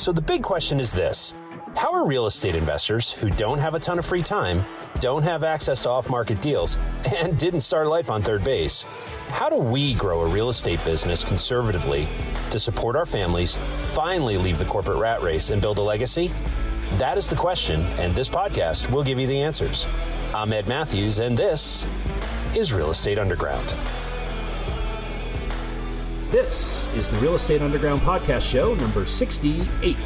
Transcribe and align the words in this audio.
So 0.00 0.12
the 0.12 0.22
big 0.22 0.42
question 0.42 0.80
is 0.80 0.92
this 0.92 1.34
How 1.76 1.92
are 1.92 2.06
real 2.06 2.24
estate 2.24 2.56
investors 2.56 3.12
who 3.12 3.28
don't 3.28 3.58
have 3.58 3.74
a 3.74 3.78
ton 3.78 3.98
of 3.98 4.06
free 4.06 4.22
time, 4.22 4.64
don't 4.98 5.22
have 5.22 5.44
access 5.44 5.82
to 5.82 5.90
off 5.90 6.08
market 6.08 6.40
deals, 6.40 6.78
and 7.18 7.38
didn't 7.38 7.60
start 7.60 7.86
life 7.86 8.08
on 8.08 8.22
third 8.22 8.42
base? 8.42 8.84
How 9.28 9.50
do 9.50 9.58
we 9.58 9.92
grow 9.92 10.22
a 10.22 10.26
real 10.26 10.48
estate 10.48 10.82
business 10.86 11.22
conservatively 11.22 12.08
to 12.50 12.58
support 12.58 12.96
our 12.96 13.04
families, 13.04 13.58
finally 13.76 14.38
leave 14.38 14.58
the 14.58 14.64
corporate 14.64 14.96
rat 14.96 15.20
race, 15.20 15.50
and 15.50 15.60
build 15.60 15.76
a 15.76 15.82
legacy? 15.82 16.32
That 16.92 17.18
is 17.18 17.28
the 17.28 17.36
question, 17.36 17.82
and 17.98 18.14
this 18.14 18.30
podcast 18.30 18.90
will 18.90 19.04
give 19.04 19.20
you 19.20 19.26
the 19.26 19.42
answers. 19.42 19.86
I'm 20.34 20.54
Ed 20.54 20.66
Matthews, 20.66 21.18
and 21.18 21.36
this 21.36 21.86
is 22.56 22.72
Real 22.72 22.90
Estate 22.90 23.18
Underground. 23.18 23.74
This 26.30 26.86
is 26.94 27.10
the 27.10 27.16
Real 27.16 27.34
Estate 27.34 27.60
Underground 27.60 28.02
podcast 28.02 28.48
show 28.48 28.76
number 28.76 29.04
68. 29.04 29.96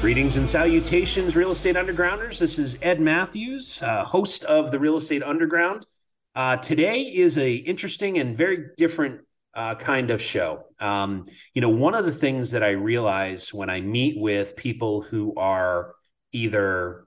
Greetings 0.00 0.36
and 0.36 0.48
salutations, 0.48 1.34
Real 1.34 1.50
Estate 1.50 1.74
Undergrounders. 1.74 2.38
This 2.38 2.60
is 2.60 2.78
Ed 2.80 3.00
Matthews, 3.00 3.82
uh, 3.82 4.04
host 4.04 4.44
of 4.44 4.70
the 4.70 4.78
Real 4.78 4.94
Estate 4.94 5.24
Underground. 5.24 5.84
Uh, 6.36 6.58
today 6.58 7.00
is 7.00 7.38
a 7.38 7.54
interesting 7.54 8.18
and 8.18 8.36
very 8.38 8.66
different 8.76 9.22
uh, 9.52 9.74
kind 9.74 10.12
of 10.12 10.22
show. 10.22 10.62
Um, 10.78 11.24
you 11.54 11.60
know, 11.60 11.70
one 11.70 11.96
of 11.96 12.04
the 12.04 12.12
things 12.12 12.52
that 12.52 12.62
I 12.62 12.70
realize 12.70 13.52
when 13.52 13.68
I 13.68 13.80
meet 13.80 14.20
with 14.20 14.54
people 14.54 15.00
who 15.00 15.34
are 15.36 15.96
either 16.30 17.04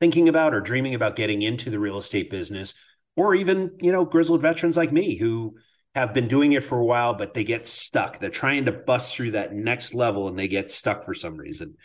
thinking 0.00 0.28
about 0.28 0.52
or 0.52 0.60
dreaming 0.60 0.94
about 0.94 1.16
getting 1.16 1.40
into 1.40 1.70
the 1.70 1.78
real 1.78 1.96
estate 1.96 2.28
business, 2.28 2.74
or 3.16 3.34
even 3.34 3.70
you 3.80 3.90
know 3.90 4.04
grizzled 4.04 4.42
veterans 4.42 4.76
like 4.76 4.92
me 4.92 5.16
who 5.16 5.56
have 5.96 6.12
been 6.12 6.28
doing 6.28 6.52
it 6.52 6.62
for 6.62 6.78
a 6.78 6.84
while, 6.84 7.14
but 7.14 7.32
they 7.32 7.42
get 7.42 7.66
stuck. 7.66 8.18
They're 8.18 8.28
trying 8.28 8.66
to 8.66 8.72
bust 8.72 9.16
through 9.16 9.30
that 9.30 9.54
next 9.54 9.94
level 9.94 10.28
and 10.28 10.38
they 10.38 10.46
get 10.46 10.70
stuck 10.70 11.06
for 11.06 11.14
some 11.14 11.38
reason. 11.38 11.76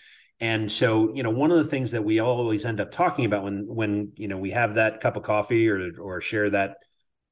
And 0.41 0.69
so, 0.69 1.15
you 1.15 1.23
know, 1.23 1.29
one 1.29 1.49
of 1.49 1.57
the 1.57 1.69
things 1.69 1.91
that 1.91 2.03
we 2.03 2.19
always 2.19 2.65
end 2.65 2.81
up 2.81 2.91
talking 2.91 3.23
about 3.23 3.43
when 3.43 3.65
when 3.67 4.11
you 4.17 4.27
know 4.27 4.37
we 4.37 4.51
have 4.51 4.75
that 4.75 4.99
cup 4.99 5.15
of 5.15 5.23
coffee 5.23 5.69
or 5.69 5.91
or 5.97 6.19
share 6.19 6.49
that 6.49 6.77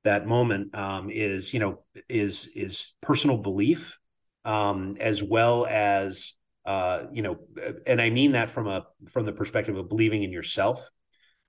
that 0.06 0.26
moment 0.26 0.74
um, 0.74 1.10
is 1.10 1.54
you 1.54 1.60
know 1.60 1.84
is 2.08 2.50
is 2.56 2.94
personal 3.02 3.38
belief 3.38 4.00
um, 4.46 4.96
as 5.02 5.22
well 5.22 5.66
as 5.70 6.38
uh, 6.66 7.08
you 7.12 7.24
know, 7.24 7.40
and 7.86 8.00
I 8.00 8.10
mean 8.10 8.34
that 8.34 8.50
from 8.50 8.68
a 8.68 8.86
from 9.10 9.26
the 9.26 9.34
perspective 9.34 9.76
of 9.76 9.90
believing 9.90 10.24
in 10.24 10.32
yourself 10.32 10.90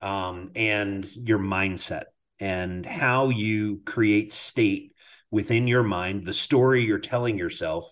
um, 0.01 0.51
and 0.55 1.07
your 1.15 1.39
mindset 1.39 2.05
and 2.39 2.85
how 2.85 3.29
you 3.29 3.81
create 3.85 4.33
state 4.33 4.91
within 5.31 5.65
your 5.67 5.83
mind, 5.83 6.25
the 6.25 6.33
story 6.33 6.83
you're 6.83 6.99
telling 6.99 7.37
yourself 7.37 7.85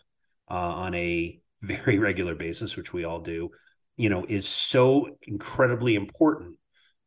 uh, 0.51 0.53
on 0.53 0.93
a 0.93 1.39
very 1.61 1.97
regular 1.99 2.35
basis, 2.35 2.77
which 2.77 2.93
we 2.93 3.05
all 3.05 3.19
do, 3.19 3.49
you 3.97 4.09
know, 4.09 4.25
is 4.27 4.47
so 4.47 5.17
incredibly 5.23 5.95
important 5.95 6.57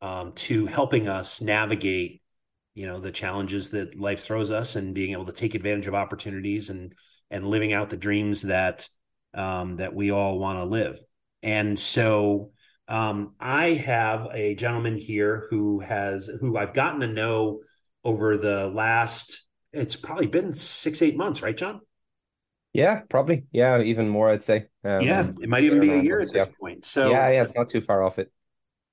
um, 0.00 0.33
to 0.33 0.66
helping 0.66 1.06
us 1.06 1.41
navigate, 1.41 2.22
you 2.75 2.86
know, 2.86 2.98
the 2.98 3.12
challenges 3.12 3.70
that 3.70 3.98
life 3.98 4.20
throws 4.20 4.50
us 4.50 4.77
and 4.77 4.94
being 4.94 5.12
able 5.12 5.27
to 5.27 5.33
take 5.33 5.55
advantage 5.55 5.86
of 5.86 5.94
opportunities 5.94 6.70
and 6.70 6.94
and 7.30 7.47
living 7.47 7.72
out 7.72 7.88
the 7.88 7.97
dreams 7.97 8.42
that 8.42 8.88
um, 9.34 9.77
that 9.77 9.94
we 9.94 10.10
all 10.10 10.38
want 10.38 10.58
to 10.58 10.64
live. 10.64 10.98
And 11.42 11.78
so 11.78 12.50
um, 12.88 13.34
I 13.41 13.70
have 13.70 14.28
a 14.33 14.55
gentleman 14.55 14.98
here 14.98 15.47
who 15.50 15.80
has 15.80 16.28
who 16.41 16.56
I've 16.56 16.75
gotten 16.75 17.00
to 17.00 17.06
know 17.06 17.60
over 18.05 18.36
the 18.36 18.69
last 18.69 19.44
it's 19.73 19.97
probably 19.97 20.27
been 20.27 20.55
six, 20.55 21.03
eight 21.03 21.17
months, 21.17 21.42
right, 21.42 21.56
John? 21.56 21.81
Yeah, 22.73 23.03
probably. 23.09 23.45
Yeah, 23.53 23.83
even 23.83 24.09
more, 24.09 24.31
I'd 24.31 24.45
say. 24.45 24.69
Um, 24.84 25.03
yeah, 25.03 25.31
it 25.41 25.48
might 25.48 25.65
even 25.65 25.81
be 25.81 25.91
a 25.91 26.03
year 26.03 26.19
months, 26.19 26.31
at 26.31 26.34
this 26.34 26.48
yeah. 26.48 26.55
point. 26.61 26.84
So 26.84 27.11
yeah, 27.11 27.31
yeah, 27.31 27.42
it's 27.42 27.55
not 27.55 27.69
too 27.69 27.81
far 27.81 28.03
off 28.03 28.19
it. 28.19 28.33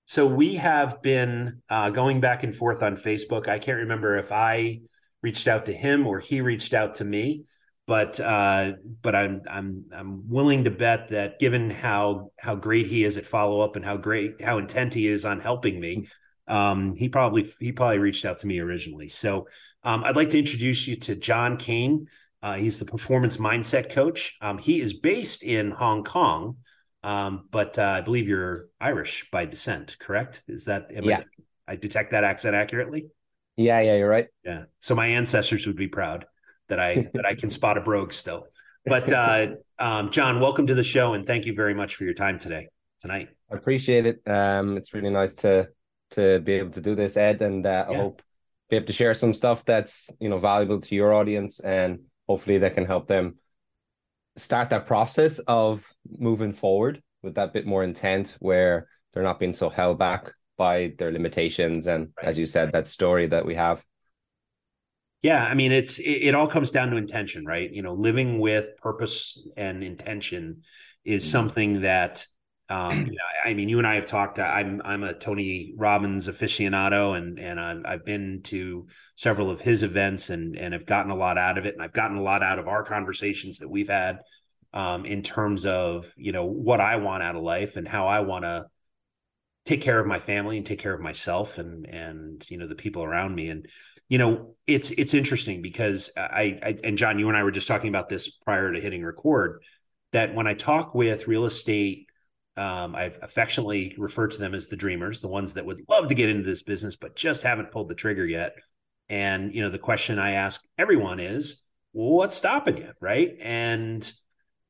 So 0.06 0.26
we 0.26 0.56
have 0.56 1.02
been 1.02 1.62
uh, 1.70 1.92
going 1.92 2.20
back 2.20 2.44
and 2.44 2.54
forth 2.54 2.82
on 2.82 2.98
Facebook. 2.98 3.48
I 3.48 3.60
can't 3.60 3.82
remember 3.82 4.18
if 4.18 4.32
I 4.32 4.82
reached 5.22 5.48
out 5.48 5.68
to 5.68 5.74
him 5.74 6.08
or 6.08 6.20
he 6.20 6.42
reached 6.42 6.74
out 6.74 6.96
to 6.96 7.06
me, 7.06 7.46
but 7.86 8.20
uh, 8.20 8.74
but 9.02 9.16
I'm 9.16 9.44
I'm 9.50 9.86
I'm 9.96 10.30
willing 10.30 10.66
to 10.66 10.72
bet 10.72 11.10
that 11.10 11.40
given 11.40 11.70
how 11.70 12.32
how 12.40 12.56
great 12.56 12.88
he 12.88 13.04
is 13.04 13.18
at 13.18 13.26
follow 13.26 13.62
up 13.62 13.76
and 13.76 13.86
how 13.86 13.98
great 13.98 14.42
how 14.42 14.58
intent 14.58 14.94
he 14.94 15.08
is 15.08 15.26
on 15.26 15.40
helping 15.40 15.80
me, 15.80 16.08
um, 16.50 16.96
he 16.96 17.08
probably 17.08 17.50
he 17.60 17.72
probably 17.72 18.00
reached 18.00 18.26
out 18.26 18.40
to 18.40 18.48
me 18.48 18.60
originally. 18.60 19.08
So 19.10 19.48
um, 19.84 20.04
I'd 20.04 20.16
like 20.16 20.30
to 20.32 20.40
introduce 20.40 20.88
you 20.88 20.96
to 20.98 21.16
John 21.16 21.58
Keane. 21.58 22.08
Uh, 22.42 22.56
he's 22.56 22.80
the 22.80 22.86
performance 22.86 23.38
mindset 23.38 23.92
coach. 23.92 24.36
Um, 24.42 24.58
he 24.58 24.82
is 24.82 24.94
based 24.94 25.44
in 25.44 25.72
Hong 25.72 26.04
Kong, 26.04 26.58
um, 27.04 27.48
but 27.52 27.78
uh, 27.78 27.84
I 27.84 28.02
believe 28.02 28.28
you're 28.28 28.68
Irish 28.82 29.30
by 29.32 29.46
descent. 29.46 29.98
Correct? 30.00 30.42
Is 30.48 30.66
that 30.66 30.88
yeah? 30.92 31.22
I, 31.68 31.74
I 31.74 31.76
detect 31.76 32.12
that 32.12 32.24
accent 32.24 32.56
accurately. 32.56 33.08
Yeah, 33.56 33.82
yeah, 33.82 33.98
you're 33.98 34.10
right. 34.10 34.28
Yeah. 34.44 34.64
So 34.80 34.96
my 34.96 35.08
ancestors 35.08 35.68
would 35.68 35.76
be 35.76 35.88
proud 35.88 36.26
that 36.70 36.80
I 36.80 37.10
that 37.14 37.26
I 37.26 37.36
can 37.36 37.50
spot 37.50 37.78
a 37.78 37.82
brogue 37.82 38.14
still. 38.14 38.48
But 38.86 39.12
uh, 39.12 39.48
um, 39.78 40.10
John, 40.10 40.40
welcome 40.40 40.66
to 40.68 40.74
the 40.74 40.84
show, 40.84 41.14
and 41.14 41.26
thank 41.26 41.46
you 41.46 41.54
very 41.54 41.76
much 41.76 41.96
for 41.96 42.06
your 42.06 42.14
time 42.14 42.40
today 42.40 42.70
tonight. 43.00 43.30
I 43.52 43.56
appreciate 43.56 44.06
it. 44.06 44.22
Um, 44.26 44.78
it's 44.78 44.94
really 44.94 45.10
nice 45.10 45.34
to 45.36 45.70
to 46.12 46.40
be 46.40 46.54
able 46.54 46.72
to 46.72 46.82
do 46.82 46.96
this, 46.96 47.18
Ed, 47.18 47.42
and 47.42 47.66
uh, 47.66 47.86
yeah. 47.90 47.96
I 47.96 47.98
hope 47.98 48.22
be 48.70 48.76
able 48.76 48.88
to 48.88 48.94
share 48.94 49.14
some 49.14 49.34
stuff 49.34 49.66
that's 49.66 50.10
you 50.20 50.30
know 50.30 50.40
valuable 50.40 50.80
to 50.80 50.96
your 50.96 51.14
audience, 51.14 51.60
and 51.60 52.00
hopefully 52.28 52.60
that 52.60 52.76
can 52.76 52.86
help 52.86 53.08
them 53.08 53.38
start 54.38 54.70
that 54.70 54.88
process 54.88 55.40
of 55.40 55.86
moving 56.08 56.54
forward 56.54 57.02
with 57.22 57.36
that 57.36 57.54
bit 57.54 57.66
more 57.66 57.84
intent, 57.84 58.36
where 58.40 58.88
they're 59.14 59.24
not 59.24 59.40
being 59.40 59.54
so 59.54 59.70
held 59.70 60.00
back 60.00 60.32
by 60.58 60.94
their 60.98 61.12
limitations, 61.12 61.88
and 61.88 62.10
right. 62.18 62.28
as 62.28 62.38
you 62.38 62.46
said, 62.46 62.72
that 62.72 62.88
story 62.88 63.28
that 63.28 63.46
we 63.46 63.56
have. 63.56 63.84
Yeah, 65.22 65.44
I 65.44 65.54
mean, 65.54 65.72
it's 65.72 66.00
it, 66.00 66.04
it, 66.28 66.36
all 66.36 66.48
comes 66.48 66.72
down 66.72 66.92
to 66.92 66.98
intention, 66.98 67.46
right? 67.46 67.70
You 67.70 67.82
know, 67.82 67.94
living 67.94 68.40
with 68.40 68.78
purpose 68.78 69.38
and 69.58 69.84
intention 69.84 70.62
is 71.04 71.24
mm-hmm. 71.24 71.32
something 71.32 71.82
that 71.82 72.26
um, 72.70 73.10
I 73.44 73.56
mean, 73.56 73.68
you 73.68 73.80
and 73.80 73.88
I 73.88 73.96
have 73.96 74.06
talked. 74.06 74.38
Uh, 74.38 74.44
I'm 74.44 74.82
I'm 74.86 75.04
a 75.04 75.14
Tony 75.14 75.74
Robbins 75.76 76.28
aficionado, 76.28 77.18
and 77.18 77.40
and 77.40 77.60
I've, 77.60 77.82
I've 77.86 78.06
been 78.06 78.42
to 78.44 78.88
several 79.16 79.50
of 79.50 79.60
his 79.60 79.82
events, 79.82 80.30
and 80.30 80.56
and 80.56 80.74
have 80.74 80.86
gotten 80.86 81.12
a 81.12 81.16
lot 81.16 81.38
out 81.38 81.58
of 81.58 81.66
it, 81.66 81.74
and 81.74 81.84
I've 81.84 81.94
gotten 81.94 82.18
a 82.18 82.22
lot 82.22 82.44
out 82.44 82.60
of 82.60 82.68
our 82.68 82.84
conversations 82.84 83.58
that 83.60 83.70
we've 83.70 83.90
had 83.90 84.20
um, 84.74 85.06
in 85.06 85.22
terms 85.22 85.66
of 85.66 86.14
you 86.16 86.32
know 86.32 86.46
what 86.46 86.80
I 86.80 86.98
want 86.98 87.24
out 87.24 87.36
of 87.36 87.42
life 87.42 87.76
and 87.76 87.88
how 87.88 88.08
I 88.08 88.20
want 88.20 88.46
to 88.46 88.66
take 89.66 89.82
care 89.82 90.00
of 90.00 90.08
my 90.08 90.20
family 90.20 90.58
and 90.58 90.66
take 90.66 90.80
care 90.80 90.94
of 90.94 91.02
myself 91.02 91.58
and 91.58 91.86
and 91.88 92.46
you 92.50 92.58
know 92.58 92.68
the 92.68 92.76
people 92.76 93.04
around 93.04 93.36
me 93.36 93.50
and 93.50 93.68
you 94.08 94.18
know 94.18 94.56
it's 94.68 94.92
it's 94.92 95.14
interesting 95.14 95.62
because 95.62 96.12
I, 96.16 96.60
I 96.64 96.78
and 96.84 96.98
John 96.98 97.20
you 97.20 97.28
and 97.28 97.38
I 97.38 97.44
were 97.44 97.52
just 97.52 97.68
talking 97.68 97.90
about 97.90 98.10
this 98.10 98.30
prior 98.30 98.72
to 98.72 98.80
hitting 98.80 99.04
record 99.04 99.64
that 100.12 100.34
when 100.34 100.48
I 100.48 100.54
talk 100.54 100.96
with 100.96 101.28
real 101.28 101.46
estate 101.46 102.09
um, 102.60 102.94
I've 102.94 103.18
affectionately 103.22 103.96
referred 103.98 104.32
to 104.32 104.38
them 104.38 104.54
as 104.54 104.68
the 104.68 104.76
dreamers, 104.76 105.22
the 105.22 105.30
ones 105.30 105.54
that 105.54 105.66
would 105.66 105.82
love 105.88 106.10
to 106.10 106.14
get 106.14 106.28
into 106.28 106.44
this 106.44 106.62
business, 106.62 106.98
but 106.98 107.16
just 107.16 107.44
haven't 107.44 107.72
pulled 107.72 107.88
the 107.88 107.96
trigger 107.96 108.26
yet. 108.26 108.54
And, 109.08 109.56
you 109.56 109.62
know, 109.62 109.70
the 109.70 109.80
question 109.80 110.20
I 110.20 110.32
ask 110.32 110.62
everyone 110.78 111.22
is, 111.22 111.64
well, 111.94 112.10
what's 112.10 112.36
stopping 112.36 112.78
you? 112.78 112.92
Right. 113.00 113.32
And, 113.40 114.12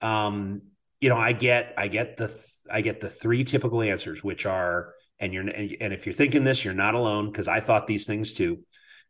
um, 0.01 0.61
you 1.01 1.09
know, 1.09 1.17
I 1.17 1.33
get, 1.33 1.73
I 1.79 1.87
get 1.87 2.15
the, 2.15 2.27
th- 2.27 2.39
I 2.71 2.81
get 2.81 3.01
the 3.01 3.09
three 3.09 3.43
typical 3.43 3.81
answers, 3.81 4.23
which 4.23 4.45
are, 4.45 4.93
and 5.19 5.33
you're, 5.33 5.47
and, 5.47 5.75
and 5.81 5.91
if 5.91 6.05
you're 6.05 6.13
thinking 6.13 6.43
this, 6.43 6.63
you're 6.63 6.75
not 6.75 6.93
alone. 6.93 7.33
Cause 7.33 7.47
I 7.47 7.59
thought 7.59 7.87
these 7.87 8.05
things 8.05 8.33
too. 8.33 8.59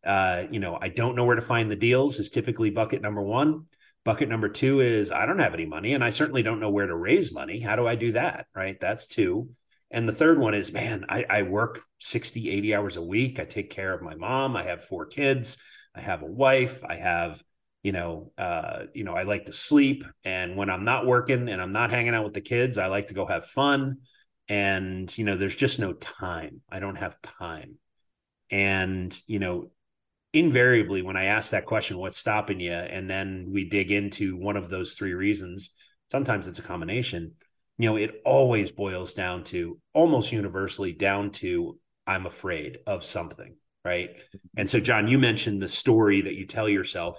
Uh, 0.05 0.45
you 0.51 0.61
know, 0.61 0.77
I 0.81 0.87
don't 0.87 1.17
know 1.17 1.25
where 1.25 1.35
to 1.35 1.41
find 1.41 1.69
the 1.69 1.75
deals 1.75 2.17
is 2.17 2.29
typically 2.29 2.69
bucket 2.69 3.01
number 3.01 3.21
one. 3.21 3.65
Bucket 4.05 4.29
number 4.29 4.49
two 4.49 4.79
is 4.79 5.11
I 5.11 5.25
don't 5.25 5.39
have 5.39 5.53
any 5.53 5.65
money 5.65 5.93
and 5.93 6.03
I 6.03 6.09
certainly 6.09 6.41
don't 6.41 6.59
know 6.59 6.69
where 6.69 6.87
to 6.87 6.95
raise 6.95 7.33
money. 7.33 7.59
How 7.59 7.75
do 7.75 7.87
I 7.87 7.95
do 7.95 8.13
that? 8.13 8.47
Right. 8.55 8.79
That's 8.79 9.07
two. 9.07 9.49
And 9.91 10.07
the 10.07 10.13
third 10.13 10.39
one 10.39 10.53
is, 10.53 10.71
man, 10.71 11.05
I, 11.09 11.25
I 11.29 11.41
work 11.43 11.79
60, 11.99 12.49
80 12.49 12.75
hours 12.75 12.95
a 12.95 13.01
week. 13.01 13.39
I 13.39 13.45
take 13.45 13.71
care 13.71 13.93
of 13.93 14.01
my 14.01 14.15
mom. 14.15 14.55
I 14.55 14.63
have 14.63 14.83
four 14.83 15.07
kids. 15.07 15.57
I 15.95 16.01
have 16.01 16.21
a 16.21 16.27
wife. 16.27 16.83
I 16.87 16.95
have, 16.95 17.43
you 17.81 17.91
know, 17.91 18.31
uh, 18.37 18.83
you 18.93 19.03
know, 19.03 19.15
I 19.15 19.23
like 19.23 19.45
to 19.45 19.53
sleep. 19.53 20.03
And 20.23 20.55
when 20.55 20.69
I'm 20.69 20.83
not 20.83 21.07
working 21.07 21.49
and 21.49 21.61
I'm 21.61 21.71
not 21.71 21.89
hanging 21.89 22.13
out 22.13 22.23
with 22.23 22.33
the 22.33 22.41
kids, 22.41 22.77
I 22.77 22.87
like 22.87 23.07
to 23.07 23.15
go 23.15 23.25
have 23.25 23.45
fun. 23.45 23.97
And, 24.47 25.15
you 25.17 25.25
know, 25.25 25.35
there's 25.35 25.55
just 25.55 25.79
no 25.79 25.93
time. 25.93 26.61
I 26.69 26.79
don't 26.79 26.97
have 26.97 27.21
time. 27.21 27.75
And, 28.51 29.15
you 29.27 29.39
know, 29.39 29.71
invariably 30.33 31.01
when 31.01 31.17
I 31.17 31.25
ask 31.25 31.51
that 31.51 31.65
question, 31.65 31.97
what's 31.97 32.17
stopping 32.17 32.59
you? 32.59 32.71
And 32.71 33.09
then 33.09 33.47
we 33.51 33.69
dig 33.69 33.91
into 33.91 34.37
one 34.37 34.57
of 34.57 34.69
those 34.69 34.93
three 34.93 35.13
reasons. 35.13 35.71
Sometimes 36.11 36.47
it's 36.47 36.59
a 36.59 36.63
combination. 36.63 37.33
You 37.77 37.89
know, 37.89 37.95
it 37.97 38.21
always 38.25 38.71
boils 38.71 39.13
down 39.13 39.43
to 39.45 39.79
almost 39.93 40.31
universally 40.31 40.91
down 40.91 41.31
to 41.31 41.79
I'm 42.05 42.25
afraid 42.25 42.79
of 42.85 43.03
something. 43.03 43.55
Right. 43.85 44.19
And 44.57 44.69
so, 44.69 44.79
John, 44.79 45.07
you 45.07 45.17
mentioned 45.17 45.61
the 45.61 45.69
story 45.69 46.21
that 46.21 46.33
you 46.33 46.45
tell 46.45 46.67
yourself 46.67 47.17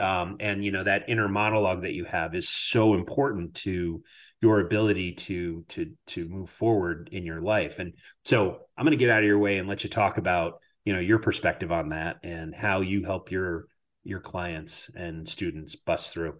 um, 0.00 0.36
and 0.40 0.64
you 0.64 0.72
know 0.72 0.82
that 0.82 1.04
inner 1.08 1.28
monologue 1.28 1.82
that 1.82 1.92
you 1.92 2.04
have 2.04 2.34
is 2.34 2.48
so 2.48 2.94
important 2.94 3.54
to 3.54 4.02
your 4.40 4.60
ability 4.60 5.12
to 5.12 5.64
to 5.68 5.92
to 6.08 6.28
move 6.28 6.48
forward 6.48 7.10
in 7.12 7.26
your 7.26 7.42
life 7.42 7.78
and 7.78 7.94
so 8.24 8.60
i'm 8.76 8.84
going 8.84 8.96
to 8.96 9.02
get 9.02 9.10
out 9.10 9.18
of 9.18 9.26
your 9.26 9.38
way 9.38 9.58
and 9.58 9.68
let 9.68 9.84
you 9.84 9.90
talk 9.90 10.16
about 10.16 10.54
you 10.84 10.92
know 10.92 11.00
your 11.00 11.18
perspective 11.18 11.72
on 11.72 11.90
that 11.90 12.18
and 12.22 12.54
how 12.54 12.80
you 12.80 13.04
help 13.04 13.30
your 13.30 13.66
your 14.04 14.20
clients 14.20 14.90
and 14.94 15.28
students 15.28 15.76
bust 15.76 16.12
through. 16.12 16.34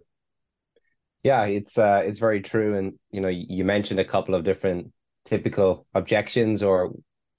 Yeah 1.22 1.44
it's 1.44 1.78
uh 1.78 2.02
it's 2.04 2.18
very 2.18 2.40
true. 2.40 2.76
And 2.76 2.94
you 3.10 3.20
know 3.20 3.28
you 3.28 3.64
mentioned 3.64 4.00
a 4.00 4.04
couple 4.04 4.34
of 4.34 4.44
different 4.44 4.92
typical 5.24 5.86
objections 5.94 6.62
or 6.62 6.92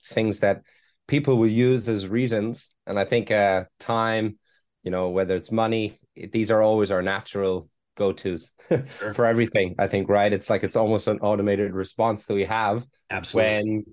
things 0.09 0.39
that 0.39 0.61
people 1.07 1.37
will 1.37 1.47
use 1.47 1.89
as 1.89 2.07
reasons. 2.07 2.69
And 2.85 2.99
i 2.99 3.05
think 3.05 3.31
uh 3.31 3.65
time 3.79 4.37
you 4.83 4.91
know 4.91 5.09
whether 5.09 5.35
it's 5.35 5.51
money 5.51 5.99
these 6.31 6.51
are 6.51 6.61
always 6.61 6.91
our 6.91 7.01
natural 7.01 7.69
go-to's 7.97 8.51
sure. 8.67 9.13
for 9.13 9.25
everything 9.25 9.75
i 9.79 9.87
think 9.87 10.09
right? 10.09 10.33
It's 10.33 10.49
like 10.49 10.63
it's 10.63 10.75
almost 10.75 11.07
an 11.07 11.19
automated 11.19 11.73
response 11.73 12.25
that 12.25 12.33
we 12.33 12.45
have 12.45 12.85
absolutely. 13.09 13.51
when 13.51 13.85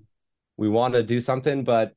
we 0.57 0.69
want 0.69 0.93
to 0.93 1.03
do 1.03 1.19
something 1.19 1.63
but 1.63 1.93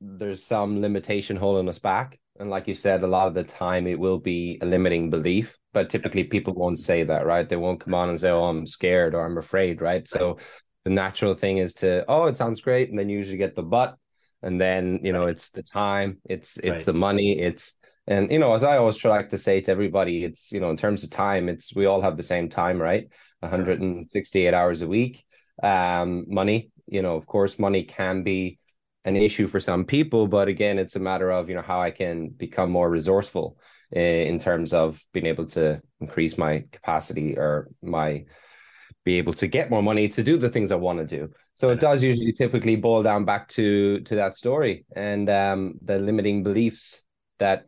there's 0.00 0.42
some 0.42 0.80
limitation 0.80 1.36
holding 1.36 1.68
us 1.68 1.78
back 1.78 2.18
and 2.38 2.50
like 2.50 2.68
you 2.68 2.74
said 2.74 3.02
a 3.02 3.06
lot 3.06 3.28
of 3.28 3.34
the 3.34 3.44
time 3.44 3.86
it 3.86 3.98
will 3.98 4.18
be 4.18 4.58
a 4.62 4.66
limiting 4.66 5.08
belief 5.10 5.56
but 5.72 5.88
typically 5.88 6.24
people 6.24 6.54
won't 6.54 6.78
say 6.78 7.02
that 7.02 7.26
right 7.26 7.48
they 7.48 7.56
won't 7.56 7.80
come 7.80 7.94
on 7.94 8.08
and 8.08 8.20
say 8.20 8.30
oh 8.30 8.44
i'm 8.44 8.66
scared 8.66 9.14
or 9.14 9.24
i'm 9.24 9.38
afraid 9.38 9.80
right 9.80 10.08
so 10.08 10.38
the 10.84 10.90
natural 10.90 11.34
thing 11.34 11.58
is 11.58 11.74
to 11.74 12.04
oh 12.08 12.26
it 12.26 12.36
sounds 12.36 12.60
great 12.60 12.90
and 12.90 12.98
then 12.98 13.08
you 13.08 13.18
usually 13.18 13.38
get 13.38 13.54
the 13.54 13.62
but 13.62 13.96
and 14.42 14.60
then 14.60 15.00
you 15.02 15.12
know 15.12 15.26
it's 15.26 15.50
the 15.50 15.62
time 15.62 16.18
it's 16.24 16.58
it's 16.58 16.68
right. 16.68 16.86
the 16.86 16.92
money 16.92 17.38
it's 17.38 17.74
and 18.08 18.30
you 18.30 18.38
know, 18.38 18.54
as 18.54 18.62
I 18.62 18.76
always 18.76 18.96
try 18.96 19.22
to 19.22 19.38
say 19.38 19.60
to 19.60 19.70
everybody, 19.70 20.24
it's 20.24 20.52
you 20.52 20.60
know, 20.60 20.70
in 20.70 20.76
terms 20.76 21.02
of 21.02 21.10
time, 21.10 21.48
it's 21.48 21.74
we 21.74 21.86
all 21.86 22.00
have 22.00 22.16
the 22.16 22.22
same 22.22 22.48
time, 22.48 22.80
right? 22.80 23.08
168 23.40 24.54
hours 24.54 24.82
a 24.82 24.86
week. 24.86 25.24
Um, 25.62 26.26
money, 26.28 26.70
you 26.86 27.02
know, 27.02 27.16
of 27.16 27.26
course, 27.26 27.58
money 27.58 27.82
can 27.82 28.22
be 28.22 28.58
an 29.06 29.16
issue 29.16 29.46
for 29.46 29.60
some 29.60 29.84
people, 29.84 30.26
but 30.26 30.48
again, 30.48 30.78
it's 30.78 30.96
a 30.96 31.00
matter 31.00 31.30
of 31.30 31.48
you 31.48 31.54
know 31.54 31.62
how 31.62 31.80
I 31.80 31.90
can 31.92 32.28
become 32.28 32.70
more 32.70 32.90
resourceful 32.90 33.56
in 33.92 34.38
terms 34.40 34.72
of 34.72 35.00
being 35.12 35.26
able 35.26 35.46
to 35.46 35.80
increase 36.00 36.36
my 36.36 36.64
capacity 36.72 37.38
or 37.38 37.70
my 37.82 38.24
be 39.04 39.18
able 39.18 39.32
to 39.34 39.46
get 39.46 39.70
more 39.70 39.82
money 39.82 40.08
to 40.08 40.22
do 40.24 40.36
the 40.36 40.50
things 40.50 40.72
I 40.72 40.74
want 40.74 40.98
to 40.98 41.06
do. 41.06 41.30
So 41.54 41.70
it 41.70 41.78
does 41.78 42.02
usually 42.02 42.32
typically 42.32 42.74
boil 42.74 43.04
down 43.04 43.24
back 43.24 43.46
to 43.50 44.00
to 44.00 44.16
that 44.16 44.36
story 44.36 44.84
and 44.94 45.30
um, 45.30 45.78
the 45.82 46.00
limiting 46.00 46.42
beliefs 46.42 47.02
that 47.38 47.66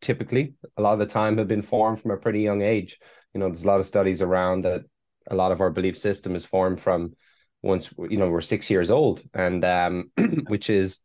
typically 0.00 0.54
a 0.76 0.82
lot 0.82 0.94
of 0.94 0.98
the 0.98 1.06
time 1.06 1.38
have 1.38 1.46
been 1.46 1.62
formed 1.62 2.00
from 2.00 2.10
a 2.10 2.16
pretty 2.16 2.40
young 2.40 2.62
age. 2.62 2.98
You 3.32 3.38
know, 3.38 3.48
there's 3.48 3.64
a 3.64 3.68
lot 3.68 3.78
of 3.78 3.86
studies 3.86 4.20
around 4.20 4.64
that 4.64 4.82
a 5.30 5.36
lot 5.36 5.52
of 5.52 5.60
our 5.60 5.70
belief 5.70 5.96
system 5.96 6.34
is 6.34 6.44
formed 6.44 6.80
from 6.80 7.14
once 7.62 7.92
you 7.98 8.16
know 8.16 8.30
we're 8.30 8.40
six 8.40 8.70
years 8.70 8.90
old, 8.90 9.22
and 9.34 9.64
um, 9.64 10.10
which 10.48 10.70
is 10.70 11.00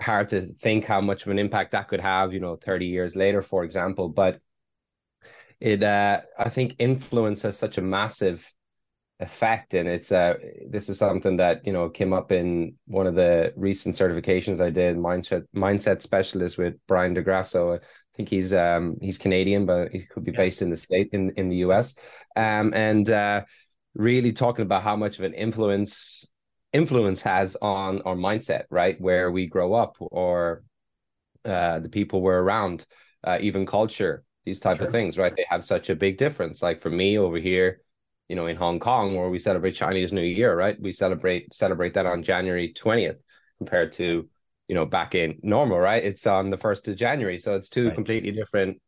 hard 0.00 0.28
to 0.30 0.46
think 0.60 0.84
how 0.84 1.00
much 1.00 1.24
of 1.24 1.30
an 1.30 1.38
impact 1.38 1.72
that 1.72 1.88
could 1.88 2.00
have. 2.00 2.32
You 2.32 2.40
know, 2.40 2.56
thirty 2.56 2.86
years 2.86 3.16
later, 3.16 3.42
for 3.42 3.64
example, 3.64 4.08
but 4.08 4.40
it 5.60 5.82
uh, 5.82 6.22
I 6.38 6.48
think 6.48 6.76
influence 6.78 7.42
has 7.42 7.58
such 7.58 7.78
a 7.78 7.82
massive 7.82 8.50
effect 9.20 9.72
and 9.72 9.88
it's 9.88 10.10
uh 10.10 10.34
this 10.68 10.88
is 10.88 10.98
something 10.98 11.36
that 11.36 11.64
you 11.64 11.72
know 11.72 11.88
came 11.88 12.12
up 12.12 12.32
in 12.32 12.74
one 12.86 13.06
of 13.06 13.14
the 13.14 13.52
recent 13.56 13.94
certifications 13.94 14.60
I 14.60 14.70
did 14.70 14.96
mindset 14.96 15.44
mindset 15.54 16.02
specialist 16.02 16.58
with 16.58 16.74
Brian 16.88 17.14
DeGrasso 17.14 17.78
I 18.12 18.16
think 18.16 18.28
he's 18.28 18.52
um 18.52 18.96
he's 19.00 19.18
Canadian, 19.18 19.64
but 19.64 19.90
he 19.90 20.02
could 20.02 20.24
be 20.24 20.32
yeah. 20.32 20.36
based 20.36 20.62
in 20.62 20.70
the 20.70 20.76
state 20.76 21.10
in 21.12 21.30
in 21.36 21.48
the 21.48 21.56
US. 21.56 21.94
Um, 22.36 22.72
and 22.74 23.08
uh, 23.10 23.42
really 23.94 24.32
talking 24.32 24.62
about 24.62 24.82
how 24.82 24.96
much 24.96 25.18
of 25.18 25.24
an 25.24 25.34
influence 25.34 26.26
influence 26.72 27.20
has 27.22 27.56
on 27.56 28.00
our 28.02 28.16
mindset, 28.16 28.64
right? 28.70 28.98
Where 29.00 29.30
we 29.30 29.46
grow 29.46 29.74
up, 29.74 29.96
or 30.00 30.64
uh, 31.44 31.80
the 31.80 31.88
people 31.88 32.22
we're 32.22 32.40
around, 32.40 32.86
uh, 33.24 33.38
even 33.40 33.66
culture, 33.66 34.24
these 34.44 34.58
type 34.58 34.78
sure. 34.78 34.86
of 34.86 34.92
things, 34.92 35.18
right? 35.18 35.34
They 35.36 35.44
have 35.50 35.64
such 35.64 35.90
a 35.90 35.96
big 35.96 36.16
difference. 36.16 36.62
Like 36.62 36.80
for 36.80 36.90
me 36.90 37.18
over 37.18 37.36
here, 37.36 37.82
you 38.28 38.36
know, 38.36 38.46
in 38.46 38.56
Hong 38.56 38.80
Kong, 38.80 39.14
where 39.14 39.28
we 39.28 39.38
celebrate 39.38 39.72
Chinese 39.72 40.12
New 40.12 40.22
Year, 40.22 40.56
right? 40.56 40.80
We 40.80 40.92
celebrate 40.92 41.54
celebrate 41.54 41.94
that 41.94 42.06
on 42.06 42.22
January 42.22 42.72
twentieth, 42.72 43.18
compared 43.58 43.92
to 43.92 44.28
you 44.68 44.74
know 44.74 44.86
back 44.86 45.14
in 45.14 45.38
normal 45.42 45.78
right 45.78 46.02
it's 46.02 46.26
on 46.26 46.48
the 46.50 46.56
1st 46.56 46.88
of 46.88 46.96
january 46.96 47.38
so 47.38 47.54
it's 47.54 47.68
two 47.68 47.86
right. 47.86 47.94
completely 47.94 48.30
different 48.30 48.80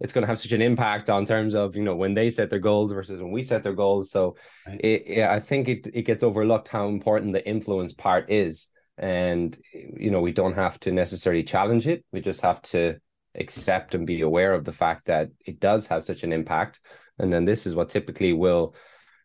it's 0.00 0.12
going 0.12 0.22
to 0.22 0.28
have 0.28 0.38
such 0.38 0.52
an 0.52 0.62
impact 0.62 1.10
on 1.10 1.26
terms 1.26 1.54
of 1.54 1.74
you 1.74 1.82
know 1.82 1.96
when 1.96 2.14
they 2.14 2.30
set 2.30 2.50
their 2.50 2.58
goals 2.58 2.92
versus 2.92 3.20
when 3.20 3.32
we 3.32 3.42
set 3.42 3.62
their 3.62 3.74
goals. 3.74 4.10
So 4.10 4.36
right. 4.66 4.80
it, 4.80 5.02
it, 5.06 5.24
i 5.24 5.40
think 5.40 5.68
it, 5.68 5.88
it 5.92 6.02
gets 6.02 6.22
overlooked 6.22 6.68
how 6.68 6.88
important 6.88 7.32
the 7.32 7.46
influence 7.46 7.92
part 7.92 8.30
is. 8.30 8.68
And 8.96 9.56
you 9.72 10.10
know 10.10 10.20
we 10.20 10.32
don't 10.32 10.54
have 10.54 10.78
to 10.80 10.92
necessarily 10.92 11.42
challenge 11.42 11.86
it. 11.86 12.04
We 12.12 12.20
just 12.20 12.40
have 12.42 12.62
to 12.62 12.96
accept 13.34 13.94
and 13.94 14.06
be 14.06 14.22
aware 14.22 14.54
of 14.54 14.64
the 14.64 14.72
fact 14.72 15.06
that 15.06 15.30
it 15.46 15.60
does 15.60 15.86
have 15.88 16.04
such 16.04 16.22
an 16.22 16.32
impact. 16.32 16.80
And 17.18 17.32
then 17.32 17.44
this 17.44 17.66
is 17.66 17.74
what 17.74 17.90
typically 17.90 18.32
will 18.32 18.74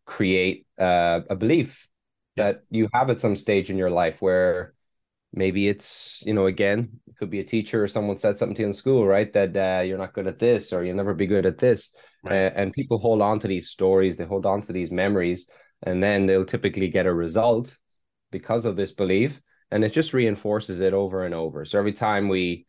create 0.05 0.65
uh, 0.77 1.21
a 1.29 1.35
belief 1.35 1.87
that 2.35 2.63
you 2.69 2.89
have 2.93 3.09
at 3.09 3.19
some 3.19 3.35
stage 3.35 3.69
in 3.69 3.77
your 3.77 3.89
life 3.89 4.21
where 4.21 4.73
maybe 5.31 5.67
it's 5.67 6.23
you 6.25 6.33
know 6.33 6.45
again 6.45 6.99
it 7.13 7.19
could 7.19 7.30
be 7.30 7.39
a 7.39 7.44
teacher 7.44 7.83
or 7.83 7.88
someone 7.88 8.18
said 8.18 8.38
something 8.38 8.56
to 8.56 8.62
you 8.63 8.68
in 8.68 8.74
school 8.74 9.06
right 9.06 9.31
that 9.33 9.56
uh, 9.56 9.83
you're 9.83 10.00
not 10.00 10.13
good 10.13 10.27
at 10.27 10.39
this 10.39 10.74
or 10.74 10.83
you'll 10.83 10.95
never 10.95 11.13
be 11.13 11.27
good 11.27 11.45
at 11.45 11.60
this 11.60 11.94
right. 12.24 12.48
uh, 12.48 12.51
and 12.56 12.74
people 12.74 12.98
hold 12.98 13.21
on 13.21 13.39
to 13.39 13.48
these 13.48 13.69
stories 13.69 14.18
they 14.18 14.25
hold 14.25 14.45
on 14.45 14.62
to 14.62 14.74
these 14.74 14.92
memories 14.92 15.48
and 15.83 16.01
then 16.01 16.25
they'll 16.25 16.45
typically 16.45 16.88
get 16.88 17.06
a 17.06 17.13
result 17.13 17.77
because 18.31 18.65
of 18.65 18.75
this 18.75 18.92
belief 18.92 19.42
and 19.69 19.83
it 19.83 19.94
just 19.94 20.13
reinforces 20.13 20.80
it 20.80 20.94
over 20.94 21.24
and 21.24 21.36
over 21.36 21.65
so 21.65 21.77
every 21.77 21.94
time 21.94 22.27
we 22.30 22.65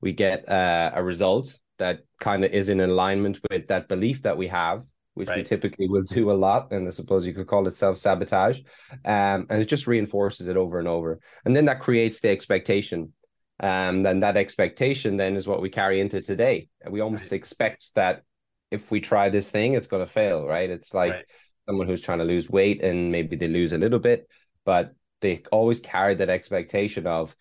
we 0.00 0.12
get 0.12 0.48
uh, 0.48 0.92
a 0.94 1.02
result 1.02 1.58
that 1.78 2.00
kind 2.20 2.44
of 2.44 2.52
is 2.52 2.68
in 2.68 2.80
alignment 2.80 3.40
with 3.50 3.66
that 3.66 3.88
belief 3.88 4.22
that 4.22 4.36
we 4.36 4.46
have 4.46 4.84
which 5.18 5.28
right. 5.28 5.38
we 5.38 5.42
typically 5.42 5.88
will 5.88 6.02
do 6.02 6.30
a 6.30 6.32
lot. 6.32 6.70
And 6.70 6.86
I 6.86 6.92
suppose 6.92 7.26
you 7.26 7.34
could 7.34 7.48
call 7.48 7.66
it 7.66 7.76
self 7.76 7.98
sabotage. 7.98 8.60
Um, 9.04 9.48
and 9.50 9.60
it 9.60 9.64
just 9.64 9.88
reinforces 9.88 10.46
it 10.46 10.56
over 10.56 10.78
and 10.78 10.86
over. 10.86 11.18
And 11.44 11.56
then 11.56 11.64
that 11.64 11.80
creates 11.80 12.20
the 12.20 12.28
expectation. 12.28 13.12
Um, 13.60 14.02
then 14.02 14.20
that 14.20 14.36
expectation 14.36 15.16
then 15.16 15.36
is 15.36 15.48
what 15.48 15.60
we 15.60 15.68
carry 15.68 16.00
into 16.00 16.20
today. 16.20 16.68
We 16.88 17.00
almost 17.00 17.32
right. 17.32 17.38
expect 17.38 17.94
that 17.94 18.22
if 18.70 18.90
we 18.90 19.00
try 19.00 19.28
this 19.28 19.50
thing, 19.50 19.74
it's 19.74 19.88
going 19.88 20.04
to 20.04 20.10
fail, 20.10 20.46
right? 20.46 20.70
It's 20.70 20.94
like 20.94 21.12
right. 21.12 21.24
someone 21.66 21.88
who's 21.88 22.02
trying 22.02 22.18
to 22.18 22.24
lose 22.24 22.48
weight 22.48 22.82
and 22.82 23.10
maybe 23.10 23.36
they 23.36 23.48
lose 23.48 23.72
a 23.72 23.78
little 23.78 23.98
bit, 23.98 24.28
but 24.64 24.94
they 25.20 25.42
always 25.50 25.80
carry 25.80 26.14
that 26.14 26.28
expectation 26.28 27.06
of, 27.06 27.34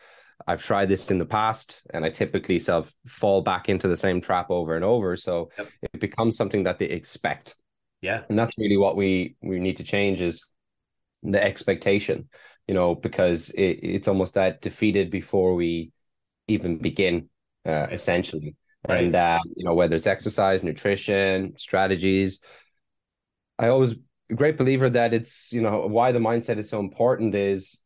I've 0.48 0.64
tried 0.64 0.90
this 0.90 1.10
in 1.12 1.18
the 1.18 1.26
past 1.26 1.82
and 1.94 2.06
I 2.06 2.10
typically 2.10 2.60
self 2.60 2.94
fall 3.06 3.42
back 3.42 3.70
into 3.70 3.88
the 3.88 3.98
same 3.98 4.22
trap 4.22 4.50
over 4.50 4.76
and 4.76 4.86
over. 4.86 5.16
So 5.18 5.50
yep. 5.58 5.70
it 5.82 6.00
becomes 6.00 6.38
something 6.38 6.64
that 6.64 6.80
they 6.80 6.86
expect. 6.86 7.56
Yeah. 8.02 8.24
And 8.30 8.38
that's 8.38 8.58
really 8.58 8.78
what 8.78 8.96
we 8.96 9.36
we 9.42 9.60
need 9.60 9.78
to 9.78 9.84
change 9.84 10.22
is 10.22 10.46
the 11.24 11.44
expectation, 11.44 12.30
you 12.68 12.76
know, 12.76 12.94
because 12.96 13.50
it, 13.50 13.80
it's 13.82 14.08
almost 14.08 14.36
that 14.36 14.62
defeated 14.62 15.10
before 15.10 15.56
we 15.56 15.92
even 16.48 16.78
begin, 16.78 17.30
uh, 17.66 17.88
essentially. 17.92 18.56
Right. 18.88 19.04
And 19.04 19.16
uh, 19.16 19.40
you 19.56 19.66
know, 19.66 19.74
whether 19.74 19.96
it's 19.96 20.08
exercise, 20.08 20.64
nutrition, 20.64 21.54
strategies, 21.58 22.42
I 23.60 23.68
always 23.68 23.96
a 24.30 24.36
great 24.36 24.58
believer 24.58 24.90
that 24.90 25.14
it's 25.14 25.52
you 25.54 25.62
know 25.62 25.88
why 25.88 26.12
the 26.12 26.20
mindset 26.20 26.58
is 26.58 26.70
so 26.70 26.80
important 26.80 27.34
is 27.36 27.80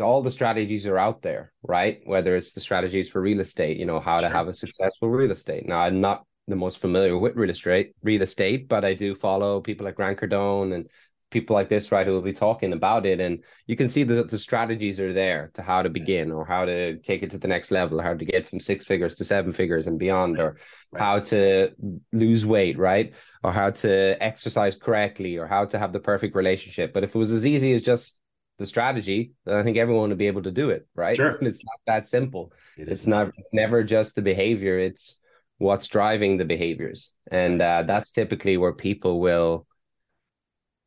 all 0.00 0.22
the 0.22 0.30
strategies 0.30 0.86
are 0.86 0.98
out 0.98 1.22
there, 1.22 1.52
right? 1.62 2.00
Whether 2.04 2.36
it's 2.36 2.52
the 2.52 2.60
strategies 2.60 3.08
for 3.08 3.20
real 3.20 3.40
estate, 3.40 3.76
you 3.76 3.86
know, 3.86 4.00
how 4.00 4.20
sure. 4.20 4.28
to 4.28 4.34
have 4.34 4.48
a 4.48 4.54
successful 4.54 5.08
real 5.08 5.30
estate. 5.30 5.66
Now, 5.66 5.80
I'm 5.80 6.00
not 6.00 6.24
the 6.46 6.56
most 6.56 6.78
familiar 6.78 7.18
with 7.18 7.36
real 7.36 7.50
estate, 7.50 7.94
real 8.02 8.22
estate, 8.22 8.68
but 8.68 8.84
I 8.84 8.94
do 8.94 9.14
follow 9.14 9.60
people 9.60 9.84
like 9.84 9.96
Grant 9.96 10.18
Cardone 10.18 10.74
and 10.74 10.88
people 11.30 11.54
like 11.54 11.68
this, 11.68 11.92
right, 11.92 12.06
who 12.06 12.12
will 12.12 12.22
be 12.22 12.32
talking 12.32 12.72
about 12.72 13.04
it. 13.04 13.20
And 13.20 13.44
you 13.66 13.76
can 13.76 13.90
see 13.90 14.02
that 14.02 14.30
the 14.30 14.38
strategies 14.38 15.00
are 15.00 15.12
there 15.12 15.50
to 15.54 15.62
how 15.62 15.82
to 15.82 15.90
begin 15.90 16.32
or 16.32 16.44
how 16.46 16.64
to 16.64 16.96
take 16.98 17.22
it 17.22 17.30
to 17.32 17.38
the 17.38 17.48
next 17.48 17.70
level, 17.70 18.00
how 18.00 18.14
to 18.14 18.24
get 18.24 18.46
from 18.46 18.60
six 18.60 18.84
figures 18.84 19.14
to 19.16 19.24
seven 19.24 19.52
figures 19.52 19.86
and 19.86 19.98
beyond, 19.98 20.38
or 20.38 20.56
right. 20.90 21.02
how 21.02 21.20
to 21.20 21.70
lose 22.12 22.46
weight, 22.46 22.78
right? 22.78 23.12
Or 23.42 23.52
how 23.52 23.70
to 23.70 24.22
exercise 24.22 24.76
correctly 24.76 25.36
or 25.36 25.46
how 25.46 25.66
to 25.66 25.78
have 25.78 25.92
the 25.92 26.00
perfect 26.00 26.34
relationship. 26.34 26.92
But 26.94 27.04
if 27.04 27.14
it 27.14 27.18
was 27.18 27.32
as 27.32 27.44
easy 27.44 27.74
as 27.74 27.82
just 27.82 28.18
the 28.58 28.66
strategy, 28.66 29.32
then 29.44 29.56
I 29.56 29.62
think 29.62 29.76
everyone 29.76 30.08
would 30.08 30.18
be 30.18 30.26
able 30.26 30.42
to 30.42 30.50
do 30.50 30.70
it, 30.70 30.88
right? 30.94 31.16
Sure. 31.16 31.38
It's 31.42 31.64
not 31.64 31.80
that 31.86 32.08
simple. 32.08 32.52
It 32.76 32.88
it's 32.88 33.06
not 33.06 33.32
never 33.52 33.84
just 33.84 34.14
the 34.14 34.22
behavior. 34.22 34.78
It's 34.78 35.18
what's 35.58 35.88
driving 35.88 36.36
the 36.36 36.44
behaviors 36.44 37.14
and 37.30 37.60
uh, 37.60 37.82
that's 37.82 38.12
typically 38.12 38.56
where 38.56 38.72
people 38.72 39.20
will 39.20 39.66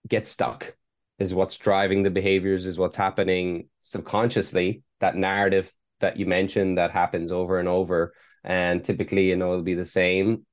get 0.07 0.27
stuck 0.27 0.75
is 1.19 1.33
what's 1.33 1.57
driving 1.57 2.03
the 2.03 2.09
behaviors 2.09 2.65
is 2.65 2.77
what's 2.77 2.95
happening 2.95 3.67
subconsciously 3.81 4.83
that 4.99 5.15
narrative 5.15 5.71
that 5.99 6.17
you 6.17 6.25
mentioned 6.25 6.77
that 6.77 6.91
happens 6.91 7.31
over 7.31 7.59
and 7.59 7.67
over 7.67 8.13
and 8.43 8.83
typically 8.83 9.29
you 9.29 9.35
know 9.35 9.51
it'll 9.51 9.63
be 9.63 9.75
the 9.75 9.85
same 9.85 10.45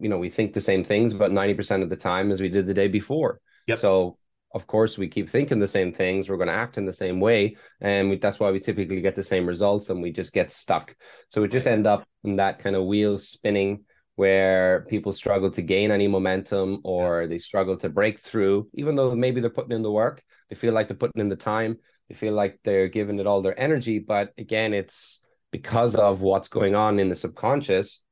you 0.00 0.08
know, 0.08 0.18
we 0.18 0.30
think 0.30 0.52
the 0.52 0.60
same 0.60 0.84
things 0.84 1.14
about 1.14 1.30
90% 1.30 1.82
of 1.82 1.90
the 1.90 1.96
time 1.96 2.30
as 2.30 2.40
we 2.40 2.48
did 2.48 2.66
the 2.66 2.74
day 2.74 2.88
before. 2.88 3.40
Yep. 3.66 3.78
So 3.78 4.18
of 4.54 4.66
course 4.66 4.96
we 4.96 5.08
keep 5.08 5.28
thinking 5.28 5.58
the 5.58 5.68
same 5.68 5.92
things 5.92 6.28
we're 6.28 6.36
going 6.36 6.48
to 6.48 6.54
act 6.54 6.78
in 6.78 6.86
the 6.86 6.92
same 6.92 7.20
way 7.20 7.54
and 7.82 8.08
we, 8.08 8.16
that's 8.16 8.40
why 8.40 8.50
we 8.50 8.58
typically 8.58 9.02
get 9.02 9.14
the 9.14 9.22
same 9.22 9.46
results 9.46 9.90
and 9.90 10.00
we 10.00 10.10
just 10.10 10.32
get 10.32 10.50
stuck 10.50 10.96
so 11.28 11.42
we 11.42 11.48
just 11.48 11.66
end 11.66 11.86
up 11.86 12.08
in 12.24 12.36
that 12.36 12.58
kind 12.58 12.74
of 12.74 12.86
wheel 12.86 13.18
spinning 13.18 13.84
where 14.18 14.84
people 14.88 15.12
struggle 15.12 15.48
to 15.48 15.62
gain 15.62 15.92
any 15.92 16.08
momentum 16.08 16.80
or 16.82 17.28
they 17.28 17.38
struggle 17.38 17.76
to 17.76 17.88
break 17.88 18.18
through 18.18 18.68
even 18.74 18.96
though 18.96 19.14
maybe 19.14 19.40
they're 19.40 19.48
putting 19.48 19.76
in 19.76 19.82
the 19.82 19.92
work 19.92 20.24
they 20.50 20.56
feel 20.56 20.74
like 20.74 20.88
they're 20.88 20.96
putting 20.96 21.20
in 21.20 21.28
the 21.28 21.36
time 21.36 21.76
they 22.08 22.16
feel 22.16 22.34
like 22.34 22.58
they're 22.64 22.88
giving 22.88 23.20
it 23.20 23.28
all 23.28 23.42
their 23.42 23.58
energy 23.60 24.00
but 24.00 24.32
again 24.36 24.74
it's 24.74 25.24
because 25.52 25.94
of 25.94 26.20
what's 26.20 26.48
going 26.48 26.74
on 26.74 26.98
in 26.98 27.08
the 27.08 27.14
subconscious 27.14 28.02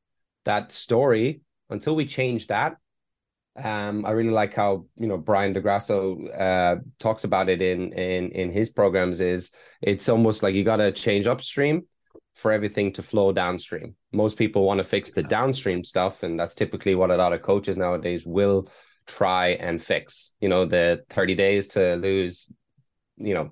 that 0.45 0.71
story 0.71 1.41
until 1.71 1.97
we 1.97 2.07
change 2.07 2.47
that 2.47 2.77
um, 3.57 4.07
I 4.07 4.11
really 4.11 4.31
like 4.31 4.55
how 4.55 4.87
you 4.95 5.09
know 5.09 5.17
Brian 5.17 5.55
DeGrasso 5.55 6.41
uh, 6.41 6.77
talks 7.01 7.25
about 7.25 7.49
it 7.49 7.63
in 7.63 7.91
in 7.95 8.31
in 8.33 8.53
his 8.53 8.69
programs. 8.69 9.19
Is 9.21 9.51
it's 9.81 10.11
almost 10.11 10.43
like 10.43 10.55
you 10.55 10.63
got 10.63 10.77
to 10.77 10.93
change 10.93 11.27
upstream 11.27 11.87
for 12.37 12.53
everything 12.53 12.93
to 12.93 13.03
flow 13.03 13.33
downstream. 13.33 13.97
Most 14.13 14.37
people 14.37 14.65
want 14.65 14.79
to 14.79 14.85
fix 14.85 15.11
the 15.11 15.23
downstream 15.23 15.83
stuff, 15.83 16.23
and 16.23 16.39
that's 16.39 16.55
typically 16.55 16.95
what 16.95 17.11
a 17.11 17.17
lot 17.17 17.33
of 17.33 17.43
coaches 17.43 17.77
nowadays 17.77 18.25
will 18.27 18.69
try 19.07 19.49
and 19.49 19.83
fix. 19.83 20.35
You 20.41 20.49
know, 20.49 20.67
the 20.67 21.03
thirty 21.09 21.35
days 21.35 21.69
to 21.69 21.97
lose, 21.97 22.47
you 23.17 23.35
know, 23.35 23.51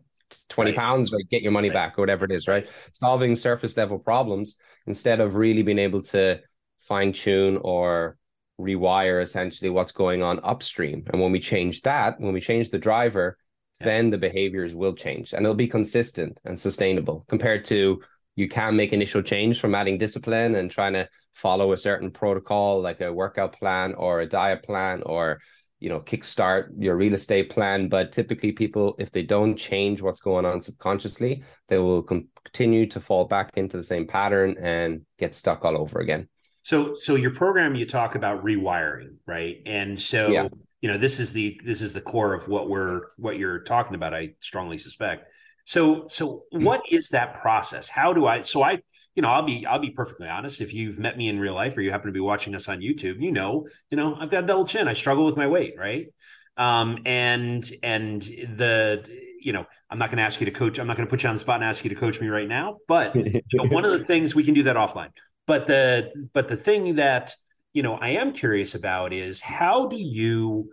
20 0.48 0.70
right. 0.70 0.78
pounds 0.78 1.12
or 1.12 1.18
get 1.30 1.42
your 1.42 1.52
money 1.52 1.68
right. 1.70 1.74
back 1.74 1.98
or 1.98 2.02
whatever 2.02 2.24
it 2.24 2.32
is, 2.32 2.46
right? 2.46 2.68
Solving 2.92 3.36
surface 3.36 3.76
level 3.76 3.98
problems 3.98 4.56
instead 4.86 5.20
of 5.20 5.34
really 5.34 5.62
being 5.62 5.78
able 5.78 6.02
to 6.02 6.40
fine 6.80 7.12
tune 7.12 7.58
or 7.62 8.16
rewire 8.60 9.22
essentially 9.22 9.70
what's 9.70 9.92
going 9.92 10.22
on 10.22 10.40
upstream. 10.42 11.04
And 11.12 11.20
when 11.20 11.32
we 11.32 11.40
change 11.40 11.82
that, 11.82 12.20
when 12.20 12.34
we 12.34 12.40
change 12.40 12.70
the 12.70 12.78
driver, 12.78 13.38
yeah. 13.80 13.86
then 13.86 14.10
the 14.10 14.18
behaviors 14.18 14.74
will 14.74 14.94
change 14.94 15.32
and 15.32 15.44
it'll 15.44 15.54
be 15.54 15.68
consistent 15.68 16.40
and 16.44 16.60
sustainable 16.60 17.24
compared 17.28 17.64
to 17.66 18.00
you 18.36 18.48
can 18.48 18.76
make 18.76 18.92
initial 18.92 19.22
change 19.22 19.60
from 19.60 19.74
adding 19.74 19.98
discipline 19.98 20.54
and 20.54 20.70
trying 20.70 20.92
to 20.92 21.08
follow 21.32 21.72
a 21.72 21.76
certain 21.76 22.10
protocol 22.10 22.80
like 22.80 23.00
a 23.00 23.12
workout 23.12 23.52
plan 23.52 23.94
or 23.94 24.20
a 24.20 24.28
diet 24.28 24.62
plan 24.62 25.02
or 25.02 25.40
you 25.80 25.88
know 25.88 26.00
kickstart 26.00 26.68
your 26.78 26.96
real 26.96 27.14
estate 27.14 27.50
plan 27.50 27.88
but 27.88 28.12
typically 28.12 28.52
people 28.52 28.94
if 28.98 29.10
they 29.10 29.22
don't 29.22 29.56
change 29.56 30.00
what's 30.00 30.20
going 30.20 30.44
on 30.44 30.60
subconsciously 30.60 31.42
they 31.68 31.78
will 31.78 32.02
continue 32.02 32.86
to 32.86 33.00
fall 33.00 33.24
back 33.24 33.50
into 33.56 33.76
the 33.76 33.84
same 33.84 34.06
pattern 34.06 34.56
and 34.60 35.02
get 35.18 35.34
stuck 35.34 35.64
all 35.64 35.76
over 35.76 35.98
again 35.98 36.28
so, 36.64 36.94
so 36.94 37.14
your 37.14 37.30
program, 37.30 37.74
you 37.74 37.84
talk 37.84 38.14
about 38.14 38.42
rewiring, 38.42 39.16
right? 39.26 39.58
And 39.66 40.00
so, 40.00 40.30
yeah. 40.30 40.48
you 40.80 40.88
know, 40.88 40.96
this 40.96 41.20
is 41.20 41.34
the 41.34 41.60
this 41.62 41.82
is 41.82 41.92
the 41.92 42.00
core 42.00 42.32
of 42.32 42.48
what 42.48 42.70
we're 42.70 43.02
what 43.18 43.36
you're 43.36 43.58
talking 43.60 43.94
about. 43.94 44.14
I 44.14 44.30
strongly 44.40 44.78
suspect. 44.78 45.28
So, 45.64 46.06
so 46.09 46.44
mm-hmm. 46.52 46.64
what 46.64 46.83
is 46.90 47.09
that 47.11 47.35
process? 47.35 47.88
How 47.88 48.12
do 48.12 48.26
I? 48.26 48.42
So, 48.42 48.62
I, 48.62 48.78
you 49.14 49.23
know, 49.23 49.28
I'll 49.28 49.42
be 49.42 49.64
I'll 49.66 49.78
be 49.78 49.90
perfectly 49.90 50.28
honest. 50.28 50.61
If 50.61 50.75
you've 50.75 50.99
met 50.99 51.16
me 51.16 51.28
in 51.28 51.38
real 51.38 51.54
life 51.54 51.76
or 51.76 51.80
you 51.80 51.90
happen 51.90 52.09
to 52.09 52.12
be 52.12 52.21
watching 52.21 52.54
us 52.54 52.68
on 52.68 52.80
YouTube, 52.80 53.21
you 53.21 53.33
know, 53.33 53.66
you 53.90 53.97
know, 53.97 54.14
I've 54.14 54.30
got 54.30 54.44
a 54.44 54.47
double 54.47 54.66
chin. 54.66 54.88
I 54.88 54.92
struggle 54.92 55.25
with 55.25 55.37
my 55.37 55.47
weight, 55.47 55.75
right? 55.78 56.09
Um, 56.56 56.99
and 57.06 57.68
and 57.83 58.23
the 58.23 59.09
you 59.40 59.52
know, 59.52 59.66
I'm 59.90 59.99
not 59.99 60.09
going 60.09 60.16
to 60.18 60.23
ask 60.23 60.40
you 60.40 60.47
to 60.47 60.52
coach. 60.52 60.78
I'm 60.78 60.87
not 60.87 60.97
going 60.97 61.06
to 61.06 61.11
put 61.11 61.23
you 61.23 61.28
on 61.28 61.35
the 61.35 61.38
spot 61.38 61.56
and 61.56 61.64
ask 61.64 61.85
you 61.85 61.90
to 61.90 61.97
coach 61.97 62.21
me 62.21 62.28
right 62.28 62.49
now. 62.49 62.78
But 62.88 63.14
you 63.14 63.42
know, 63.54 63.64
one 63.71 63.85
of 63.85 63.92
the 63.92 64.04
things 64.04 64.35
we 64.35 64.44
can 64.44 64.54
do 64.54 64.64
that 64.64 64.76
offline. 64.76 65.11
But 65.47 65.66
the 65.66 66.11
but 66.33 66.49
the 66.49 66.56
thing 66.56 66.97
that 66.97 67.35
you 67.73 67.83
know 67.83 67.94
I 67.94 68.11
am 68.11 68.33
curious 68.33 68.75
about 68.75 69.12
is 69.12 69.40
how 69.40 69.87
do 69.87 69.99
you 69.99 70.71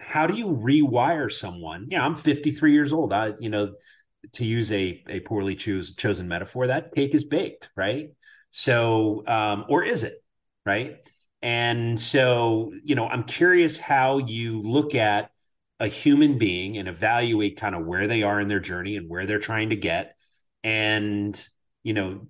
how 0.00 0.26
do 0.26 0.34
you 0.34 0.46
rewire 0.48 1.30
someone? 1.30 1.86
Yeah, 1.90 2.04
I'm 2.04 2.16
53 2.16 2.72
years 2.72 2.92
old. 2.92 3.12
I 3.12 3.34
you 3.38 3.50
know 3.50 3.74
to 4.34 4.44
use 4.44 4.70
a 4.72 5.02
a 5.08 5.20
poorly 5.20 5.54
choose, 5.54 5.94
chosen 5.94 6.28
metaphor, 6.28 6.68
that 6.68 6.94
cake 6.94 7.14
is 7.14 7.24
baked, 7.24 7.70
right? 7.76 8.10
So 8.50 9.24
um, 9.26 9.64
or 9.68 9.84
is 9.84 10.04
it 10.04 10.22
right? 10.66 10.98
And 11.42 11.98
so 11.98 12.72
you 12.84 12.94
know 12.94 13.06
I'm 13.06 13.24
curious 13.24 13.78
how 13.78 14.18
you 14.18 14.62
look 14.62 14.94
at 14.94 15.30
a 15.78 15.86
human 15.86 16.36
being 16.36 16.76
and 16.76 16.88
evaluate 16.88 17.56
kind 17.56 17.74
of 17.74 17.86
where 17.86 18.06
they 18.06 18.22
are 18.22 18.40
in 18.40 18.48
their 18.48 18.60
journey 18.60 18.96
and 18.96 19.08
where 19.08 19.24
they're 19.24 19.38
trying 19.38 19.70
to 19.70 19.76
get 19.76 20.14
and 20.62 21.48
you 21.82 21.94
know 21.94 22.26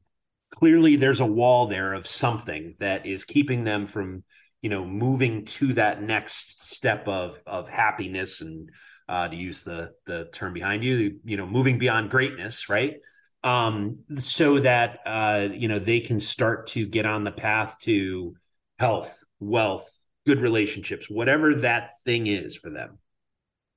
clearly 0.52 0.96
there's 0.96 1.20
a 1.20 1.26
wall 1.26 1.66
there 1.66 1.92
of 1.92 2.06
something 2.06 2.74
that 2.78 3.06
is 3.06 3.24
keeping 3.24 3.64
them 3.64 3.86
from 3.86 4.22
you 4.62 4.70
know 4.70 4.84
moving 4.84 5.44
to 5.44 5.72
that 5.74 6.02
next 6.02 6.70
step 6.70 7.08
of 7.08 7.38
of 7.46 7.68
happiness 7.68 8.40
and 8.40 8.70
uh, 9.08 9.28
to 9.28 9.36
use 9.36 9.62
the 9.62 9.90
the 10.06 10.28
term 10.32 10.52
behind 10.52 10.84
you 10.84 11.18
you 11.24 11.36
know 11.36 11.46
moving 11.46 11.78
beyond 11.78 12.10
greatness 12.10 12.68
right 12.68 12.98
um 13.42 13.94
so 14.16 14.60
that 14.60 15.00
uh 15.06 15.48
you 15.52 15.66
know 15.66 15.78
they 15.78 16.00
can 16.00 16.20
start 16.20 16.66
to 16.66 16.86
get 16.86 17.06
on 17.06 17.24
the 17.24 17.32
path 17.32 17.76
to 17.80 18.34
health 18.78 19.18
wealth 19.40 20.00
good 20.26 20.40
relationships 20.40 21.08
whatever 21.08 21.54
that 21.54 21.90
thing 22.04 22.26
is 22.26 22.54
for 22.56 22.70
them 22.70 22.98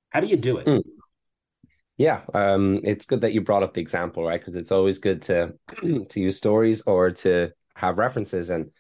how 0.10 0.20
do 0.20 0.28
you 0.28 0.38
do 0.38 0.58
it 0.58 0.66
mm. 0.66 0.84
Yeah, 1.98 2.22
um, 2.34 2.80
it's 2.84 3.06
good 3.06 3.22
that 3.22 3.34
you 3.34 3.42
brought 3.42 3.64
up 3.64 3.76
the 3.76 3.82
example, 3.82 4.24
right? 4.24 4.40
Because 4.40 4.56
it's 4.56 4.72
always 4.72 4.98
good 4.98 5.22
to 5.24 5.54
to 6.10 6.20
use 6.20 6.38
stories 6.38 6.82
or 6.88 7.12
to 7.12 7.52
have 7.76 7.98
references. 7.98 8.50
And 8.50 8.72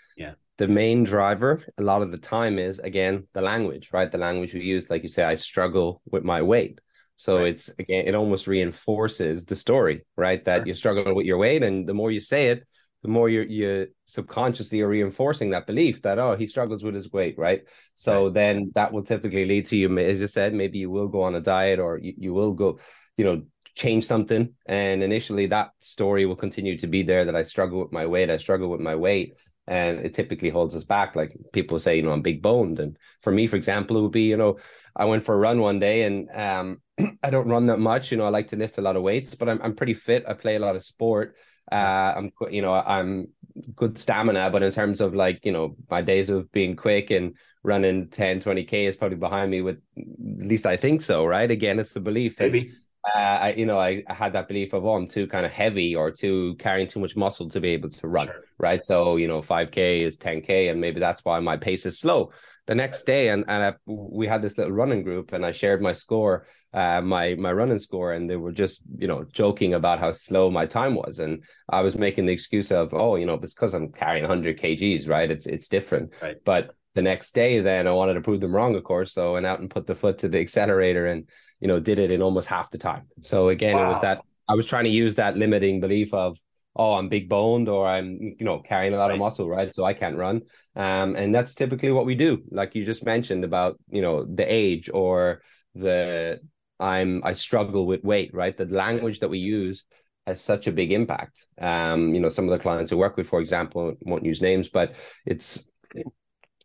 the 0.57 0.67
main 0.67 1.03
driver 1.03 1.63
a 1.77 1.83
lot 1.83 2.01
of 2.01 2.11
the 2.11 2.17
time 2.17 2.59
is 2.59 2.79
again 2.79 3.27
the 3.33 3.41
language, 3.41 3.89
right? 3.91 4.11
The 4.11 4.17
language 4.17 4.53
we 4.53 4.61
use, 4.61 4.89
like 4.89 5.03
you 5.03 5.09
say, 5.09 5.23
I 5.23 5.35
struggle 5.35 6.01
with 6.09 6.23
my 6.23 6.41
weight. 6.41 6.79
So 7.15 7.37
right. 7.37 7.47
it's 7.47 7.69
again, 7.79 8.05
it 8.05 8.15
almost 8.15 8.47
reinforces 8.47 9.45
the 9.45 9.55
story, 9.55 10.05
right? 10.15 10.43
That 10.45 10.59
sure. 10.59 10.67
you 10.67 10.73
struggle 10.73 11.13
with 11.15 11.25
your 11.25 11.37
weight, 11.37 11.63
and 11.63 11.87
the 11.87 11.93
more 11.93 12.11
you 12.11 12.19
say 12.19 12.49
it, 12.49 12.63
the 13.03 13.09
more 13.09 13.29
you 13.29 13.41
you 13.41 13.87
subconsciously 14.05 14.81
are 14.81 14.87
reinforcing 14.87 15.51
that 15.51 15.67
belief 15.67 16.01
that 16.01 16.17
oh 16.17 16.35
he 16.35 16.47
struggles 16.47 16.83
with 16.83 16.95
his 16.95 17.11
weight 17.11 17.37
right 17.37 17.63
so 17.95 18.25
right. 18.25 18.33
then 18.33 18.71
that 18.75 18.91
will 18.91 19.03
typically 19.03 19.45
lead 19.45 19.65
to 19.65 19.77
you 19.77 19.95
as 19.99 20.21
you 20.21 20.27
said 20.27 20.53
maybe 20.53 20.79
you 20.79 20.89
will 20.89 21.09
go 21.09 21.21
on 21.21 21.35
a 21.35 21.41
diet 21.41 21.79
or 21.79 21.99
you, 21.99 22.13
you 22.17 22.33
will 22.33 22.53
go 22.53 22.79
you 23.17 23.25
know 23.25 23.43
change 23.75 24.05
something 24.05 24.53
and 24.67 25.03
initially 25.03 25.47
that 25.47 25.71
story 25.79 26.25
will 26.25 26.35
continue 26.35 26.77
to 26.77 26.87
be 26.87 27.03
there 27.03 27.25
that 27.25 27.35
i 27.35 27.43
struggle 27.43 27.79
with 27.81 27.91
my 27.91 28.05
weight 28.05 28.29
i 28.29 28.37
struggle 28.37 28.69
with 28.69 28.81
my 28.81 28.95
weight 28.95 29.35
and 29.67 29.99
it 29.99 30.13
typically 30.13 30.49
holds 30.49 30.75
us 30.75 30.83
back. 30.83 31.15
Like 31.15 31.35
people 31.53 31.79
say 31.79 31.95
you 31.95 32.03
know 32.03 32.11
i'm 32.11 32.21
big 32.21 32.41
boned. 32.41 32.79
And 32.79 32.97
for 33.21 33.31
me 33.31 33.47
for 33.47 33.55
example 33.55 33.97
it 33.97 34.01
would 34.01 34.11
be 34.11 34.23
you 34.23 34.37
know 34.37 34.57
i 34.95 35.05
went 35.05 35.23
for 35.23 35.35
a 35.35 35.37
run 35.37 35.59
one 35.59 35.79
day 35.79 36.03
and 36.03 36.29
um 36.33 36.81
i 37.23 37.29
don't 37.29 37.47
run 37.47 37.67
that 37.67 37.79
much. 37.79 38.11
You 38.11 38.17
know 38.17 38.25
i 38.25 38.29
like 38.29 38.49
to 38.49 38.55
lift 38.55 38.77
a 38.77 38.81
lot 38.81 38.95
of 38.95 39.03
weights 39.03 39.35
but 39.35 39.49
i'm, 39.49 39.61
I'm 39.61 39.75
pretty 39.75 39.93
fit. 39.93 40.25
I 40.27 40.33
play 40.33 40.55
a 40.55 40.59
lot 40.59 40.75
of 40.75 40.83
sport. 40.83 41.35
Uh 41.71 42.13
i'm 42.17 42.31
you 42.51 42.61
know 42.61 42.73
i'm 42.73 43.29
good 43.75 43.97
stamina 43.97 44.49
but 44.49 44.63
in 44.63 44.71
terms 44.71 44.99
of 44.99 45.13
like 45.13 45.45
you 45.45 45.51
know 45.51 45.75
my 45.89 46.01
days 46.01 46.29
of 46.29 46.51
being 46.51 46.75
quick 46.75 47.11
and 47.11 47.37
running 47.63 48.09
10 48.09 48.41
20k 48.41 48.73
is 48.87 48.95
probably 48.95 49.15
behind 49.17 49.49
me 49.49 49.61
with 49.61 49.77
at 49.97 50.47
least 50.47 50.65
i 50.65 50.75
think 50.75 51.01
so 51.01 51.25
right? 51.25 51.49
Again 51.49 51.79
it's 51.79 51.93
the 51.93 52.01
belief 52.01 52.39
maybe 52.39 52.73
uh, 53.05 53.17
I, 53.17 53.53
you 53.53 53.65
know, 53.65 53.77
I, 53.77 54.03
I, 54.07 54.13
had 54.13 54.33
that 54.33 54.47
belief 54.47 54.73
of, 54.73 54.85
oh, 54.85 54.93
I'm 54.93 55.07
too 55.07 55.27
kind 55.27 55.45
of 55.45 55.51
heavy 55.51 55.95
or 55.95 56.09
too 56.09 56.55
carrying 56.57 56.87
too 56.87 57.01
much 57.01 57.17
muscle 57.17 57.49
to 57.49 57.59
be 57.59 57.69
able 57.69 57.89
to 57.89 58.07
run, 58.07 58.27
sure. 58.27 58.45
right? 58.57 58.83
So, 58.83 59.17
you 59.17 59.27
know, 59.27 59.41
5K 59.41 60.01
is 60.01 60.17
10K, 60.17 60.71
and 60.71 60.79
maybe 60.79 60.99
that's 61.01 61.25
why 61.25 61.39
my 61.39 61.57
pace 61.57 61.85
is 61.85 61.99
slow. 61.99 62.31
The 62.65 62.75
next 62.75 63.03
day, 63.03 63.27
and, 63.27 63.43
and 63.49 63.63
I, 63.63 63.73
we 63.85 64.25
had 64.25 64.41
this 64.41 64.57
little 64.57 64.71
running 64.71 65.03
group, 65.03 65.33
and 65.33 65.45
I 65.45 65.51
shared 65.51 65.81
my 65.81 65.91
score, 65.91 66.47
uh, 66.73 67.01
my 67.01 67.35
my 67.35 67.51
running 67.51 67.77
score, 67.77 68.13
and 68.13 68.29
they 68.29 68.37
were 68.37 68.53
just, 68.53 68.81
you 68.97 69.07
know, 69.07 69.25
joking 69.33 69.73
about 69.73 69.99
how 69.99 70.13
slow 70.13 70.49
my 70.49 70.65
time 70.65 70.95
was, 70.95 71.19
and 71.19 71.43
I 71.67 71.81
was 71.81 71.97
making 71.97 72.25
the 72.25 72.33
excuse 72.33 72.71
of, 72.71 72.93
oh, 72.93 73.17
you 73.17 73.25
know, 73.25 73.33
it's 73.33 73.53
because 73.53 73.73
I'm 73.73 73.91
carrying 73.91 74.23
100 74.23 74.57
kgs, 74.57 75.09
right? 75.09 75.29
It's 75.29 75.45
it's 75.45 75.67
different, 75.67 76.13
right. 76.21 76.37
but 76.45 76.73
the 76.95 77.01
next 77.01 77.33
day 77.33 77.59
then 77.59 77.87
i 77.87 77.91
wanted 77.91 78.13
to 78.13 78.21
prove 78.21 78.39
them 78.39 78.55
wrong 78.55 78.75
of 78.75 78.83
course 78.83 79.13
so 79.13 79.29
i 79.29 79.33
went 79.33 79.47
out 79.47 79.59
and 79.59 79.71
put 79.71 79.87
the 79.87 79.95
foot 79.95 80.19
to 80.19 80.29
the 80.29 80.39
accelerator 80.45 81.07
and 81.07 81.27
you 81.63 81.69
know 81.69 81.79
did 81.79 81.97
it 81.97 82.11
in 82.11 82.21
almost 82.21 82.49
half 82.49 82.69
the 82.71 82.77
time. 82.77 83.03
So 83.21 83.47
again 83.47 83.77
wow. 83.77 83.85
it 83.85 83.87
was 83.87 84.01
that 84.01 84.21
i 84.49 84.53
was 84.53 84.65
trying 84.65 84.83
to 84.83 84.89
use 84.89 85.15
that 85.15 85.37
limiting 85.37 85.79
belief 85.79 86.13
of 86.13 86.37
oh 86.75 86.95
i'm 86.95 87.07
big 87.07 87.29
boned 87.29 87.69
or 87.69 87.87
i'm 87.87 88.07
you 88.37 88.45
know 88.47 88.59
carrying 88.59 88.93
a 88.93 88.97
lot 88.97 89.07
right. 89.07 89.13
of 89.13 89.19
muscle 89.19 89.47
right? 89.47 89.73
So 89.73 89.85
i 89.85 89.93
can't 89.93 90.17
run. 90.17 90.41
Um 90.75 91.15
and 91.15 91.33
that's 91.33 91.55
typically 91.55 91.91
what 91.91 92.05
we 92.05 92.15
do. 92.15 92.43
Like 92.51 92.75
you 92.75 92.83
just 92.83 93.05
mentioned 93.05 93.45
about 93.45 93.79
you 93.89 94.01
know 94.01 94.25
the 94.25 94.45
age 94.61 94.89
or 94.93 95.41
the 95.73 96.41
i'm 96.81 97.21
i 97.23 97.31
struggle 97.31 97.85
with 97.87 98.03
weight 98.03 98.31
right? 98.33 98.55
The 98.57 98.65
language 98.65 99.21
that 99.21 99.29
we 99.29 99.39
use 99.39 99.85
has 100.27 100.41
such 100.41 100.67
a 100.67 100.77
big 100.79 100.91
impact. 100.91 101.35
Um 101.61 102.13
you 102.13 102.19
know 102.19 102.33
some 102.35 102.45
of 102.49 102.51
the 102.51 102.63
clients 102.65 102.91
i 102.91 102.95
work 102.95 103.15
with 103.15 103.27
for 103.27 103.39
example 103.39 103.95
won't 104.01 104.25
use 104.25 104.41
names 104.41 104.67
but 104.67 104.95
it's 105.25 105.65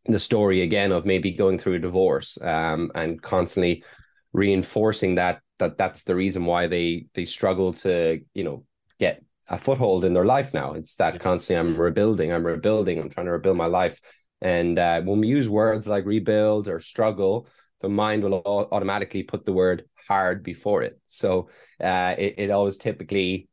the 0.06 0.18
story 0.18 0.62
again 0.62 0.90
of 0.90 1.04
maybe 1.04 1.30
going 1.30 1.58
through 1.58 1.74
a 1.74 1.78
divorce 1.78 2.38
um, 2.40 2.90
and 2.94 3.20
constantly 3.22 3.84
reinforcing 4.32 5.16
that 5.16 5.40
that 5.58 5.76
that's 5.78 6.04
the 6.04 6.14
reason 6.14 6.44
why 6.44 6.66
they 6.66 7.06
they 7.14 7.24
struggle 7.24 7.72
to 7.72 8.20
you 8.34 8.44
know 8.44 8.64
get 9.00 9.22
a 9.48 9.58
foothold 9.58 10.04
in 10.04 10.12
their 10.12 10.24
life 10.26 10.52
now 10.52 10.72
it's 10.74 10.96
that 10.96 11.18
constantly 11.20 11.56
i'm 11.58 11.80
rebuilding 11.80 12.32
i'm 12.32 12.44
rebuilding 12.44 12.98
i'm 12.98 13.08
trying 13.08 13.26
to 13.26 13.32
rebuild 13.32 13.56
my 13.56 13.66
life 13.66 14.00
And 14.40 14.78
uh, 14.78 15.00
when 15.02 15.20
we 15.20 15.26
use 15.26 15.48
words 15.48 15.88
like 15.88 16.04
rebuild 16.06 16.68
or 16.68 16.78
struggle, 16.78 17.48
the 17.80 17.88
mind 17.88 18.22
will 18.22 18.34
automatically 18.70 19.24
put 19.24 19.44
the 19.44 19.52
word 19.52 19.82
hard 20.06 20.42
before 20.44 20.82
it. 20.84 20.94
So 21.08 21.50
uh, 21.82 22.14
it, 22.16 22.34
it 22.38 22.50
always 22.50 22.76
typically 22.76 23.48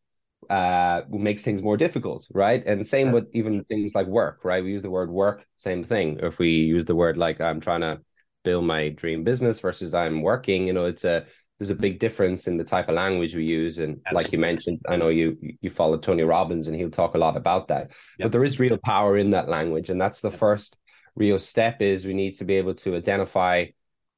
uh, 0.50 1.02
makes 1.10 1.44
things 1.44 1.62
more 1.62 1.78
difficult, 1.78 2.28
right? 2.32 2.62
And 2.66 2.86
same 2.88 3.12
with 3.12 3.26
even 3.34 3.64
things 3.66 3.96
like 3.96 4.08
work, 4.08 4.42
right? 4.44 4.64
We 4.64 4.72
use 4.72 4.84
the 4.84 4.92
word 4.92 5.10
work, 5.10 5.46
same 5.58 5.84
thing. 5.84 6.20
If 6.22 6.38
we 6.38 6.50
use 6.50 6.86
the 6.86 6.96
word 6.96 7.18
like 7.18 7.42
I'm 7.42 7.60
trying 7.60 7.82
to 7.82 8.00
build 8.46 8.66
my 8.66 8.90
dream 8.90 9.24
business 9.24 9.60
versus 9.60 9.94
I'm 9.94 10.22
working, 10.22 10.68
you 10.68 10.74
know, 10.74 10.86
it's 10.86 11.04
a 11.04 11.26
there's 11.60 11.70
a 11.70 11.76
big 11.76 12.00
difference 12.00 12.48
in 12.48 12.58
the 12.58 12.66
type 12.66 12.90
of 12.90 12.96
language 12.96 13.34
we 13.34 13.46
use. 13.46 13.78
And 13.78 14.02
Absolutely. 14.06 14.24
like 14.24 14.32
you 14.34 14.40
mentioned, 14.40 14.80
I 14.88 14.96
know 14.96 15.10
you 15.10 15.38
you 15.62 15.70
follow 15.70 15.98
Tony 15.98 16.24
Robbins 16.24 16.68
and 16.68 16.76
he'll 16.76 16.90
talk 16.90 17.16
a 17.16 17.18
lot 17.18 17.36
about 17.36 17.68
that. 17.70 17.92
Yep. 18.20 18.26
But 18.26 18.32
there 18.32 18.44
is 18.44 18.60
real 18.60 18.78
power 18.78 19.18
in 19.18 19.32
that 19.32 19.50
language. 19.50 19.90
And 19.90 20.00
that's 20.00 20.22
the 20.22 20.32
yep. 20.32 20.40
first 20.40 20.78
real 21.16 21.40
step 21.40 21.82
is 21.82 22.06
we 22.06 22.14
need 22.14 22.36
to 22.36 22.46
be 22.46 22.56
able 22.56 22.76
to 22.76 22.96
identify 22.96 23.66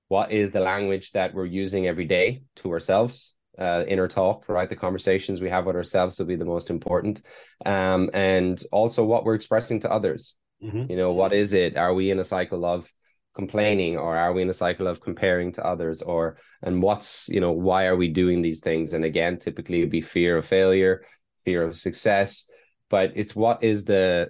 what 0.07 0.31
is 0.31 0.51
the 0.51 0.61
language 0.61 1.11
that 1.11 1.33
we're 1.33 1.45
using 1.45 1.87
every 1.87 2.05
day 2.05 2.41
to 2.57 2.71
ourselves 2.71 3.35
uh, 3.57 3.83
inner 3.87 4.07
talk, 4.07 4.47
right? 4.47 4.69
The 4.69 4.75
conversations 4.75 5.41
we 5.41 5.49
have 5.49 5.65
with 5.65 5.75
ourselves 5.75 6.19
will 6.19 6.27
be 6.27 6.35
the 6.35 6.45
most 6.45 6.69
important. 6.69 7.21
Um, 7.65 8.09
and 8.13 8.61
also 8.71 9.03
what 9.03 9.25
we're 9.25 9.35
expressing 9.35 9.81
to 9.81 9.91
others. 9.91 10.35
Mm-hmm. 10.63 10.91
You 10.91 10.97
know, 10.97 11.13
what 11.13 11.33
is 11.33 11.53
it? 11.53 11.77
Are 11.77 11.93
we 11.93 12.11
in 12.11 12.19
a 12.19 12.25
cycle 12.25 12.65
of 12.65 12.91
complaining 13.41 13.97
or 13.97 14.17
are 14.17 14.33
we 14.33 14.41
in 14.41 14.49
a 14.49 14.61
cycle 14.65 14.87
of 14.87 14.99
comparing 14.99 15.51
to 15.53 15.65
others 15.65 16.01
or 16.01 16.37
and 16.63 16.81
what's 16.81 17.29
you 17.29 17.39
know 17.39 17.51
why 17.51 17.85
are 17.85 17.95
we 17.95 18.09
doing 18.09 18.41
these 18.41 18.59
things 18.59 18.93
and 18.93 19.05
again 19.05 19.37
typically 19.37 19.77
it'd 19.77 19.89
be 19.89 20.01
fear 20.01 20.37
of 20.37 20.45
failure 20.45 21.05
fear 21.45 21.63
of 21.63 21.75
success 21.75 22.49
but 22.89 23.11
it's 23.15 23.35
what 23.35 23.63
is 23.63 23.85
the 23.85 24.29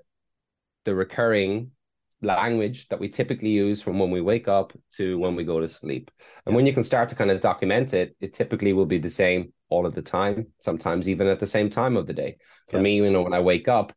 the 0.86 0.94
recurring 0.94 1.72
language 2.22 2.88
that 2.90 3.00
we 3.00 3.10
typically 3.10 3.50
use 3.50 3.82
from 3.82 4.00
when 4.00 4.12
we 4.12 4.22
wake 4.22 4.48
up 4.48 4.74
to 4.98 5.20
when 5.20 5.36
we 5.36 5.44
go 5.44 5.60
to 5.60 5.68
sleep. 5.68 6.10
And 6.46 6.56
when 6.56 6.66
you 6.66 6.74
can 6.74 6.84
start 6.84 7.10
to 7.10 7.16
kind 7.16 7.32
of 7.32 7.42
document 7.42 7.94
it, 7.94 8.16
it 8.20 8.34
typically 8.34 8.74
will 8.74 8.86
be 8.86 8.98
the 8.98 9.10
same 9.10 9.54
all 9.70 9.86
of 9.86 9.94
the 9.94 10.02
time, 10.02 10.48
sometimes 10.60 11.08
even 11.10 11.28
at 11.28 11.40
the 11.40 11.48
same 11.48 11.70
time 11.70 11.96
of 11.98 12.08
the 12.08 12.14
day. 12.14 12.38
For 12.70 12.78
yeah. 12.78 12.84
me, 12.84 12.96
you 12.96 13.12
know, 13.12 13.22
when 13.22 13.34
I 13.34 13.42
wake 13.42 13.68
up, 13.68 13.94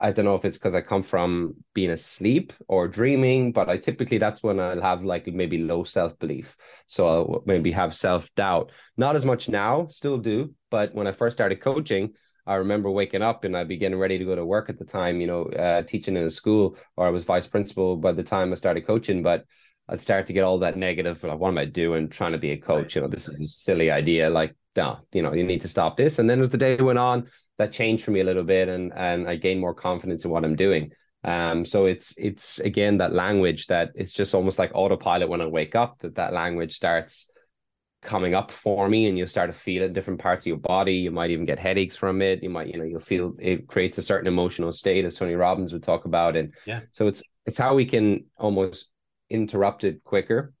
I 0.00 0.12
don't 0.12 0.24
know 0.24 0.36
if 0.36 0.44
it's 0.44 0.58
because 0.58 0.74
I 0.74 0.80
come 0.80 1.02
from 1.02 1.56
being 1.74 1.90
asleep 1.90 2.52
or 2.68 2.86
dreaming, 2.86 3.52
but 3.52 3.68
I 3.68 3.78
typically 3.78 4.18
that's 4.18 4.42
when 4.42 4.60
I'll 4.60 4.80
have 4.80 5.04
like 5.04 5.26
maybe 5.26 5.58
low 5.58 5.82
self 5.84 6.18
belief. 6.18 6.56
So 6.86 7.06
I'll 7.08 7.42
maybe 7.46 7.72
have 7.72 7.94
self 7.94 8.32
doubt. 8.36 8.70
Not 8.96 9.16
as 9.16 9.24
much 9.24 9.48
now, 9.48 9.88
still 9.88 10.18
do. 10.18 10.54
But 10.70 10.94
when 10.94 11.06
I 11.06 11.12
first 11.12 11.36
started 11.36 11.60
coaching, 11.60 12.12
I 12.46 12.56
remember 12.56 12.90
waking 12.90 13.22
up 13.22 13.44
and 13.44 13.56
I'd 13.56 13.68
be 13.68 13.76
getting 13.76 13.98
ready 13.98 14.18
to 14.18 14.24
go 14.24 14.36
to 14.36 14.44
work 14.46 14.70
at 14.70 14.78
the 14.78 14.84
time, 14.84 15.20
you 15.20 15.26
know, 15.26 15.44
uh, 15.44 15.82
teaching 15.82 16.16
in 16.16 16.24
a 16.24 16.30
school, 16.30 16.78
or 16.96 17.06
I 17.06 17.10
was 17.10 17.24
vice 17.24 17.46
principal 17.46 17.96
by 17.96 18.12
the 18.12 18.22
time 18.22 18.52
I 18.52 18.54
started 18.54 18.86
coaching. 18.86 19.22
But 19.22 19.44
I'd 19.88 20.00
start 20.00 20.26
to 20.26 20.32
get 20.32 20.44
all 20.44 20.58
that 20.58 20.76
negative, 20.76 21.22
like, 21.24 21.38
what 21.38 21.48
am 21.48 21.58
I 21.58 21.64
doing 21.64 22.08
trying 22.08 22.32
to 22.32 22.38
be 22.38 22.50
a 22.50 22.56
coach? 22.58 22.94
You 22.94 23.02
know, 23.02 23.08
this 23.08 23.28
is 23.28 23.40
a 23.40 23.46
silly 23.46 23.90
idea. 23.90 24.30
Like, 24.30 24.54
no, 24.76 25.00
you 25.12 25.22
know, 25.22 25.32
you 25.32 25.44
need 25.44 25.62
to 25.62 25.68
stop 25.68 25.96
this. 25.96 26.18
And 26.18 26.28
then 26.28 26.40
as 26.40 26.50
the 26.50 26.58
day 26.58 26.76
went 26.76 26.98
on, 26.98 27.28
that 27.58 27.72
changed 27.72 28.04
for 28.04 28.12
me 28.12 28.20
a 28.20 28.24
little 28.24 28.44
bit 28.44 28.68
and 28.68 28.92
and 28.94 29.28
I 29.28 29.36
gained 29.36 29.60
more 29.60 29.74
confidence 29.74 30.24
in 30.24 30.30
what 30.30 30.44
I'm 30.44 30.56
doing. 30.56 30.92
Um, 31.24 31.64
so 31.64 31.86
it's 31.86 32.14
it's 32.16 32.60
again 32.60 32.98
that 32.98 33.12
language 33.12 33.66
that 33.66 33.90
it's 33.94 34.12
just 34.12 34.34
almost 34.34 34.58
like 34.58 34.70
autopilot 34.74 35.28
when 35.28 35.40
I 35.40 35.46
wake 35.46 35.74
up, 35.74 35.98
that 36.00 36.14
that 36.14 36.32
language 36.32 36.74
starts 36.74 37.30
coming 38.00 38.32
up 38.32 38.52
for 38.52 38.88
me 38.88 39.08
and 39.08 39.18
you'll 39.18 39.26
start 39.26 39.52
to 39.52 39.58
feel 39.58 39.82
it 39.82 39.86
in 39.86 39.92
different 39.92 40.20
parts 40.20 40.44
of 40.44 40.46
your 40.46 40.56
body. 40.56 40.94
You 40.94 41.10
might 41.10 41.32
even 41.32 41.44
get 41.44 41.58
headaches 41.58 41.96
from 41.96 42.22
it. 42.22 42.42
You 42.42 42.50
might, 42.50 42.68
you 42.68 42.78
know, 42.78 42.84
you'll 42.84 43.00
feel 43.00 43.34
it 43.40 43.66
creates 43.66 43.98
a 43.98 44.02
certain 44.02 44.28
emotional 44.28 44.72
state 44.72 45.04
as 45.04 45.16
Tony 45.16 45.34
Robbins 45.34 45.72
would 45.72 45.82
talk 45.82 46.04
about. 46.04 46.36
And 46.36 46.54
yeah, 46.64 46.82
so 46.92 47.08
it's 47.08 47.24
it's 47.44 47.58
how 47.58 47.74
we 47.74 47.84
can 47.84 48.26
almost 48.36 48.88
interrupt 49.28 49.82
it 49.84 50.04
quicker. 50.04 50.52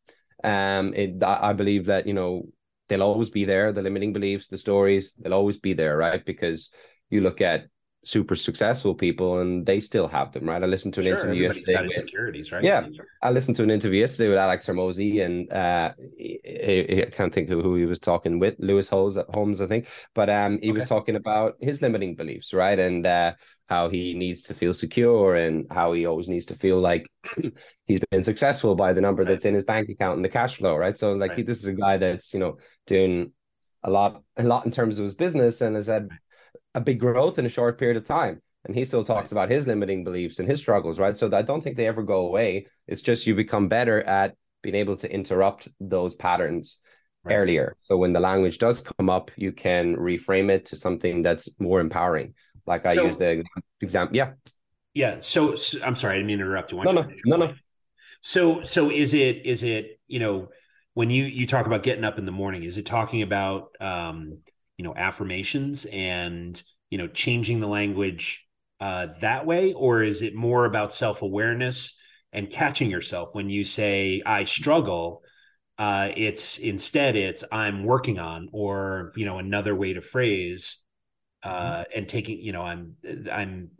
Um, 0.42 0.94
it, 0.94 1.22
I 1.22 1.52
believe 1.52 1.86
that, 1.86 2.06
you 2.06 2.14
know, 2.14 2.48
they'll 2.88 3.02
always 3.02 3.30
be 3.30 3.44
there, 3.44 3.72
the 3.72 3.82
limiting 3.82 4.12
beliefs, 4.12 4.48
the 4.48 4.58
stories, 4.58 5.14
they'll 5.18 5.34
always 5.34 5.58
be 5.58 5.74
there, 5.74 5.96
right? 5.96 6.24
Because 6.24 6.72
you 7.10 7.20
look 7.20 7.40
at 7.40 7.66
super 8.04 8.36
successful 8.36 8.94
people 8.94 9.40
and 9.40 9.66
they 9.66 9.80
still 9.80 10.08
have 10.08 10.32
them, 10.32 10.48
right? 10.48 10.62
I 10.62 10.66
listened 10.66 10.94
to 10.94 11.00
an 11.00 11.06
sure, 11.06 11.16
interview 11.16 11.42
yesterday. 11.42 11.82
With, 11.82 11.92
insecurities, 11.92 12.52
right? 12.52 12.62
Yeah. 12.64 12.86
I 13.22 13.30
listened 13.30 13.56
to 13.56 13.62
an 13.62 13.70
interview 13.70 14.00
yesterday 14.00 14.30
with 14.30 14.38
Alex 14.38 14.66
Hormozi 14.66 15.24
and 15.24 15.52
uh, 15.52 15.92
I, 15.98 17.04
I 17.06 17.10
can't 17.10 17.32
think 17.32 17.50
of 17.50 17.60
who 17.60 17.74
he 17.74 17.86
was 17.86 17.98
talking 17.98 18.38
with, 18.38 18.54
Lewis 18.58 18.88
Holmes, 18.88 19.18
Holmes, 19.34 19.60
I 19.60 19.66
think. 19.66 19.88
But 20.14 20.30
um, 20.30 20.58
he 20.62 20.70
okay. 20.70 20.72
was 20.72 20.84
talking 20.86 21.16
about 21.16 21.56
his 21.60 21.82
limiting 21.82 22.14
beliefs, 22.14 22.54
right? 22.54 22.78
And 22.78 23.06
uh, 23.06 23.34
how 23.68 23.88
he 23.90 24.14
needs 24.14 24.42
to 24.44 24.54
feel 24.54 24.72
secure 24.72 25.34
and 25.34 25.66
how 25.70 25.92
he 25.92 26.06
always 26.06 26.28
needs 26.28 26.46
to 26.46 26.54
feel 26.54 26.78
like 26.78 27.06
he's 27.86 28.00
been 28.10 28.24
successful 28.24 28.74
by 28.74 28.92
the 28.92 29.00
number 29.00 29.22
right. 29.22 29.30
that's 29.30 29.44
in 29.44 29.54
his 29.54 29.64
bank 29.64 29.88
account 29.88 30.16
and 30.16 30.24
the 30.24 30.30
cash 30.30 30.56
flow, 30.56 30.76
right? 30.76 30.96
So 30.96 31.12
like 31.12 31.30
right. 31.30 31.38
he, 31.38 31.42
this 31.42 31.58
is 31.58 31.66
a 31.66 31.74
guy 31.74 31.98
that's, 31.98 32.32
you 32.32 32.40
know, 32.40 32.58
doing 32.86 33.32
a 33.84 33.90
lot 33.90 34.22
a 34.36 34.42
lot 34.42 34.66
in 34.66 34.72
terms 34.72 34.98
of 34.98 35.04
his 35.04 35.14
business 35.14 35.60
and 35.60 35.76
has 35.76 35.86
had 35.86 36.08
a 36.74 36.80
big 36.80 37.00
growth 37.00 37.38
in 37.38 37.46
a 37.46 37.50
short 37.50 37.78
period 37.78 37.96
of 37.96 38.04
time. 38.04 38.42
And 38.64 38.74
he 38.74 38.84
still 38.84 39.04
talks 39.04 39.32
about 39.32 39.50
his 39.50 39.66
limiting 39.66 40.04
beliefs 40.04 40.40
and 40.40 40.48
his 40.48 40.60
struggles, 40.60 40.98
right? 40.98 41.16
So 41.16 41.30
I 41.34 41.42
don't 41.42 41.62
think 41.62 41.76
they 41.76 41.86
ever 41.86 42.02
go 42.02 42.26
away. 42.26 42.66
It's 42.86 43.02
just 43.02 43.26
you 43.26 43.34
become 43.34 43.68
better 43.68 44.02
at 44.02 44.34
being 44.62 44.74
able 44.74 44.96
to 44.96 45.10
interrupt 45.10 45.68
those 45.80 46.14
patterns 46.14 46.80
right. 47.24 47.36
earlier. 47.36 47.76
So 47.80 47.96
when 47.96 48.12
the 48.12 48.20
language 48.20 48.58
does 48.58 48.82
come 48.82 49.08
up, 49.08 49.30
you 49.36 49.52
can 49.52 49.96
reframe 49.96 50.50
it 50.50 50.66
to 50.66 50.76
something 50.76 51.22
that's 51.22 51.48
more 51.58 51.80
empowering. 51.80 52.34
Like 52.66 52.84
I 52.84 52.96
so, 52.96 53.06
use 53.06 53.16
the 53.16 53.44
example. 53.80 54.16
Yeah. 54.16 54.32
Yeah. 54.92 55.20
So, 55.20 55.54
so, 55.54 55.78
I'm 55.82 55.94
sorry, 55.94 56.14
I 56.14 56.16
didn't 56.18 56.26
mean 56.26 56.38
to 56.38 56.44
interrupt 56.44 56.72
you. 56.72 56.82
No, 56.82 56.90
no, 56.90 57.08
no, 57.24 57.36
no. 57.36 57.54
So, 58.20 58.64
so 58.64 58.90
is 58.90 59.14
it, 59.14 59.46
is 59.46 59.62
it, 59.62 60.00
you 60.08 60.18
know, 60.18 60.48
when 60.94 61.10
you, 61.10 61.24
you 61.24 61.46
talk 61.46 61.66
about 61.66 61.84
getting 61.84 62.04
up 62.04 62.18
in 62.18 62.26
the 62.26 62.32
morning, 62.32 62.64
is 62.64 62.76
it 62.76 62.84
talking 62.84 63.22
about, 63.22 63.68
um, 63.80 64.38
you 64.78 64.84
know 64.84 64.94
affirmations 64.96 65.84
and 65.92 66.62
you 66.88 66.96
know 66.96 67.08
changing 67.08 67.60
the 67.60 67.66
language 67.66 68.46
uh, 68.80 69.08
that 69.20 69.44
way 69.44 69.72
or 69.72 70.02
is 70.02 70.22
it 70.22 70.34
more 70.34 70.64
about 70.64 70.92
self-awareness 70.92 71.98
and 72.32 72.48
catching 72.48 72.90
yourself 72.90 73.30
when 73.34 73.50
you 73.50 73.64
say 73.64 74.22
i 74.24 74.44
struggle 74.44 75.22
uh, 75.78 76.10
it's 76.16 76.58
instead 76.58 77.16
it's 77.16 77.44
i'm 77.52 77.84
working 77.84 78.18
on 78.18 78.48
or 78.52 79.12
you 79.16 79.26
know 79.26 79.38
another 79.38 79.74
way 79.74 79.92
to 79.92 80.00
phrase 80.00 80.82
uh, 81.42 81.50
mm-hmm. 81.50 81.82
and 81.94 82.08
taking 82.08 82.40
you 82.40 82.52
know 82.52 82.62
i'm 82.62 82.94
i'm 83.30 83.70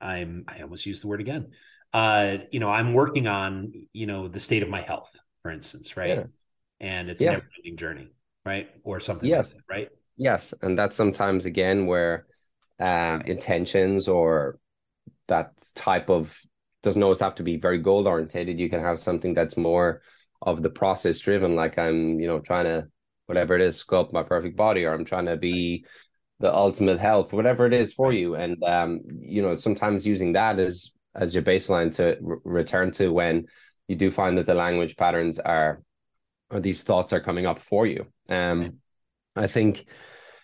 i'm 0.00 0.44
i 0.48 0.62
almost 0.62 0.86
used 0.86 1.02
the 1.02 1.08
word 1.08 1.20
again 1.20 1.48
uh 1.92 2.38
you 2.50 2.60
know 2.60 2.70
i'm 2.70 2.94
working 2.94 3.26
on 3.26 3.72
you 3.92 4.06
know 4.06 4.28
the 4.28 4.40
state 4.40 4.62
of 4.62 4.68
my 4.68 4.80
health 4.82 5.18
for 5.42 5.50
instance 5.50 5.96
right 5.96 6.10
yeah. 6.10 6.24
and 6.80 7.10
it's 7.10 7.22
yeah. 7.22 7.30
a 7.30 7.32
never 7.32 7.48
ending 7.58 7.76
journey 7.76 8.08
right? 8.48 8.68
Or 8.82 8.98
something 8.98 9.28
yes. 9.28 9.46
Like 9.46 9.54
that, 9.54 9.74
right? 9.74 9.88
Yes. 10.16 10.54
And 10.62 10.78
that's 10.78 10.96
sometimes 10.96 11.44
again 11.44 11.86
where 11.86 12.26
um, 12.80 13.20
intentions 13.22 14.08
or 14.08 14.58
that 15.28 15.52
type 15.74 16.08
of 16.08 16.40
doesn't 16.82 17.02
always 17.02 17.20
have 17.20 17.34
to 17.36 17.42
be 17.42 17.56
very 17.56 17.78
goal 17.78 18.08
oriented. 18.08 18.58
You 18.58 18.70
can 18.70 18.80
have 18.80 18.98
something 18.98 19.34
that's 19.34 19.56
more 19.56 20.00
of 20.40 20.62
the 20.62 20.70
process 20.70 21.18
driven, 21.18 21.56
like 21.56 21.78
I'm, 21.78 22.20
you 22.20 22.26
know, 22.26 22.38
trying 22.38 22.64
to 22.64 22.86
whatever 23.26 23.54
it 23.54 23.60
is, 23.60 23.84
sculpt 23.84 24.12
my 24.12 24.22
perfect 24.22 24.56
body, 24.56 24.84
or 24.84 24.94
I'm 24.94 25.04
trying 25.04 25.26
to 25.26 25.36
be 25.36 25.84
the 26.40 26.54
ultimate 26.54 26.98
health, 26.98 27.32
whatever 27.32 27.66
it 27.66 27.72
is 27.72 27.92
for 27.92 28.12
you. 28.12 28.36
And 28.36 28.62
um, 28.64 29.00
you 29.20 29.42
know, 29.42 29.56
sometimes 29.56 30.06
using 30.06 30.32
that 30.32 30.58
as 30.58 30.92
as 31.14 31.34
your 31.34 31.42
baseline 31.42 31.94
to 31.96 32.16
return 32.44 32.92
to 32.92 33.08
when 33.08 33.46
you 33.88 33.96
do 33.96 34.10
find 34.10 34.38
that 34.38 34.46
the 34.46 34.54
language 34.54 34.96
patterns 34.96 35.38
are 35.38 35.82
or 36.50 36.60
these 36.60 36.82
thoughts 36.82 37.12
are 37.12 37.20
coming 37.20 37.46
up 37.46 37.58
for 37.58 37.86
you. 37.86 38.06
Um, 38.28 38.78
I 39.36 39.46
think 39.46 39.86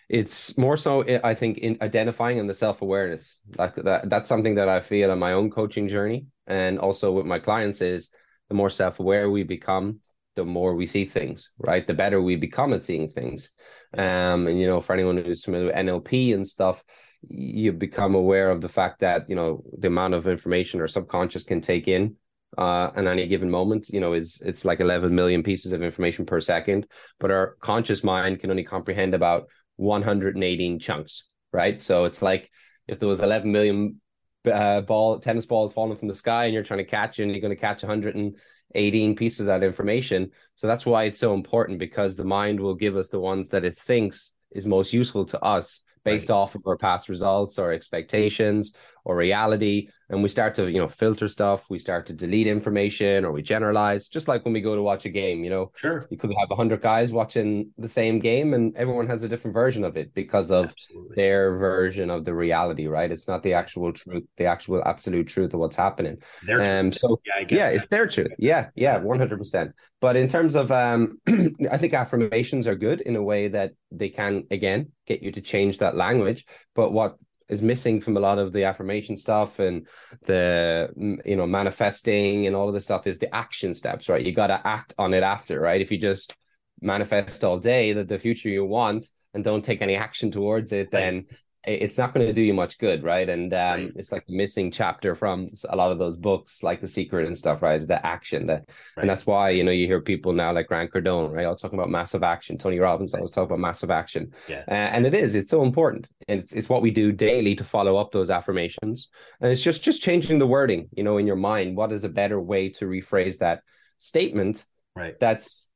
it's 0.09 0.57
more 0.57 0.77
so 0.77 1.03
I 1.23 1.33
think 1.33 1.57
in 1.57 1.77
identifying 1.81 2.39
and 2.39 2.49
the 2.49 2.53
self-awareness. 2.53 3.39
Like 3.57 3.75
that 3.75 4.09
that's 4.09 4.29
something 4.29 4.55
that 4.55 4.69
I 4.69 4.79
feel 4.79 5.11
in 5.11 5.19
my 5.19 5.33
own 5.33 5.49
coaching 5.49 5.87
journey 5.87 6.27
and 6.47 6.79
also 6.79 7.11
with 7.11 7.25
my 7.25 7.39
clients 7.39 7.81
is 7.81 8.11
the 8.49 8.55
more 8.55 8.69
self-aware 8.69 9.29
we 9.29 9.43
become 9.43 9.99
the 10.35 10.45
more 10.45 10.75
we 10.75 10.85
see 10.85 11.05
things 11.05 11.51
right? 11.57 11.87
The 11.87 11.93
better 11.93 12.21
we 12.21 12.35
become 12.35 12.73
at 12.73 12.85
seeing 12.85 13.09
things. 13.09 13.51
Um 13.97 14.47
and 14.47 14.59
you 14.59 14.67
know 14.67 14.81
for 14.81 14.93
anyone 14.93 15.17
who's 15.17 15.43
familiar 15.43 15.67
with 15.67 15.75
NLP 15.75 16.33
and 16.33 16.47
stuff 16.47 16.83
you 17.27 17.73
become 17.73 18.13
aware 18.13 18.51
of 18.51 18.61
the 18.61 18.69
fact 18.69 18.99
that 18.99 19.27
you 19.29 19.35
know 19.35 19.63
the 19.79 19.87
amount 19.87 20.13
of 20.13 20.27
information 20.27 20.81
our 20.81 20.87
subconscious 20.87 21.43
can 21.43 21.61
take 21.61 21.87
in 21.87 22.15
uh, 22.57 22.91
any 22.95 23.27
given 23.27 23.49
moment, 23.49 23.89
you 23.89 23.99
know, 23.99 24.13
is 24.13 24.41
it's 24.45 24.65
like 24.65 24.79
11 24.79 25.13
million 25.13 25.43
pieces 25.43 25.71
of 25.71 25.83
information 25.83 26.25
per 26.25 26.39
second, 26.41 26.87
but 27.19 27.31
our 27.31 27.55
conscious 27.59 28.03
mind 28.03 28.39
can 28.39 28.49
only 28.49 28.63
comprehend 28.63 29.13
about 29.13 29.47
118 29.77 30.79
chunks, 30.79 31.29
right? 31.51 31.81
So 31.81 32.05
it's 32.05 32.21
like 32.21 32.49
if 32.87 32.99
there 32.99 33.09
was 33.09 33.19
11 33.19 33.51
million 33.51 34.01
uh, 34.45 34.81
ball 34.81 35.19
tennis 35.19 35.45
balls 35.45 35.73
falling 35.73 35.97
from 35.97 36.07
the 36.07 36.15
sky 36.15 36.45
and 36.45 36.53
you're 36.53 36.63
trying 36.63 36.79
to 36.79 36.85
catch 36.85 37.19
and 37.19 37.31
you're 37.31 37.41
going 37.41 37.55
to 37.55 37.59
catch 37.59 37.83
118 37.83 39.15
pieces 39.15 39.39
of 39.41 39.45
that 39.47 39.63
information. 39.63 40.31
So 40.55 40.67
that's 40.67 40.85
why 40.85 41.05
it's 41.05 41.19
so 41.19 41.33
important 41.33 41.79
because 41.79 42.15
the 42.15 42.23
mind 42.23 42.59
will 42.59 42.75
give 42.75 42.95
us 42.95 43.09
the 43.09 43.19
ones 43.19 43.49
that 43.49 43.65
it 43.65 43.77
thinks 43.77 44.33
is 44.51 44.65
most 44.65 44.93
useful 44.93 45.25
to 45.25 45.41
us 45.41 45.83
based 46.05 46.29
right. 46.29 46.35
off 46.35 46.55
of 46.55 46.61
our 46.67 46.77
past 46.77 47.09
results 47.09 47.59
or 47.59 47.73
expectations 47.73 48.73
or 49.03 49.15
reality 49.15 49.89
and 50.09 50.21
we 50.21 50.29
start 50.29 50.53
to 50.55 50.69
you 50.69 50.77
know 50.77 50.87
filter 50.87 51.27
stuff. 51.27 51.65
We 51.69 51.79
start 51.79 52.05
to 52.07 52.13
delete 52.13 52.47
information 52.47 53.25
or 53.25 53.31
we 53.31 53.41
generalize 53.41 54.07
just 54.07 54.27
like 54.27 54.45
when 54.45 54.53
we 54.53 54.61
go 54.61 54.75
to 54.75 54.81
watch 54.81 55.05
a 55.05 55.09
game 55.09 55.43
you 55.43 55.49
know? 55.49 55.71
Sure. 55.75 56.05
You 56.09 56.17
could 56.17 56.33
have 56.37 56.49
100 56.49 56.81
guys 56.81 57.11
watching 57.11 57.71
the 57.77 57.89
same 57.89 58.19
game 58.19 58.53
and 58.53 58.75
everyone 58.77 59.07
has 59.07 59.23
a 59.23 59.29
different 59.29 59.53
version 59.53 59.83
of 59.83 59.97
it 59.97 60.13
because 60.13 60.51
of 60.51 60.65
Absolutely. 60.65 61.15
their 61.15 61.57
version 61.57 62.09
of 62.09 62.23
the 62.23 62.33
reality 62.33 62.87
right? 62.87 63.11
It's 63.11 63.27
not 63.27 63.43
the 63.43 63.53
actual 63.53 63.91
truth 63.93 64.23
the 64.37 64.45
actual 64.45 64.83
absolute 64.85 65.27
truth 65.27 65.53
of 65.53 65.59
what's 65.59 65.75
happening. 65.75 66.17
It's 66.33 66.41
their 66.41 66.57
truth. 66.57 66.69
Um, 66.69 66.93
so 66.93 67.19
yeah, 67.25 67.45
yeah 67.49 67.69
it's 67.69 67.87
their 67.87 68.07
truth. 68.07 68.33
Yeah 68.37 68.69
yeah 68.75 68.99
100% 68.99 69.71
but 70.01 70.15
in 70.15 70.27
terms 70.27 70.55
of 70.55 70.71
um 70.71 71.19
i 71.71 71.77
think 71.77 71.93
affirmations 71.93 72.67
are 72.67 72.75
good 72.75 73.01
in 73.01 73.15
a 73.15 73.23
way 73.23 73.47
that 73.47 73.71
they 73.91 74.09
can 74.09 74.43
again 74.51 74.91
get 75.05 75.21
you 75.21 75.31
to 75.31 75.41
change 75.41 75.79
that 75.79 75.95
language. 75.95 76.45
But 76.73 76.91
what 76.91 77.17
is 77.47 77.61
missing 77.61 78.01
from 78.01 78.17
a 78.17 78.19
lot 78.19 78.39
of 78.39 78.53
the 78.53 78.63
affirmation 78.63 79.15
stuff 79.15 79.59
and 79.59 79.87
the 80.25 80.89
you 81.25 81.35
know 81.35 81.45
manifesting 81.45 82.47
and 82.47 82.55
all 82.55 82.67
of 82.67 82.73
the 82.73 82.81
stuff 82.81 83.05
is 83.05 83.19
the 83.19 83.33
action 83.33 83.73
steps 83.73 84.09
right? 84.09 84.25
You 84.25 84.33
got 84.33 84.47
to 84.47 84.67
act 84.67 84.95
on 84.97 85.13
it 85.13 85.23
after 85.23 85.59
right? 85.59 85.81
If 85.81 85.91
you 85.91 85.97
just 85.97 86.35
manifest 86.81 87.43
all 87.43 87.59
day 87.59 87.93
that 87.93 88.07
the 88.07 88.19
future 88.19 88.49
you 88.49 88.65
want 88.65 89.07
and 89.33 89.43
don't 89.43 89.63
take 89.63 89.81
any 89.81 89.95
action 89.95 90.31
towards 90.31 90.73
it 90.73 90.91
then 90.91 91.25
it's 91.67 91.97
not 91.97 92.13
going 92.13 92.25
to 92.25 92.33
do 92.33 92.41
you 92.41 92.53
much 92.53 92.77
good, 92.77 93.03
right? 93.03 93.27
And 93.27 93.53
um, 93.53 93.81
right. 93.81 93.91
it's 93.95 94.11
like 94.11 94.29
missing 94.29 94.71
chapter 94.71 95.15
from 95.15 95.49
a 95.69 95.75
lot 95.75 95.91
of 95.91 95.99
those 95.99 96.15
books, 96.15 96.63
like 96.63 96.81
The 96.81 96.87
Secret 96.87 97.27
and 97.27 97.37
stuff, 97.37 97.61
right? 97.61 97.85
The 97.85 98.05
action 98.05 98.47
that, 98.47 98.65
right. 98.69 99.01
and 99.01 99.09
that's 99.09 99.25
why 99.25 99.49
you 99.49 99.63
know 99.63 99.71
you 99.71 99.87
hear 99.87 100.01
people 100.01 100.33
now 100.33 100.53
like 100.53 100.67
Grant 100.67 100.91
Cardone, 100.91 101.31
right? 101.31 101.45
I 101.45 101.49
was 101.49 101.61
talking 101.61 101.79
about 101.79 101.89
massive 101.89 102.23
action. 102.23 102.57
Tony 102.57 102.79
Robbins, 102.79 103.13
I 103.13 103.19
was 103.19 103.31
talking 103.31 103.45
about 103.45 103.59
massive 103.59 103.91
action. 103.91 104.33
Yeah, 104.47 104.63
uh, 104.67 104.71
and 104.71 105.05
it 105.05 105.13
is. 105.13 105.35
It's 105.35 105.49
so 105.49 105.63
important, 105.63 106.07
and 106.27 106.39
it's 106.39 106.53
it's 106.53 106.69
what 106.69 106.81
we 106.81 106.91
do 106.91 107.11
daily 107.11 107.55
to 107.55 107.63
follow 107.63 107.97
up 107.97 108.11
those 108.11 108.29
affirmations, 108.29 109.09
and 109.41 109.51
it's 109.51 109.63
just 109.63 109.83
just 109.83 110.03
changing 110.03 110.39
the 110.39 110.47
wording, 110.47 110.89
you 110.95 111.03
know, 111.03 111.17
in 111.17 111.27
your 111.27 111.35
mind. 111.35 111.75
What 111.75 111.91
is 111.91 112.03
a 112.03 112.09
better 112.09 112.39
way 112.39 112.69
to 112.69 112.85
rephrase 112.85 113.39
that 113.39 113.61
statement? 113.99 114.65
Right. 114.95 115.19
That's 115.19 115.69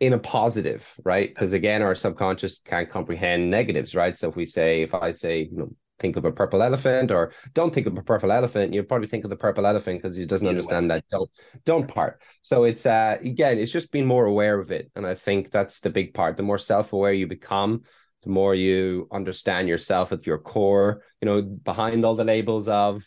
in 0.00 0.12
a 0.12 0.18
positive, 0.18 0.92
right? 1.04 1.28
Because 1.28 1.52
again, 1.52 1.82
our 1.82 1.94
subconscious 1.94 2.60
can't 2.64 2.90
comprehend 2.90 3.50
negatives, 3.50 3.94
right? 3.94 4.16
So 4.16 4.28
if 4.28 4.36
we 4.36 4.46
say, 4.46 4.82
if 4.82 4.94
I 4.94 5.12
say, 5.12 5.48
you 5.50 5.56
know, 5.56 5.74
think 5.98 6.16
of 6.16 6.24
a 6.24 6.32
purple 6.32 6.62
elephant 6.62 7.10
or 7.10 7.32
don't 7.54 7.72
think 7.72 7.86
of 7.86 7.96
a 7.96 8.02
purple 8.02 8.32
elephant, 8.32 8.74
you 8.74 8.82
probably 8.82 9.06
think 9.06 9.24
of 9.24 9.30
the 9.30 9.36
purple 9.36 9.66
elephant 9.66 10.02
because 10.02 10.16
he 10.16 10.26
doesn't 10.26 10.48
understand 10.48 10.90
that 10.90 11.04
don't 11.08 11.30
don't 11.64 11.86
part. 11.86 12.20
So 12.42 12.64
it's 12.64 12.84
uh 12.84 13.18
again, 13.20 13.58
it's 13.58 13.72
just 13.72 13.92
being 13.92 14.06
more 14.06 14.26
aware 14.26 14.58
of 14.58 14.70
it. 14.70 14.90
And 14.96 15.06
I 15.06 15.14
think 15.14 15.50
that's 15.50 15.80
the 15.80 15.90
big 15.90 16.12
part. 16.12 16.36
The 16.36 16.42
more 16.42 16.58
self-aware 16.58 17.12
you 17.12 17.26
become, 17.26 17.82
the 18.24 18.30
more 18.30 18.54
you 18.54 19.08
understand 19.12 19.68
yourself 19.68 20.12
at 20.12 20.26
your 20.26 20.38
core, 20.38 21.02
you 21.20 21.26
know, 21.26 21.42
behind 21.42 22.04
all 22.04 22.16
the 22.16 22.24
labels 22.24 22.68
of 22.68 23.04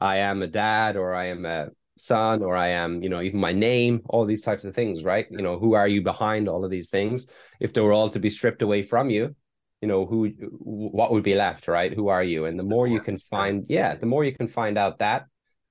I 0.00 0.18
am 0.18 0.42
a 0.42 0.46
dad 0.46 0.96
or 0.96 1.14
I 1.14 1.26
am 1.26 1.44
a 1.44 1.70
son 1.96 2.42
or 2.42 2.56
I 2.56 2.68
am, 2.68 3.02
you 3.02 3.08
know, 3.08 3.20
even 3.20 3.40
my 3.40 3.52
name, 3.52 4.02
all 4.08 4.24
these 4.24 4.42
types 4.42 4.64
of 4.64 4.74
things, 4.74 5.02
right? 5.02 5.26
You 5.30 5.42
know, 5.42 5.58
who 5.58 5.74
are 5.74 5.88
you 5.88 6.02
behind 6.02 6.48
all 6.48 6.64
of 6.64 6.70
these 6.70 6.90
things? 6.90 7.26
If 7.60 7.72
they 7.72 7.80
were 7.80 7.92
all 7.92 8.10
to 8.10 8.18
be 8.18 8.30
stripped 8.30 8.62
away 8.62 8.82
from 8.82 9.10
you, 9.10 9.34
you 9.80 9.88
know, 9.88 10.06
who, 10.06 10.28
what 10.58 11.12
would 11.12 11.22
be 11.22 11.34
left, 11.34 11.68
right? 11.68 11.92
Who 11.92 12.08
are 12.08 12.22
you? 12.22 12.46
And 12.46 12.58
the 12.58 12.68
more 12.68 12.86
you 12.86 13.00
can 13.00 13.18
find, 13.18 13.64
yeah, 13.68 13.94
the 13.94 14.06
more 14.06 14.24
you 14.24 14.32
can 14.32 14.48
find 14.48 14.78
out 14.78 14.98
that 14.98 15.26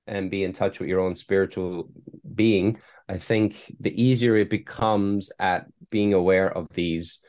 and 0.06 0.30
be 0.30 0.44
in 0.44 0.52
touch 0.52 0.78
with 0.78 0.88
your 0.88 1.00
own 1.00 1.16
spiritual 1.16 1.90
being, 2.34 2.78
I 3.08 3.18
think 3.18 3.72
the 3.80 4.00
easier 4.00 4.36
it 4.36 4.50
becomes 4.50 5.30
at 5.38 5.66
being 5.90 6.14
aware 6.14 6.50
of 6.50 6.68
these 6.72 7.20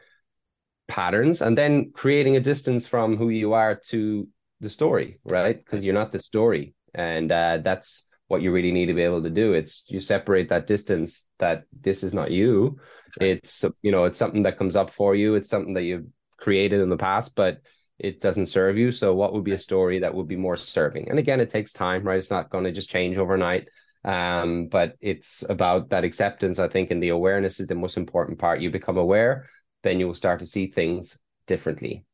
patterns 0.88 1.42
and 1.42 1.58
then 1.58 1.92
creating 1.92 2.36
a 2.36 2.40
distance 2.40 2.88
from 2.88 3.18
who 3.18 3.30
you 3.30 3.54
are 3.54 3.76
to 3.90 4.28
the 4.60 4.70
story, 4.70 5.20
right? 5.24 5.58
Because 5.58 5.84
you're 5.84 5.94
not 5.94 6.12
the 6.12 6.20
story. 6.20 6.74
And 6.94 7.32
uh, 7.32 7.58
that's, 7.58 8.07
what 8.28 8.42
you 8.42 8.52
really 8.52 8.72
need 8.72 8.88
to 8.88 8.94
be 8.94 9.04
able 9.04 9.24
to 9.24 9.30
do. 9.30 9.54
It's 9.54 9.84
you 9.88 10.00
separate 10.00 10.50
that 10.50 10.68
distance 10.68 11.28
that 11.40 11.64
this 11.80 12.04
is 12.04 12.14
not 12.14 12.32
you. 12.32 12.80
Right. 13.20 13.30
It's 13.44 13.66
you 13.82 13.92
know, 13.92 14.06
it's 14.06 14.18
something 14.18 14.44
that 14.44 14.58
comes 14.58 14.76
up 14.76 14.90
for 14.90 15.16
you. 15.16 15.36
It's 15.36 15.50
something 15.50 15.74
that 15.76 15.84
you've 15.84 16.08
created 16.38 16.82
in 16.82 16.90
the 16.90 16.98
past, 16.98 17.36
but 17.36 17.60
it 18.00 18.20
doesn't 18.20 18.46
serve 18.48 18.78
you. 18.78 18.92
So 18.92 19.16
what 19.16 19.34
would 19.34 19.44
be 19.44 19.54
a 19.54 19.58
story 19.58 20.00
that 20.00 20.14
would 20.14 20.28
be 20.28 20.36
more 20.36 20.58
serving? 20.58 21.10
And 21.10 21.18
again, 21.18 21.40
it 21.40 21.50
takes 21.50 21.74
time, 21.74 22.04
right? 22.04 22.20
It's 22.20 22.30
not 22.30 22.50
going 22.50 22.66
to 22.66 22.72
just 22.72 22.90
change 22.90 23.18
overnight. 23.18 23.70
Um, 24.04 24.68
but 24.68 24.96
it's 25.02 25.44
about 25.50 25.90
that 25.90 26.04
acceptance, 26.04 26.60
I 26.60 26.68
think, 26.68 26.92
and 26.92 27.02
the 27.02 27.10
awareness 27.10 27.60
is 27.60 27.68
the 27.68 27.76
most 27.76 27.98
important 27.98 28.40
part. 28.40 28.62
You 28.62 28.70
become 28.70 28.98
aware, 28.98 29.50
then 29.84 30.00
you 30.00 30.08
will 30.08 30.16
start 30.16 30.40
to 30.40 30.46
see 30.46 30.68
things 30.68 31.18
differently. 31.48 32.06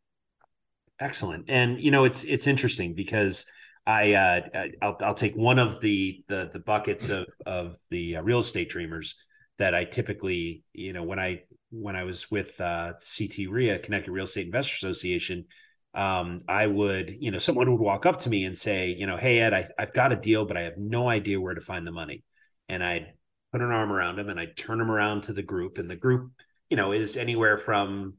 Excellent. 0.99 1.45
And 1.49 1.81
you 1.81 1.91
know, 1.91 2.05
it's 2.05 2.23
it's 2.23 2.47
interesting 2.47 2.93
because 2.93 3.45
I 3.85 4.13
uh, 4.13 4.67
I'll, 4.81 4.97
I'll 5.01 5.13
take 5.13 5.35
one 5.35 5.59
of 5.59 5.81
the 5.81 6.23
the, 6.27 6.49
the 6.51 6.59
buckets 6.59 7.09
of 7.09 7.25
of 7.45 7.77
the 7.89 8.17
uh, 8.17 8.21
real 8.21 8.39
estate 8.39 8.69
dreamers 8.69 9.15
that 9.57 9.75
I 9.75 9.85
typically 9.85 10.63
you 10.73 10.93
know 10.93 11.03
when 11.03 11.19
I 11.19 11.43
when 11.71 11.95
I 11.95 12.03
was 12.03 12.29
with 12.31 12.59
uh, 12.61 12.93
CT 12.93 13.49
REIA 13.49 13.79
Connecticut 13.79 14.13
Real 14.13 14.25
Estate 14.25 14.45
Investor 14.45 14.87
Association, 14.87 15.45
um, 15.93 16.39
I 16.47 16.67
would 16.67 17.15
you 17.19 17.31
know 17.31 17.39
someone 17.39 17.69
would 17.71 17.81
walk 17.81 18.05
up 18.05 18.19
to 18.19 18.29
me 18.29 18.45
and 18.45 18.57
say 18.57 18.95
you 18.97 19.05
know 19.05 19.17
hey 19.17 19.39
Ed 19.39 19.53
I, 19.53 19.65
I've 19.77 19.93
got 19.93 20.13
a 20.13 20.17
deal 20.17 20.45
but 20.45 20.57
I 20.57 20.61
have 20.61 20.77
no 20.77 21.09
idea 21.09 21.41
where 21.41 21.53
to 21.53 21.61
find 21.61 21.85
the 21.85 21.91
money, 21.91 22.23
and 22.69 22.83
I'd 22.83 23.13
put 23.51 23.61
an 23.61 23.71
arm 23.71 23.91
around 23.91 24.17
him 24.17 24.29
and 24.29 24.39
I'd 24.39 24.57
turn 24.57 24.81
him 24.81 24.89
around 24.89 25.23
to 25.23 25.33
the 25.33 25.43
group 25.43 25.77
and 25.77 25.89
the 25.89 25.95
group 25.95 26.31
you 26.69 26.77
know 26.77 26.91
is 26.93 27.17
anywhere 27.17 27.57
from 27.57 28.15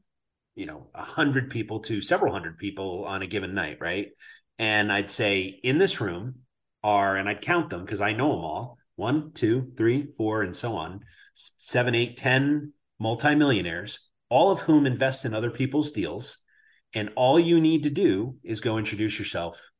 you 0.55 0.65
know 0.65 0.87
a 0.93 1.03
hundred 1.03 1.49
people 1.49 1.81
to 1.81 2.01
several 2.01 2.31
hundred 2.31 2.57
people 2.57 3.03
on 3.05 3.21
a 3.21 3.27
given 3.27 3.53
night 3.53 3.77
right 3.81 4.07
and 4.57 4.91
I'd 4.91 5.09
say 5.09 5.43
in 5.63 5.77
this 5.77 5.99
room 5.99 6.35
are, 6.83 7.15
and 7.15 7.27
I'd 7.27 7.41
count 7.41 7.69
them 7.69 7.83
because 7.83 8.01
I 8.01 8.13
know 8.13 8.31
them 8.31 8.43
all 8.43 8.77
one, 8.95 9.31
two, 9.33 9.73
three, 9.75 10.07
four, 10.17 10.41
and 10.41 10.55
so 10.55 10.75
on, 10.75 11.01
seven, 11.33 11.95
eight, 11.95 12.17
ten 12.17 12.73
multimillionaires, 12.99 13.99
all 14.29 14.51
of 14.51 14.61
whom 14.61 14.85
invest 14.85 15.25
in 15.25 15.33
other 15.33 15.51
people's 15.51 15.91
deals. 15.91 16.37
And 16.93 17.11
all 17.15 17.39
you 17.39 17.59
need 17.59 17.83
to 17.83 17.89
do 17.89 18.37
is 18.43 18.61
go 18.61 18.77
introduce 18.77 19.19
yourself 19.19 19.71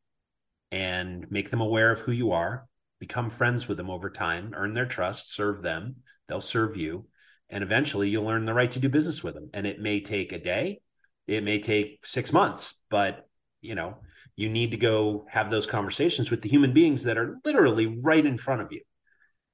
and 0.71 1.25
make 1.31 1.49
them 1.49 1.61
aware 1.61 1.91
of 1.91 2.01
who 2.01 2.11
you 2.11 2.33
are, 2.33 2.67
become 2.99 3.29
friends 3.29 3.67
with 3.67 3.77
them 3.77 3.89
over 3.89 4.09
time, 4.09 4.53
earn 4.53 4.73
their 4.73 4.85
trust, 4.85 5.33
serve 5.33 5.61
them, 5.61 5.97
they'll 6.27 6.41
serve 6.41 6.75
you. 6.75 7.07
And 7.49 7.63
eventually 7.63 8.09
you'll 8.09 8.27
earn 8.27 8.45
the 8.45 8.53
right 8.53 8.71
to 8.71 8.79
do 8.79 8.89
business 8.89 9.23
with 9.23 9.35
them. 9.35 9.49
And 9.53 9.65
it 9.65 9.79
may 9.79 10.01
take 10.01 10.33
a 10.33 10.39
day, 10.39 10.81
it 11.27 11.43
may 11.43 11.59
take 11.59 12.05
six 12.05 12.33
months, 12.33 12.75
but 12.89 13.29
you 13.61 13.75
know, 13.75 13.97
you 14.35 14.49
need 14.49 14.71
to 14.71 14.77
go 14.77 15.25
have 15.29 15.49
those 15.49 15.65
conversations 15.65 16.29
with 16.29 16.41
the 16.41 16.49
human 16.49 16.73
beings 16.73 17.03
that 17.03 17.17
are 17.17 17.37
literally 17.45 17.87
right 17.87 18.25
in 18.25 18.37
front 18.37 18.61
of 18.61 18.71
you. 18.71 18.81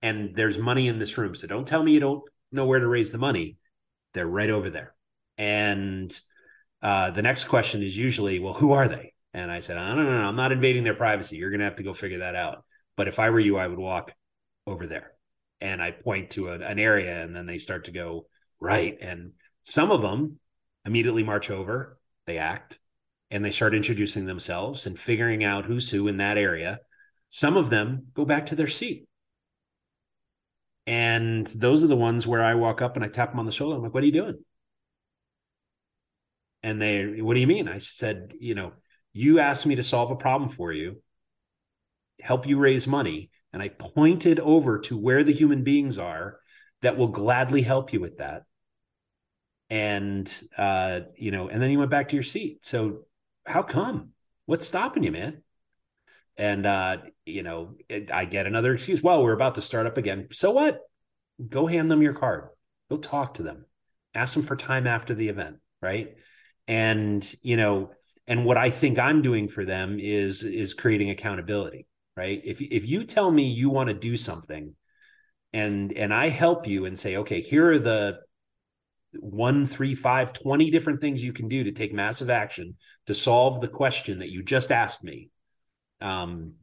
And 0.01 0.35
there's 0.35 0.57
money 0.57 0.87
in 0.87 0.97
this 0.97 1.17
room. 1.17 1.35
So 1.35 1.47
don't 1.47 1.67
tell 1.67 1.83
me 1.83 1.93
you 1.93 1.99
don't 1.99 2.23
know 2.51 2.65
where 2.65 2.79
to 2.79 2.87
raise 2.87 3.11
the 3.11 3.19
money. 3.19 3.57
They're 4.13 4.27
right 4.27 4.49
over 4.49 4.69
there. 4.69 4.95
And 5.37 6.11
uh, 6.81 7.11
the 7.11 7.21
next 7.21 7.45
question 7.45 7.83
is 7.83 7.95
usually, 7.95 8.39
well, 8.39 8.53
who 8.53 8.71
are 8.71 8.87
they? 8.87 9.13
And 9.33 9.51
I 9.51 9.59
said, 9.59 9.77
I 9.77 9.95
don't 9.95 10.05
know. 10.05 10.27
I'm 10.27 10.35
not 10.35 10.51
invading 10.51 10.83
their 10.83 10.95
privacy. 10.95 11.37
You're 11.37 11.51
going 11.51 11.59
to 11.59 11.65
have 11.65 11.75
to 11.75 11.83
go 11.83 11.93
figure 11.93 12.19
that 12.19 12.35
out. 12.35 12.65
But 12.97 13.07
if 13.07 13.19
I 13.19 13.29
were 13.29 13.39
you, 13.39 13.57
I 13.57 13.67
would 13.67 13.79
walk 13.79 14.13
over 14.67 14.87
there. 14.87 15.11
And 15.61 15.81
I 15.81 15.91
point 15.91 16.31
to 16.31 16.49
a, 16.49 16.59
an 16.59 16.79
area, 16.79 17.23
and 17.23 17.35
then 17.35 17.45
they 17.45 17.59
start 17.59 17.85
to 17.85 17.91
go 17.91 18.25
right. 18.59 18.97
And 18.99 19.33
some 19.63 19.91
of 19.91 20.01
them 20.01 20.39
immediately 20.85 21.23
march 21.23 21.51
over, 21.51 21.99
they 22.25 22.39
act 22.39 22.79
and 23.31 23.43
they 23.43 23.51
start 23.51 23.73
introducing 23.73 24.25
themselves 24.25 24.85
and 24.85 24.99
figuring 24.99 25.43
out 25.43 25.65
who's 25.65 25.89
who 25.89 26.09
in 26.09 26.17
that 26.17 26.37
area. 26.37 26.79
Some 27.29 27.55
of 27.55 27.69
them 27.69 28.07
go 28.13 28.25
back 28.25 28.47
to 28.47 28.55
their 28.55 28.67
seat. 28.67 29.07
And 30.85 31.47
those 31.47 31.83
are 31.83 31.87
the 31.87 31.95
ones 31.95 32.27
where 32.27 32.43
I 32.43 32.55
walk 32.55 32.81
up 32.81 32.97
and 32.97 33.05
I 33.05 33.07
tap 33.07 33.31
them 33.31 33.39
on 33.39 33.45
the 33.45 33.51
shoulder. 33.51 33.77
I'm 33.77 33.83
like, 33.83 33.93
what 33.93 34.03
are 34.03 34.07
you 34.07 34.11
doing? 34.11 34.39
And 36.61 36.81
they, 36.81 37.21
what 37.21 37.35
do 37.35 37.39
you 37.39 37.47
mean? 37.47 37.69
I 37.69 37.77
said, 37.77 38.33
you 38.37 38.53
know, 38.53 38.73
you 39.13 39.39
asked 39.39 39.65
me 39.65 39.75
to 39.75 39.83
solve 39.83 40.11
a 40.11 40.15
problem 40.15 40.49
for 40.49 40.73
you, 40.73 41.01
help 42.21 42.45
you 42.45 42.57
raise 42.57 42.85
money. 42.85 43.29
And 43.53 43.61
I 43.61 43.69
pointed 43.69 44.39
over 44.39 44.79
to 44.79 44.97
where 44.97 45.23
the 45.23 45.33
human 45.33 45.63
beings 45.63 45.97
are 45.97 46.39
that 46.81 46.97
will 46.97 47.07
gladly 47.07 47.61
help 47.61 47.93
you 47.93 48.01
with 48.01 48.17
that. 48.17 48.43
And, 49.69 50.29
uh, 50.57 51.01
you 51.15 51.31
know, 51.31 51.47
and 51.47 51.61
then 51.61 51.71
you 51.71 51.79
went 51.79 51.91
back 51.91 52.09
to 52.09 52.15
your 52.15 52.23
seat. 52.23 52.65
So 52.65 53.05
how 53.45 53.63
come? 53.63 54.09
What's 54.45 54.67
stopping 54.67 55.03
you, 55.03 55.11
man? 55.11 55.43
And 56.37 56.65
uh, 56.65 56.97
you 57.25 57.43
know, 57.43 57.75
it, 57.89 58.11
I 58.11 58.25
get 58.25 58.47
another 58.47 58.73
excuse. 58.73 59.03
Well, 59.03 59.21
we're 59.21 59.33
about 59.33 59.55
to 59.55 59.61
start 59.61 59.85
up 59.85 59.97
again. 59.97 60.27
So 60.31 60.51
what? 60.51 60.79
Go 61.47 61.67
hand 61.67 61.89
them 61.89 62.01
your 62.01 62.13
card. 62.13 62.49
Go 62.89 62.97
talk 62.97 63.35
to 63.35 63.43
them. 63.43 63.65
Ask 64.13 64.33
them 64.33 64.43
for 64.43 64.55
time 64.55 64.87
after 64.87 65.13
the 65.13 65.29
event, 65.29 65.57
right? 65.81 66.15
And 66.67 67.35
you 67.41 67.57
know, 67.57 67.91
and 68.27 68.45
what 68.45 68.57
I 68.57 68.69
think 68.69 68.99
I'm 68.99 69.21
doing 69.21 69.47
for 69.47 69.65
them 69.65 69.99
is 69.99 70.43
is 70.43 70.73
creating 70.73 71.09
accountability, 71.09 71.87
right? 72.15 72.41
If 72.43 72.61
if 72.61 72.87
you 72.87 73.03
tell 73.03 73.29
me 73.29 73.49
you 73.49 73.69
want 73.69 73.89
to 73.89 73.93
do 73.93 74.17
something, 74.17 74.75
and 75.53 75.91
and 75.93 76.13
I 76.13 76.29
help 76.29 76.67
you 76.67 76.85
and 76.85 76.97
say, 76.97 77.17
okay, 77.17 77.41
here 77.41 77.71
are 77.71 77.79
the 77.79 78.19
one, 79.19 79.65
three, 79.65 79.95
five, 79.95 80.33
20 80.33 80.71
different 80.71 81.01
things 81.01 81.23
you 81.23 81.33
can 81.33 81.47
do 81.47 81.63
to 81.65 81.71
take 81.71 81.93
massive 81.93 82.29
action 82.29 82.75
to 83.07 83.13
solve 83.13 83.61
the 83.61 83.67
question 83.67 84.19
that 84.19 84.29
you 84.29 84.43
just 84.43 84.71
asked 84.71 85.03
me. 85.03 85.29
um, 86.01 86.53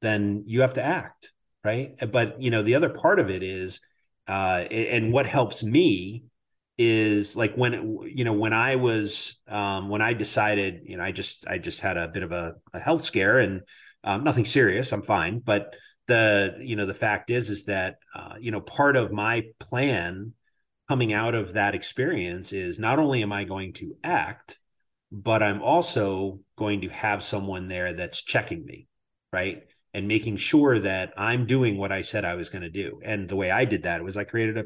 then 0.00 0.44
you 0.46 0.60
have 0.60 0.74
to 0.74 0.82
act, 0.82 1.32
right? 1.64 1.94
But 2.10 2.40
you 2.40 2.50
know, 2.50 2.62
the 2.62 2.74
other 2.74 2.90
part 2.90 3.18
of 3.18 3.30
it 3.30 3.42
is, 3.42 3.80
uh, 4.28 4.64
and 4.70 5.12
what 5.12 5.26
helps 5.26 5.62
me 5.62 6.24
is 6.76 7.36
like 7.36 7.54
when 7.54 7.98
you 8.14 8.24
know 8.24 8.32
when 8.32 8.52
I 8.52 8.76
was 8.76 9.40
um, 9.48 9.88
when 9.88 10.02
I 10.02 10.12
decided 10.12 10.82
you 10.86 10.96
know 10.96 11.04
I 11.04 11.12
just 11.12 11.46
I 11.46 11.58
just 11.58 11.80
had 11.80 11.96
a 11.96 12.08
bit 12.08 12.24
of 12.24 12.32
a, 12.32 12.54
a 12.72 12.80
health 12.80 13.04
scare 13.04 13.38
and 13.38 13.60
um, 14.02 14.24
nothing 14.24 14.44
serious 14.44 14.92
I'm 14.92 15.02
fine 15.02 15.38
but 15.38 15.76
the 16.08 16.56
you 16.60 16.74
know 16.74 16.84
the 16.86 16.92
fact 16.94 17.30
is 17.30 17.48
is 17.50 17.66
that 17.66 17.98
uh, 18.16 18.34
you 18.40 18.50
know 18.50 18.60
part 18.60 18.96
of 18.96 19.12
my 19.12 19.44
plan 19.60 20.32
coming 20.88 21.12
out 21.12 21.34
of 21.34 21.54
that 21.54 21.74
experience 21.74 22.52
is 22.52 22.78
not 22.78 22.98
only 22.98 23.22
am 23.22 23.32
I 23.32 23.44
going 23.44 23.72
to 23.74 23.96
act 24.02 24.58
but 25.12 25.42
I'm 25.44 25.62
also 25.62 26.40
going 26.56 26.80
to 26.80 26.88
have 26.88 27.22
someone 27.22 27.68
there 27.68 27.92
that's 27.92 28.20
checking 28.20 28.64
me 28.64 28.88
right? 29.34 29.64
And 29.92 30.06
making 30.06 30.36
sure 30.36 30.78
that 30.78 31.12
I'm 31.16 31.46
doing 31.46 31.76
what 31.76 31.90
I 31.90 32.02
said 32.02 32.24
I 32.24 32.36
was 32.36 32.50
going 32.50 32.62
to 32.62 32.70
do. 32.70 33.00
And 33.02 33.28
the 33.28 33.36
way 33.36 33.50
I 33.50 33.64
did 33.64 33.82
that 33.82 34.02
was 34.02 34.16
I 34.16 34.22
created 34.24 34.56
a 34.56 34.64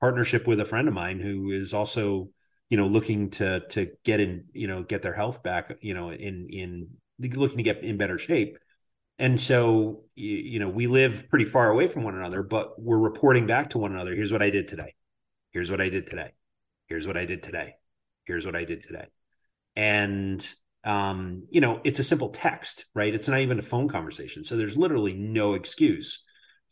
partnership 0.00 0.46
with 0.46 0.60
a 0.60 0.64
friend 0.64 0.88
of 0.88 0.94
mine 0.94 1.20
who 1.20 1.52
is 1.52 1.72
also 1.72 2.30
you 2.68 2.76
know 2.76 2.86
looking 2.86 3.30
to 3.30 3.60
to 3.70 3.88
get 4.04 4.20
in 4.20 4.44
you 4.52 4.66
know 4.66 4.82
get 4.82 5.02
their 5.02 5.14
health 5.14 5.42
back 5.42 5.78
you 5.80 5.94
know 5.94 6.10
in 6.10 6.48
in 6.50 6.88
looking 7.34 7.56
to 7.58 7.62
get 7.62 7.82
in 7.82 7.96
better 7.96 8.18
shape. 8.18 8.58
And 9.20 9.40
so 9.40 10.02
you, 10.16 10.36
you 10.36 10.58
know 10.60 10.68
we 10.68 10.86
live 10.88 11.28
pretty 11.30 11.44
far 11.44 11.70
away 11.70 11.86
from 11.88 12.02
one 12.04 12.16
another 12.16 12.42
but 12.42 12.80
we're 12.80 12.98
reporting 12.98 13.46
back 13.46 13.70
to 13.70 13.78
one 13.78 13.92
another. 13.92 14.14
Here's 14.14 14.32
what 14.32 14.42
i 14.42 14.50
did 14.50 14.68
today 14.68 14.94
here's 15.52 15.70
what 15.70 15.80
i 15.80 15.88
did 15.88 16.06
today. 16.06 16.32
Here's 16.86 17.06
what 17.06 17.16
i 17.16 17.24
did 17.24 17.42
today. 17.42 17.74
Here's 18.24 18.46
what 18.46 18.56
i 18.56 18.64
did 18.64 18.82
today. 18.82 19.06
And 19.76 20.46
um 20.84 21.44
you 21.50 21.60
know 21.60 21.80
it's 21.84 21.98
a 21.98 22.04
simple 22.04 22.30
text 22.30 22.86
right? 22.94 23.14
It's 23.14 23.28
not 23.28 23.40
even 23.40 23.58
a 23.58 23.62
phone 23.62 23.88
conversation. 23.88 24.44
So 24.44 24.56
there's 24.56 24.78
literally 24.78 25.14
no 25.14 25.54
excuse 25.54 26.24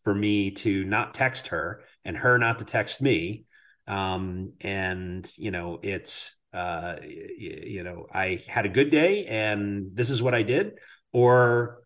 for 0.07 0.15
me 0.15 0.53
to 0.53 0.85
not 0.85 1.15
text 1.15 1.49
her 1.49 1.83
and 2.05 2.17
her 2.17 2.39
not 2.39 2.61
to 2.61 2.65
text 2.65 3.03
me. 3.03 3.45
Um, 3.89 4.53
and 4.61 5.29
you 5.37 5.51
know, 5.51 5.81
it's 5.83 6.37
uh, 6.53 6.97
you 7.03 7.83
know, 7.83 8.07
I 8.13 8.41
had 8.49 8.67
a 8.67 8.71
good 8.71 8.91
day 8.91 9.27
and 9.27 9.91
this 9.95 10.11
is 10.11 10.23
what 10.23 10.35
I 10.35 10.43
did, 10.43 10.79
or 11.13 11.83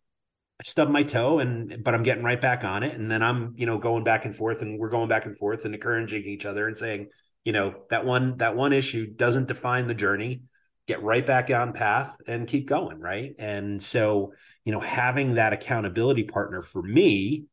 I 0.60 0.62
stubbed 0.62 0.92
my 0.92 1.02
toe 1.02 1.38
and 1.38 1.82
but 1.82 1.94
I'm 1.94 2.02
getting 2.02 2.22
right 2.22 2.40
back 2.40 2.64
on 2.64 2.82
it. 2.82 2.94
And 2.94 3.10
then 3.10 3.22
I'm, 3.22 3.54
you 3.56 3.64
know, 3.64 3.78
going 3.78 4.04
back 4.04 4.26
and 4.26 4.36
forth 4.36 4.60
and 4.60 4.78
we're 4.78 4.90
going 4.90 5.08
back 5.08 5.24
and 5.24 5.36
forth 5.36 5.64
and 5.64 5.74
encouraging 5.74 6.24
each 6.24 6.44
other 6.44 6.68
and 6.68 6.76
saying, 6.76 7.08
you 7.44 7.52
know, 7.52 7.84
that 7.88 8.04
one 8.04 8.36
that 8.36 8.56
one 8.56 8.74
issue 8.74 9.06
doesn't 9.06 9.48
define 9.48 9.86
the 9.86 9.94
journey. 9.94 10.42
Get 10.86 11.02
right 11.02 11.24
back 11.24 11.50
on 11.50 11.72
path 11.72 12.14
and 12.26 12.46
keep 12.46 12.68
going, 12.68 13.00
right? 13.00 13.34
And 13.38 13.82
so, 13.82 14.34
you 14.64 14.72
know, 14.72 14.80
having 14.80 15.34
that 15.34 15.54
accountability 15.54 16.24
partner 16.24 16.60
for 16.60 16.82
me 16.82 17.46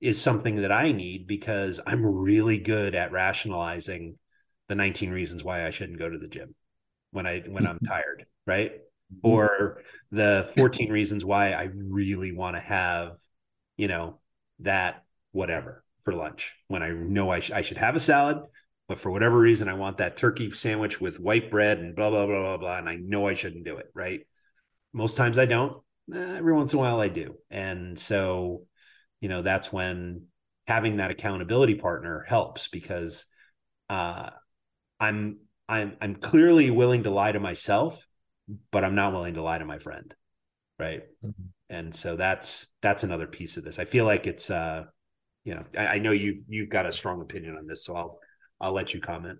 is 0.00 0.20
something 0.20 0.56
that 0.56 0.72
I 0.72 0.92
need 0.92 1.26
because 1.26 1.78
I'm 1.86 2.06
really 2.06 2.58
good 2.58 2.94
at 2.94 3.12
rationalizing 3.12 4.18
the 4.68 4.76
19 4.76 5.10
reasons 5.10 5.44
why 5.44 5.66
I 5.66 5.70
shouldn't 5.70 5.98
go 5.98 6.08
to 6.08 6.18
the 6.18 6.28
gym 6.28 6.54
when 7.10 7.26
I 7.26 7.40
when 7.40 7.66
I'm 7.66 7.76
mm-hmm. 7.76 7.86
tired, 7.86 8.26
right? 8.46 8.72
Mm-hmm. 9.14 9.28
Or 9.28 9.82
the 10.10 10.50
14 10.56 10.90
reasons 10.90 11.24
why 11.24 11.52
I 11.52 11.70
really 11.74 12.32
want 12.32 12.56
to 12.56 12.60
have, 12.60 13.16
you 13.76 13.88
know, 13.88 14.20
that 14.60 15.04
whatever 15.32 15.84
for 16.02 16.12
lunch 16.12 16.54
when 16.68 16.82
I 16.82 16.90
know 16.90 17.30
I, 17.30 17.40
sh- 17.40 17.50
I 17.50 17.62
should 17.62 17.76
have 17.78 17.96
a 17.96 18.00
salad, 18.00 18.38
but 18.88 18.98
for 18.98 19.10
whatever 19.10 19.38
reason 19.38 19.68
I 19.68 19.74
want 19.74 19.98
that 19.98 20.16
turkey 20.16 20.50
sandwich 20.50 21.00
with 21.00 21.20
white 21.20 21.50
bread 21.50 21.78
and 21.78 21.94
blah 21.94 22.10
blah 22.10 22.26
blah 22.26 22.40
blah 22.42 22.56
blah, 22.56 22.78
and 22.78 22.88
I 22.88 22.96
know 22.96 23.28
I 23.28 23.34
shouldn't 23.34 23.64
do 23.64 23.76
it, 23.76 23.86
right? 23.94 24.20
Most 24.92 25.16
times 25.16 25.38
I 25.38 25.46
don't. 25.46 25.82
Eh, 26.14 26.36
every 26.36 26.52
once 26.52 26.72
in 26.72 26.78
a 26.78 26.82
while 26.82 27.00
I 27.00 27.08
do, 27.08 27.36
and 27.50 27.98
so 27.98 28.66
you 29.20 29.28
know 29.28 29.42
that's 29.42 29.72
when 29.72 30.26
having 30.66 30.96
that 30.96 31.10
accountability 31.10 31.74
partner 31.74 32.24
helps 32.26 32.68
because 32.68 33.26
uh, 33.88 34.30
I'm 35.00 35.38
I'm 35.68 35.96
I'm 36.00 36.14
clearly 36.16 36.70
willing 36.70 37.02
to 37.04 37.10
lie 37.10 37.32
to 37.32 37.40
myself, 37.40 38.06
but 38.70 38.84
I'm 38.84 38.94
not 38.94 39.12
willing 39.12 39.34
to 39.34 39.42
lie 39.42 39.58
to 39.58 39.64
my 39.64 39.78
friend, 39.78 40.14
right? 40.78 41.02
Mm-hmm. 41.24 41.42
And 41.68 41.94
so 41.94 42.16
that's 42.16 42.68
that's 42.80 43.04
another 43.04 43.26
piece 43.26 43.56
of 43.56 43.64
this. 43.64 43.78
I 43.78 43.84
feel 43.84 44.04
like 44.04 44.26
it's 44.26 44.50
uh, 44.50 44.84
you 45.44 45.54
know, 45.54 45.64
I, 45.76 45.86
I 45.86 45.98
know 45.98 46.12
you 46.12 46.42
you've 46.48 46.70
got 46.70 46.86
a 46.86 46.92
strong 46.92 47.20
opinion 47.20 47.56
on 47.56 47.66
this, 47.66 47.84
so 47.84 47.96
I'll 47.96 48.18
I'll 48.60 48.72
let 48.72 48.94
you 48.94 49.00
comment. 49.00 49.38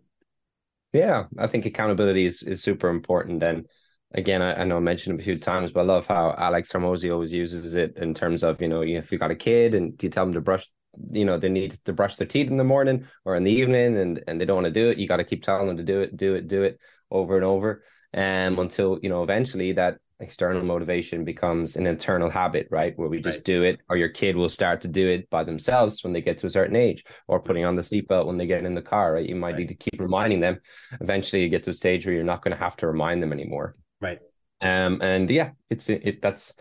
Yeah, 0.92 1.24
I 1.38 1.46
think 1.46 1.66
accountability 1.66 2.26
is 2.26 2.42
is 2.42 2.62
super 2.62 2.88
important, 2.88 3.42
and 3.42 3.66
again, 4.14 4.42
I, 4.42 4.62
I, 4.62 4.64
know 4.64 4.76
I 4.76 4.80
mentioned 4.80 5.18
it 5.18 5.22
a 5.22 5.24
few 5.24 5.38
times, 5.38 5.72
but 5.72 5.80
I 5.80 5.84
love 5.84 6.06
how 6.06 6.34
Alex 6.36 6.72
Hormozi 6.72 7.12
always 7.12 7.32
uses 7.32 7.74
it 7.74 7.96
in 7.96 8.14
terms 8.14 8.42
of, 8.42 8.60
you 8.60 8.68
know, 8.68 8.82
if 8.82 9.12
you 9.12 9.18
got 9.18 9.30
a 9.30 9.36
kid 9.36 9.74
and 9.74 10.00
you 10.02 10.08
tell 10.08 10.24
them 10.24 10.34
to 10.34 10.40
brush, 10.40 10.66
you 11.12 11.24
know, 11.24 11.38
they 11.38 11.48
need 11.48 11.78
to 11.84 11.92
brush 11.92 12.16
their 12.16 12.26
teeth 12.26 12.48
in 12.48 12.56
the 12.56 12.64
morning 12.64 13.06
or 13.24 13.36
in 13.36 13.44
the 13.44 13.50
evening 13.50 13.96
and, 13.98 14.22
and 14.26 14.40
they 14.40 14.44
don't 14.44 14.62
want 14.62 14.66
to 14.66 14.70
do 14.70 14.88
it, 14.88 14.98
you 14.98 15.08
got 15.08 15.18
to 15.18 15.24
keep 15.24 15.42
telling 15.42 15.66
them 15.66 15.76
to 15.76 15.82
do 15.82 16.00
it, 16.00 16.16
do 16.16 16.34
it, 16.34 16.48
do 16.48 16.62
it 16.62 16.78
over 17.10 17.36
and 17.36 17.44
over. 17.44 17.84
Um, 18.14 18.58
until, 18.58 18.98
you 19.02 19.08
know, 19.08 19.22
eventually 19.22 19.72
that 19.72 19.98
external 20.20 20.64
motivation 20.64 21.24
becomes 21.24 21.76
an 21.76 21.86
internal 21.86 22.30
habit, 22.30 22.68
right? 22.70 22.94
Where 22.96 23.08
we 23.08 23.20
just 23.20 23.38
right. 23.38 23.44
do 23.44 23.62
it, 23.62 23.80
or 23.88 23.96
your 23.96 24.08
kid 24.08 24.36
will 24.36 24.48
start 24.48 24.80
to 24.82 24.88
do 24.88 25.06
it 25.08 25.28
by 25.28 25.44
themselves 25.44 26.02
when 26.02 26.12
they 26.12 26.22
get 26.22 26.38
to 26.38 26.46
a 26.46 26.50
certain 26.50 26.76
age, 26.76 27.04
or 27.28 27.40
putting 27.40 27.64
on 27.64 27.76
the 27.76 27.82
seatbelt 27.82 28.26
when 28.26 28.38
they 28.38 28.46
get 28.46 28.64
in 28.64 28.74
the 28.74 28.82
car, 28.82 29.14
right? 29.14 29.28
You 29.28 29.36
might 29.36 29.52
right. 29.52 29.58
need 29.60 29.68
to 29.68 29.74
keep 29.74 30.00
reminding 30.00 30.40
them. 30.40 30.60
Eventually, 31.00 31.42
you 31.42 31.48
get 31.48 31.64
to 31.64 31.70
a 31.70 31.74
stage 31.74 32.06
where 32.06 32.14
you're 32.14 32.24
not 32.24 32.42
going 32.42 32.56
to 32.56 32.62
have 32.62 32.76
to 32.78 32.86
remind 32.86 33.22
them 33.22 33.32
anymore. 33.32 33.76
Right. 34.00 34.20
Um, 34.60 35.00
and 35.02 35.28
yeah, 35.30 35.50
it's 35.68 35.88
it 35.90 36.22
that's 36.22 36.54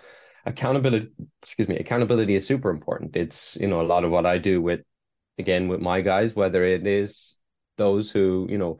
accountability. 0.46 1.10
Excuse 1.42 1.70
me, 1.70 1.78
accountability 1.78 2.36
is 2.36 2.46
super 2.46 2.70
important. 2.70 3.16
It's 3.16 3.58
you 3.60 3.68
know 3.68 3.82
a 3.82 3.84
lot 3.84 4.04
of 4.04 4.12
what 4.12 4.26
I 4.26 4.38
do 4.38 4.62
with 4.62 4.82
again 5.38 5.68
with 5.68 5.80
my 5.80 6.02
guys, 6.02 6.36
whether 6.36 6.64
it 6.64 6.86
is 6.86 7.38
those 7.78 8.12
who 8.12 8.48
you 8.50 8.58
know 8.58 8.78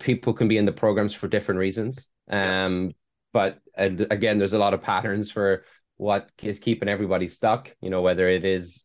people 0.00 0.32
can 0.32 0.48
be 0.48 0.58
in 0.58 0.66
the 0.66 0.72
programs 0.72 1.14
for 1.14 1.28
different 1.28 1.58
reasons. 1.58 2.08
Um, 2.28 2.86
yeah. 2.86 2.90
but 3.32 3.58
and 3.76 4.06
again, 4.10 4.38
there's 4.38 4.52
a 4.52 4.58
lot 4.58 4.74
of 4.74 4.82
patterns 4.82 5.30
for 5.30 5.64
what 5.98 6.30
is 6.42 6.58
keeping 6.58 6.88
everybody 6.88 7.26
stuck 7.26 7.74
you 7.80 7.88
know 7.88 8.02
whether 8.02 8.28
it 8.28 8.44
is 8.44 8.84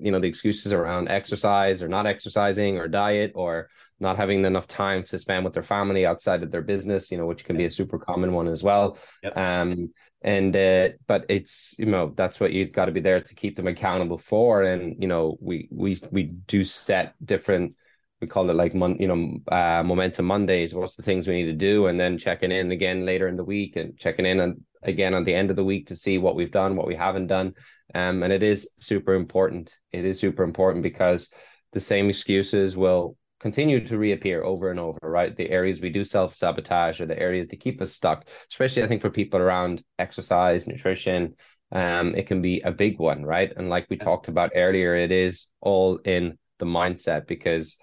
you 0.00 0.10
know 0.10 0.18
the 0.18 0.26
excuses 0.26 0.72
around 0.72 1.08
exercise 1.08 1.82
or 1.82 1.88
not 1.88 2.06
exercising 2.06 2.78
or 2.78 2.88
diet 2.88 3.32
or 3.34 3.68
not 4.00 4.16
having 4.16 4.44
enough 4.44 4.66
time 4.66 5.02
to 5.02 5.18
spend 5.18 5.44
with 5.44 5.54
their 5.54 5.62
family 5.62 6.04
outside 6.04 6.42
of 6.42 6.50
their 6.50 6.62
business 6.62 7.10
you 7.10 7.18
know 7.18 7.26
which 7.26 7.44
can 7.44 7.56
be 7.56 7.64
a 7.64 7.70
super 7.70 7.98
common 7.98 8.32
one 8.32 8.48
as 8.48 8.62
well 8.62 8.98
yep. 9.22 9.36
um 9.36 9.90
and 10.22 10.56
uh, 10.56 10.88
but 11.06 11.24
it's 11.28 11.76
you 11.78 11.86
know 11.86 12.12
that's 12.16 12.40
what 12.40 12.52
you've 12.52 12.72
got 12.72 12.86
to 12.86 12.92
be 12.92 13.00
there 13.00 13.20
to 13.20 13.34
keep 13.36 13.54
them 13.54 13.68
accountable 13.68 14.18
for 14.18 14.64
and 14.64 15.00
you 15.00 15.06
know 15.06 15.38
we 15.40 15.68
we 15.70 15.96
we 16.10 16.24
do 16.24 16.64
set 16.64 17.14
different 17.24 17.72
we 18.20 18.26
call 18.26 18.50
it 18.50 18.54
like 18.54 18.74
mon, 18.74 18.96
you 18.98 19.08
know 19.08 19.38
uh, 19.54 19.82
momentum 19.82 20.26
mondays 20.26 20.74
what's 20.74 20.94
the 20.94 21.02
things 21.02 21.26
we 21.26 21.34
need 21.34 21.50
to 21.50 21.52
do 21.52 21.86
and 21.86 21.98
then 21.98 22.18
checking 22.18 22.50
in 22.50 22.72
again 22.72 23.06
later 23.06 23.28
in 23.28 23.36
the 23.36 23.44
week 23.44 23.76
and 23.76 23.96
checking 23.98 24.26
in 24.26 24.40
on 24.40 24.64
again 24.82 25.14
on 25.14 25.24
the 25.24 25.34
end 25.34 25.50
of 25.50 25.56
the 25.56 25.64
week 25.64 25.88
to 25.88 25.96
see 25.96 26.18
what 26.18 26.36
we've 26.36 26.50
done, 26.50 26.76
what 26.76 26.86
we 26.86 26.94
haven't 26.94 27.26
done. 27.26 27.54
Um, 27.94 28.22
and 28.22 28.32
it 28.32 28.42
is 28.42 28.70
super 28.80 29.14
important. 29.14 29.74
It 29.92 30.04
is 30.04 30.20
super 30.20 30.42
important 30.42 30.82
because 30.82 31.30
the 31.72 31.80
same 31.80 32.08
excuses 32.08 32.76
will 32.76 33.16
continue 33.40 33.84
to 33.86 33.98
reappear 33.98 34.42
over 34.42 34.70
and 34.70 34.80
over, 34.80 34.98
right? 35.02 35.34
The 35.34 35.50
areas 35.50 35.80
we 35.80 35.90
do 35.90 36.04
self 36.04 36.34
sabotage 36.34 37.00
are 37.00 37.06
the 37.06 37.18
areas 37.18 37.48
that 37.48 37.60
keep 37.60 37.80
us 37.80 37.92
stuck, 37.92 38.26
especially 38.50 38.82
I 38.82 38.88
think 38.88 39.00
for 39.00 39.10
people 39.10 39.40
around 39.40 39.82
exercise, 39.98 40.66
nutrition. 40.66 41.34
Um, 41.70 42.14
it 42.14 42.26
can 42.26 42.40
be 42.40 42.60
a 42.60 42.72
big 42.72 42.98
one, 42.98 43.24
right? 43.24 43.52
And 43.54 43.68
like 43.68 43.86
we 43.90 43.96
talked 43.96 44.28
about 44.28 44.52
earlier, 44.54 44.94
it 44.94 45.12
is 45.12 45.48
all 45.60 45.96
in 45.98 46.38
the 46.58 46.66
mindset 46.66 47.26
because 47.26 47.76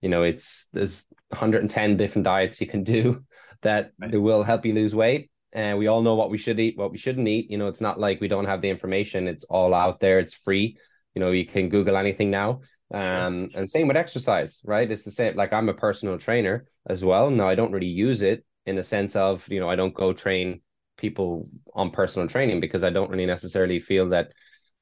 you 0.00 0.08
know 0.08 0.22
it's 0.22 0.66
there's 0.72 1.06
110 1.30 1.96
different 1.96 2.24
diets 2.24 2.60
you 2.60 2.66
can 2.66 2.82
do 2.96 3.24
that 3.62 3.92
right. 4.00 4.20
will 4.20 4.42
help 4.42 4.64
you 4.64 4.72
lose 4.72 4.94
weight 4.94 5.30
and 5.52 5.78
we 5.78 5.86
all 5.86 6.02
know 6.02 6.14
what 6.14 6.30
we 6.30 6.38
should 6.38 6.60
eat, 6.60 6.76
what 6.76 6.92
we 6.92 6.98
shouldn't 6.98 7.28
eat. 7.28 7.50
You 7.50 7.58
know, 7.58 7.68
it's 7.68 7.80
not 7.80 7.98
like 7.98 8.20
we 8.20 8.28
don't 8.28 8.44
have 8.44 8.60
the 8.60 8.70
information; 8.70 9.28
it's 9.28 9.44
all 9.46 9.74
out 9.74 10.00
there. 10.00 10.18
It's 10.18 10.34
free. 10.34 10.76
You 11.14 11.20
know, 11.20 11.30
you 11.30 11.46
can 11.46 11.68
Google 11.68 11.96
anything 11.96 12.30
now. 12.30 12.60
Um, 12.92 13.50
sure. 13.50 13.60
and 13.60 13.70
same 13.70 13.88
with 13.88 13.96
exercise, 13.96 14.60
right? 14.64 14.90
It's 14.90 15.04
the 15.04 15.10
same. 15.10 15.36
Like 15.36 15.52
I'm 15.52 15.68
a 15.68 15.74
personal 15.74 16.18
trainer 16.18 16.66
as 16.86 17.04
well. 17.04 17.30
Now 17.30 17.48
I 17.48 17.54
don't 17.54 17.72
really 17.72 17.86
use 17.86 18.22
it 18.22 18.44
in 18.66 18.76
the 18.76 18.82
sense 18.82 19.16
of 19.16 19.46
you 19.48 19.60
know 19.60 19.68
I 19.68 19.76
don't 19.76 19.94
go 19.94 20.12
train 20.12 20.60
people 20.96 21.48
on 21.74 21.90
personal 21.90 22.28
training 22.28 22.60
because 22.60 22.84
I 22.84 22.90
don't 22.90 23.10
really 23.10 23.26
necessarily 23.26 23.78
feel 23.78 24.10
that 24.10 24.32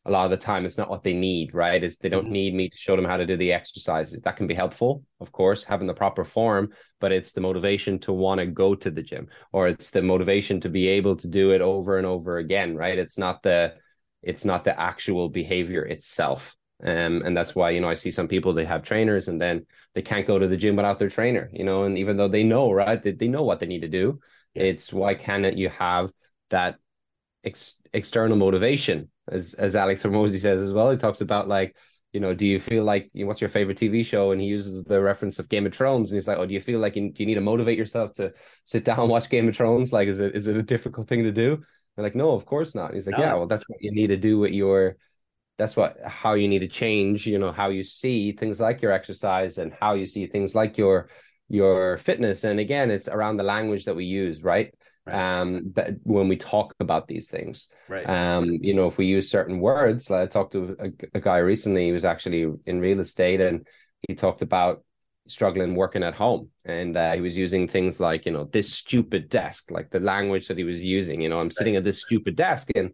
a 0.07 0.11
lot 0.11 0.25
of 0.25 0.31
the 0.31 0.37
time 0.37 0.65
it's 0.65 0.79
not 0.79 0.89
what 0.89 1.03
they 1.03 1.13
need 1.13 1.55
right? 1.55 1.83
It's 1.83 1.97
they 1.97 2.09
don't 2.09 2.25
mm-hmm. 2.25 2.33
need 2.33 2.55
me 2.55 2.69
to 2.69 2.77
show 2.77 2.97
them 2.97 3.05
how 3.05 3.17
to 3.17 3.27
do 3.27 3.37
the 3.37 3.53
exercises. 3.53 4.21
That 4.23 4.37
can 4.37 4.47
be 4.47 4.55
helpful 4.55 5.03
of 5.21 5.33
course 5.33 5.65
having 5.65 5.87
the 5.87 5.95
proper 5.95 6.25
form 6.25 6.71
but 7.01 7.13
it's 7.13 7.33
the 7.33 7.41
motivation 7.41 7.99
to 8.01 8.13
want 8.13 8.41
to 8.41 8.47
go 8.47 8.75
to 8.75 8.91
the 8.91 9.03
gym 9.03 9.29
or 9.53 9.69
it's 9.69 9.91
the 9.91 10.03
motivation 10.03 10.61
to 10.61 10.69
be 10.69 10.89
able 10.89 11.17
to 11.17 11.29
do 11.29 11.53
it 11.53 11.61
over 11.61 11.99
and 11.99 12.07
over 12.07 12.39
again 12.39 12.77
right? 12.77 12.99
It's 12.99 13.19
not 13.19 13.43
the 13.43 13.75
it's 14.23 14.45
not 14.45 14.65
the 14.65 14.79
actual 14.79 15.29
behavior 15.29 15.85
itself. 15.85 16.57
Um, 16.83 17.23
and 17.25 17.37
that's 17.37 17.55
why 17.55 17.71
you 17.71 17.81
know 17.81 17.89
I 17.89 17.95
see 17.95 18.11
some 18.11 18.29
people 18.29 18.53
they 18.53 18.67
have 18.67 18.83
trainers 18.83 19.29
and 19.29 19.41
then 19.41 19.67
they 19.95 20.03
can't 20.03 20.27
go 20.27 20.39
to 20.39 20.47
the 20.47 20.59
gym 20.59 20.77
without 20.77 20.99
their 20.99 21.09
trainer 21.09 21.49
you 21.53 21.65
know 21.65 21.85
and 21.85 21.97
even 21.97 22.17
though 22.17 22.29
they 22.29 22.43
know 22.43 22.71
right 22.71 23.03
they, 23.03 23.13
they 23.13 23.29
know 23.29 23.45
what 23.45 23.61
they 23.61 23.67
need 23.67 23.81
to 23.81 23.89
do 23.89 24.21
it's 24.55 24.93
why 24.93 25.15
can't 25.15 25.57
you 25.57 25.69
have 25.69 26.11
that 26.51 26.77
ex- 27.45 27.81
external 27.93 28.37
motivation, 28.37 29.11
as 29.29 29.55
as 29.55 29.77
Alex 29.77 30.03
Hormozi 30.03 30.41
says 30.41 30.63
as 30.63 30.73
well. 30.73 30.91
He 30.91 30.97
talks 30.97 31.21
about 31.21 31.49
like, 31.49 31.77
you 32.13 32.21
know, 32.21 32.35
do 32.35 32.47
you 32.47 32.61
feel 32.61 32.85
like 32.85 33.11
you 33.13 33.25
know, 33.25 33.29
what's 33.29 33.41
your 33.41 33.51
favorite 33.51 33.79
TV 33.79 34.05
show? 34.05 34.33
And 34.33 34.41
he 34.41 34.47
uses 34.47 34.85
the 34.85 35.01
reference 35.01 35.39
of 35.39 35.49
Game 35.49 35.67
of 35.67 35.75
Thrones, 35.75 36.11
and 36.11 36.17
he's 36.17 36.29
like, 36.29 36.39
oh, 36.39 36.47
do 36.47 36.55
you 36.55 36.61
feel 36.61 36.81
like 36.81 36.97
you, 36.97 37.13
you 37.17 37.27
need 37.27 37.35
to 37.35 37.41
motivate 37.41 37.79
yourself 37.79 38.13
to 38.15 38.33
sit 38.65 38.85
down 38.85 39.01
and 39.01 39.09
watch 39.09 39.31
Game 39.31 39.49
of 39.49 39.57
Thrones? 39.57 39.93
Like, 39.93 40.09
is 40.09 40.21
it 40.21 40.35
is 40.35 40.47
it 40.47 40.57
a 40.57 40.63
difficult 40.63 41.09
thing 41.09 41.25
to 41.25 41.33
do? 41.33 41.63
They're 41.95 42.05
like, 42.05 42.15
no, 42.15 42.33
of 42.33 42.47
course 42.47 42.75
not. 42.75 42.87
And 42.87 42.95
he's 42.97 43.07
like, 43.07 43.19
no. 43.19 43.25
yeah, 43.25 43.35
well, 43.35 43.47
that's 43.47 43.65
what 43.69 43.79
you 43.81 43.91
need 43.93 44.09
to 44.09 44.17
do 44.17 44.39
with 44.39 44.53
your 44.53 44.97
that's 45.59 45.77
what 45.77 45.97
how 46.05 46.35
you 46.35 46.49
need 46.49 46.59
to 46.61 46.69
change 46.69 47.27
you 47.27 47.39
know 47.39 47.53
how 47.53 47.69
you 47.69 47.83
see 47.83 48.33
things 48.33 48.61
like 48.61 48.83
your 48.83 48.93
exercise 48.93 49.59
and 49.59 49.73
how 49.73 49.95
you 49.95 50.07
see 50.07 50.27
things 50.27 50.55
like 50.55 50.77
your 50.77 51.09
your 51.49 51.97
fitness 51.99 52.45
and 52.45 52.61
again 52.61 52.91
it's 52.91 53.09
around 53.09 53.37
the 53.37 53.43
language 53.43 53.85
that 53.85 53.97
we 53.97 54.05
use 54.05 54.43
right 54.43 54.75
right. 55.07 55.41
um 55.41 55.73
that 55.75 55.95
when 56.03 56.29
we 56.29 56.37
talk 56.37 56.75
about 56.81 57.09
these 57.09 57.29
things. 57.29 57.69
Right. 57.89 58.09
Um 58.09 58.51
you 58.51 58.75
know 58.75 58.87
if 58.87 58.99
we 58.99 59.07
use 59.07 59.31
certain 59.31 59.61
words 59.61 60.11
like 60.11 60.23
i 60.23 60.27
talked 60.27 60.53
to 60.53 60.77
a, 60.79 61.19
a 61.19 61.21
guy 61.21 61.39
recently 61.39 61.87
he 61.87 61.93
was 61.93 62.05
actually 62.05 62.47
in 62.67 62.81
real 62.81 63.01
estate 63.01 63.41
and 63.41 63.67
he 64.07 64.15
talked 64.15 64.43
about 64.43 64.83
struggling 65.29 65.75
working 65.75 66.03
at 66.03 66.15
home. 66.15 66.51
And 66.65 66.97
uh, 66.97 67.13
he 67.13 67.21
was 67.21 67.37
using 67.37 67.69
things 67.69 68.01
like 68.01 68.27
you 68.27 68.33
know 68.33 68.45
this 68.45 68.73
stupid 68.73 69.29
desk 69.29 69.71
like 69.71 69.91
the 69.91 70.01
language 70.01 70.49
that 70.49 70.59
he 70.59 70.65
was 70.65 70.85
using 70.85 71.21
you 71.21 71.29
know 71.29 71.39
i'm 71.39 71.51
sitting 71.51 71.77
at 71.77 71.85
this 71.85 72.03
stupid 72.03 72.35
desk 72.35 72.71
and 72.75 72.91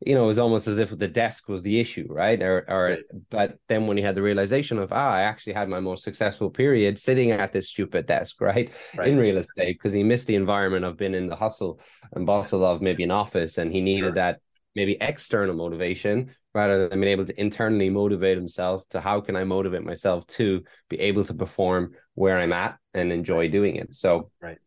you 0.00 0.14
know, 0.14 0.24
it 0.24 0.28
was 0.28 0.38
almost 0.38 0.68
as 0.68 0.78
if 0.78 0.96
the 0.96 1.08
desk 1.08 1.48
was 1.48 1.62
the 1.62 1.80
issue, 1.80 2.06
right? 2.08 2.40
Or, 2.42 2.64
or 2.68 2.84
right. 2.84 2.98
but 3.30 3.58
then 3.68 3.86
when 3.86 3.96
he 3.96 4.02
had 4.02 4.14
the 4.14 4.22
realization 4.22 4.78
of, 4.78 4.92
ah, 4.92 5.12
I 5.12 5.22
actually 5.22 5.54
had 5.54 5.68
my 5.68 5.80
most 5.80 6.04
successful 6.04 6.50
period 6.50 6.98
sitting 6.98 7.30
at 7.30 7.52
this 7.52 7.70
stupid 7.70 8.06
desk, 8.06 8.40
right, 8.40 8.70
right. 8.96 9.08
in 9.08 9.18
real 9.18 9.38
estate, 9.38 9.74
because 9.74 9.92
he 9.92 10.02
missed 10.02 10.26
the 10.26 10.34
environment 10.34 10.84
of 10.84 10.96
being 10.96 11.14
in 11.14 11.28
the 11.28 11.36
hustle 11.36 11.80
and 12.12 12.26
bustle 12.26 12.64
of 12.64 12.82
maybe 12.82 13.02
an 13.04 13.10
office, 13.10 13.58
and 13.58 13.72
he 13.72 13.80
needed 13.80 14.06
sure. 14.06 14.12
that 14.12 14.40
maybe 14.74 14.96
external 15.00 15.54
motivation 15.54 16.34
rather 16.54 16.88
than 16.88 17.00
being 17.00 17.12
able 17.12 17.26
to 17.26 17.40
internally 17.40 17.90
motivate 17.90 18.36
himself 18.36 18.88
to 18.88 19.00
how 19.00 19.20
can 19.20 19.36
I 19.36 19.44
motivate 19.44 19.82
myself 19.82 20.26
to 20.28 20.62
be 20.88 21.00
able 21.00 21.24
to 21.24 21.34
perform 21.34 21.94
where 22.14 22.38
I'm 22.38 22.52
at 22.52 22.78
and 22.92 23.12
enjoy 23.12 23.48
doing 23.48 23.76
it. 23.76 23.94
So, 23.94 24.30
right. 24.40 24.58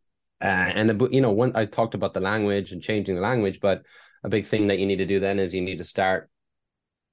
Uh, 0.42 0.46
and 0.46 1.02
you 1.12 1.22
know, 1.22 1.32
when 1.32 1.56
I 1.56 1.66
talked 1.66 1.96
about 1.96 2.14
the 2.14 2.20
language 2.20 2.72
and 2.72 2.82
changing 2.82 3.16
the 3.16 3.22
language, 3.22 3.60
but 3.60 3.84
a 4.24 4.30
big 4.30 4.46
thing 4.46 4.68
that 4.68 4.80
you 4.80 4.86
need 4.86 4.98
to 4.98 5.06
do 5.06 5.20
then 5.20 5.40
is 5.40 5.54
you 5.54 5.62
need 5.62 5.78
to 5.78 5.84
start 5.84 6.30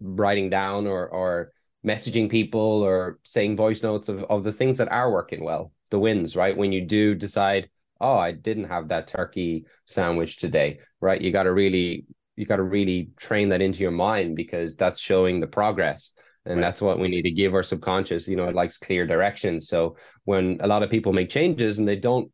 writing 0.01 0.51
down 0.51 0.87
or 0.87 1.09
or 1.09 1.53
messaging 1.87 2.31
people 2.31 2.83
or 2.83 3.19
saying 3.25 3.57
voice 3.57 3.83
notes 3.83 4.09
of, 4.09 4.25
of 4.25 4.43
the 4.43 4.53
things 4.53 4.79
that 4.79 4.91
are 4.91 5.13
working 5.13 5.45
well 5.45 5.73
the 5.91 5.99
wins 5.99 6.35
right? 6.35 6.57
When 6.57 6.73
you 6.73 6.85
do 6.85 7.15
decide 7.15 7.69
oh 8.01 8.19
i 8.19 8.33
didn't 8.33 8.65
have 8.65 8.89
that 8.89 9.07
turkey 9.07 9.67
sandwich 9.87 10.39
today 10.39 10.81
right? 11.05 11.21
You 11.21 11.31
got 11.31 11.45
to 11.45 11.53
really 11.53 12.07
you 12.35 12.47
got 12.47 12.57
to 12.57 12.63
really 12.63 13.11
train 13.17 13.51
that 13.51 13.61
into 13.61 13.81
your 13.81 13.93
mind 13.93 14.35
because 14.35 14.75
that's 14.75 14.99
showing 14.99 15.39
the 15.39 15.47
progress. 15.47 16.13
And 16.47 16.57
right. 16.57 16.63
that's 16.63 16.83
what 16.83 16.99
we 16.99 17.09
need 17.09 17.23
to 17.23 17.31
give 17.31 17.55
our 17.55 17.63
subconscious 17.63 18.27
you 18.29 18.37
know 18.37 18.49
it 18.49 18.55
likes 18.55 18.79
clear 18.79 19.07
directions. 19.07 19.69
So 19.69 19.97
when 20.25 20.59
a 20.61 20.67
lot 20.67 20.83
of 20.83 20.91
people 20.91 21.13
make 21.13 21.29
changes 21.29 21.79
and 21.79 21.87
they 21.87 21.97
don't 21.97 22.31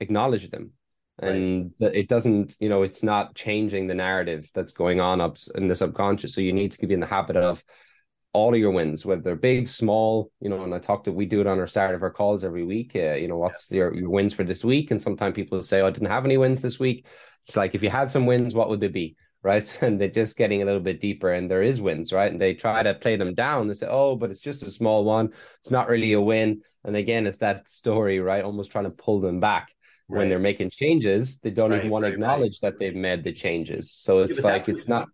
acknowledge 0.00 0.50
them. 0.50 0.72
And 1.18 1.72
right. 1.80 1.94
it 1.94 2.08
doesn't 2.08 2.54
you 2.60 2.68
know 2.68 2.82
it's 2.82 3.02
not 3.02 3.34
changing 3.34 3.86
the 3.86 3.94
narrative 3.94 4.50
that's 4.52 4.74
going 4.74 5.00
on 5.00 5.22
up 5.22 5.38
in 5.54 5.66
the 5.66 5.74
subconscious. 5.74 6.34
So 6.34 6.42
you 6.42 6.52
need 6.52 6.72
to 6.72 6.86
be 6.86 6.92
in 6.92 7.00
the 7.00 7.06
habit 7.06 7.36
of 7.36 7.64
all 8.36 8.52
of 8.52 8.60
your 8.60 8.70
wins 8.70 9.06
whether 9.06 9.22
they're 9.22 9.34
big 9.34 9.66
small 9.66 10.30
you 10.40 10.50
know 10.50 10.62
and 10.62 10.74
i 10.74 10.78
talk 10.78 11.04
to 11.04 11.10
we 11.10 11.24
do 11.24 11.40
it 11.40 11.46
on 11.46 11.58
our 11.58 11.66
start 11.66 11.94
of 11.94 12.02
our 12.02 12.10
calls 12.10 12.44
every 12.44 12.64
week 12.64 12.92
uh, 12.94 13.14
you 13.14 13.28
know 13.28 13.38
what's 13.38 13.70
your, 13.70 13.94
your 13.94 14.10
wins 14.10 14.34
for 14.34 14.44
this 14.44 14.62
week? 14.62 14.90
And 14.90 15.00
sometimes 15.00 15.34
people 15.34 15.62
say 15.62 15.80
oh, 15.80 15.86
i 15.86 15.90
didn't 15.90 16.10
have 16.10 16.26
any 16.26 16.36
wins 16.36 16.60
this 16.60 16.78
week. 16.78 17.06
It's 17.40 17.56
like 17.56 17.74
if 17.74 17.82
you 17.82 17.88
had 17.88 18.12
some 18.12 18.26
wins 18.26 18.54
what 18.54 18.68
would 18.68 18.80
they 18.80 18.88
be? 18.88 19.16
Right? 19.42 19.66
And 19.82 19.98
they're 19.98 20.08
just 20.08 20.36
getting 20.36 20.60
a 20.60 20.66
little 20.66 20.82
bit 20.82 21.00
deeper 21.00 21.32
and 21.32 21.50
there 21.50 21.62
is 21.62 21.80
wins 21.80 22.12
right? 22.12 22.30
And 22.30 22.38
they 22.38 22.52
try 22.52 22.82
to 22.82 22.92
play 22.92 23.16
them 23.16 23.32
down. 23.32 23.68
They 23.68 23.74
say 23.74 23.88
oh 23.88 24.16
but 24.16 24.30
it's 24.30 24.40
just 24.40 24.62
a 24.62 24.70
small 24.70 25.02
one. 25.04 25.30
It's 25.60 25.70
not 25.70 25.88
really 25.88 26.12
a 26.12 26.20
win. 26.20 26.60
And 26.84 26.94
again 26.94 27.26
it's 27.26 27.38
that 27.38 27.70
story 27.70 28.20
right? 28.20 28.44
Almost 28.44 28.70
trying 28.70 28.84
to 28.84 28.90
pull 28.90 29.20
them 29.20 29.40
back 29.40 29.74
right. 30.08 30.18
when 30.18 30.28
they're 30.28 30.38
making 30.38 30.70
changes, 30.70 31.38
they 31.38 31.50
don't 31.50 31.70
right, 31.70 31.78
even 31.78 31.90
want 31.90 32.04
to 32.04 32.12
acknowledge 32.12 32.60
that 32.60 32.78
they've 32.78 32.94
made 32.94 33.24
the 33.24 33.32
changes. 33.32 33.92
So 33.92 34.20
it's 34.20 34.38
yeah, 34.40 34.46
like 34.46 34.68
it's 34.68 34.88
not. 34.88 35.08